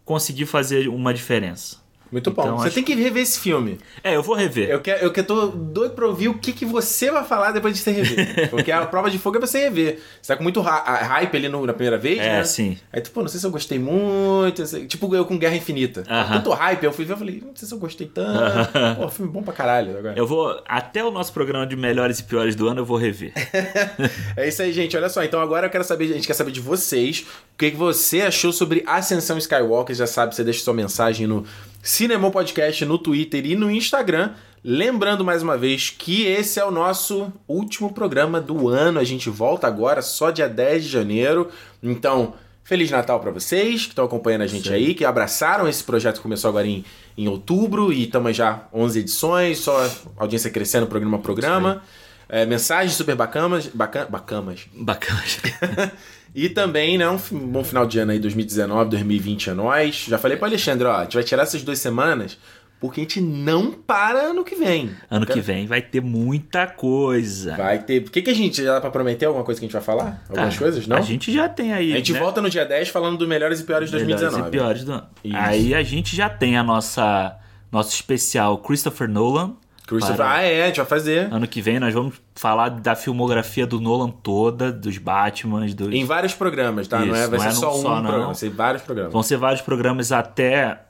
[0.03, 1.86] conseguir fazer uma diferença.
[2.11, 2.41] Muito bom.
[2.43, 3.79] Então, você acho- tem que rever esse filme.
[4.03, 4.69] É, eu vou rever.
[4.69, 7.73] Eu quero, eu quero tô doido pra ouvir o que, que você vai falar depois
[7.73, 8.49] de você rever.
[8.49, 9.99] Porque a prova de fogo é você rever.
[10.21, 12.43] Você tá com muito hype ali no- na primeira vez, É, né?
[12.43, 12.77] sim.
[12.93, 14.63] Aí tu, pô, não sei se eu gostei muito.
[14.87, 16.03] Tipo eu com Guerra Infinita.
[16.09, 16.33] Aham.
[16.37, 18.71] Tanto hype, eu fui ver e falei, não sei se eu gostei tanto.
[18.97, 19.97] pô, filme bom pra caralho.
[19.97, 20.13] Agora.
[20.17, 20.61] Eu vou.
[20.67, 23.33] Até o nosso programa de melhores e piores do ano eu vou rever.
[24.35, 24.95] É isso aí, gente.
[24.95, 25.23] Olha só.
[25.23, 27.25] Então agora eu quero saber, a gente quer saber de vocês.
[27.53, 29.95] O que, que você achou sobre Ascensão Skywalker?
[29.95, 31.43] Já sabe, você deixa sua mensagem no
[31.87, 34.33] Cinema Podcast, no Twitter e no Instagram.
[34.61, 38.99] Lembrando mais uma vez que esse é o nosso último programa do ano.
[38.99, 41.49] A gente volta agora só dia 10 de janeiro.
[41.81, 46.17] Então, Feliz Natal pra vocês que estão acompanhando a gente aí, que abraçaram esse projeto
[46.17, 46.83] que começou agora em,
[47.17, 51.81] em outubro e estamos já 11 edições, só audiência crescendo programa a programa.
[52.27, 54.67] É, mensagens super bacanas, bacan, bacamas.
[54.73, 55.23] Bacana.
[56.35, 57.17] E também, né, um
[57.47, 60.05] bom final de ano aí, 2019, 2020 é nós.
[60.07, 62.37] Já falei pro Alexandre, ó, a gente vai tirar essas duas semanas
[62.79, 64.91] porque a gente não para ano que vem.
[65.09, 67.55] Ano que vem vai ter muita coisa.
[67.57, 68.03] Vai ter.
[68.03, 69.25] O que, que a gente já dá pra prometer?
[69.25, 70.23] Alguma coisa que a gente vai falar?
[70.29, 70.85] Algumas Tá, coisas?
[70.85, 70.97] Não?
[70.97, 71.93] A gente já tem aí.
[71.93, 72.19] A gente né?
[72.19, 74.47] volta no dia 10 falando dos melhores e piores de Melhores 2019.
[74.47, 75.07] e piores do ano.
[75.33, 77.35] Aí a gente já tem a nossa
[77.71, 79.55] nosso especial Christopher Nolan.
[79.87, 81.33] Christopher, Para- ah, é, a gente vai fazer.
[81.33, 85.93] Ano que vem nós vamos falar da filmografia do Nolan toda, dos Batmans, dos...
[85.93, 86.99] Em vários programas, tá?
[86.99, 88.01] não é, Isso, vai não ser é só um só, não.
[88.01, 89.13] programa, vai ser vários programas.
[89.13, 90.81] Vão ser vários programas até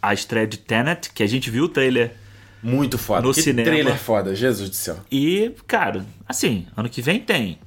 [0.00, 2.14] a estreia de Tenet, que a gente viu o trailer.
[2.62, 3.20] Muito foda.
[3.20, 3.68] No que cinema.
[3.68, 4.96] trailer foda, Jesus do céu.
[5.12, 7.58] E, cara, assim, ano que vem tem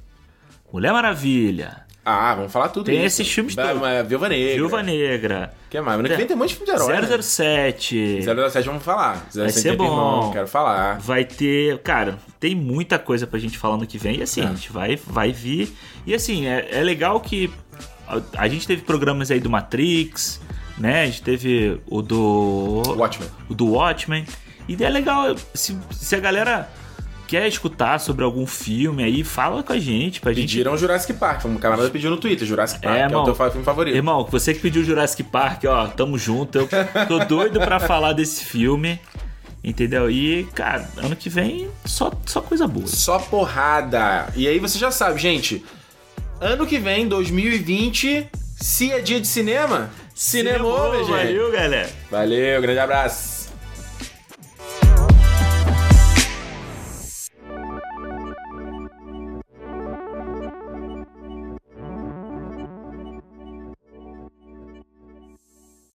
[0.72, 3.20] Mulher Maravilha, Ah, vamos falar tudo Tem isso.
[3.20, 3.80] esses filmes Ba- todos.
[3.82, 4.54] ma- Viúva Negra.
[4.54, 5.98] Viúva Negra, O que mais?
[5.98, 7.00] Ano que vem tem um monte de filme de herói.
[7.00, 7.06] né?
[7.22, 8.22] 007.
[8.22, 9.26] 007 vamos falar.
[9.30, 10.30] 007 Vai ser Irmão, bom.
[10.32, 10.98] quero falar.
[10.98, 14.18] Vai ter, cara, tem muita coisa pra gente falar no que vem.
[14.18, 14.44] E assim, É.
[14.44, 15.72] a gente vai, vai vir.
[16.06, 17.50] E assim, é, é legal que
[18.08, 20.40] a, a gente teve programas aí do Matrix,
[20.78, 21.02] né?
[21.02, 22.82] A gente teve o do.
[22.96, 23.28] Watchmen.
[23.48, 24.24] O do Watchmen.
[24.68, 26.68] E é legal, se, se a galera
[27.30, 30.48] quer escutar sobre algum filme aí, fala com a gente, pra gente.
[30.48, 31.44] Pediram Jurassic Park.
[31.44, 33.22] Um camarada pediu no Twitter, Jurassic Park, É, que é irmão.
[33.22, 33.94] o teu filme favorito.
[33.96, 36.58] Irmão, você que pediu Jurassic Park, ó, tamo junto.
[36.58, 36.68] Eu
[37.06, 38.98] tô doido pra falar desse filme.
[39.62, 40.10] Entendeu?
[40.10, 42.86] E, cara, ano que vem só, só coisa boa.
[42.88, 44.26] Só porrada.
[44.34, 45.64] E aí você já sabe, gente.
[46.40, 48.26] Ano que vem, 2020,
[48.58, 51.10] se é dia de cinema, cinema, minha gente.
[51.12, 51.90] Valeu, galera.
[52.10, 53.39] Valeu, grande abraço.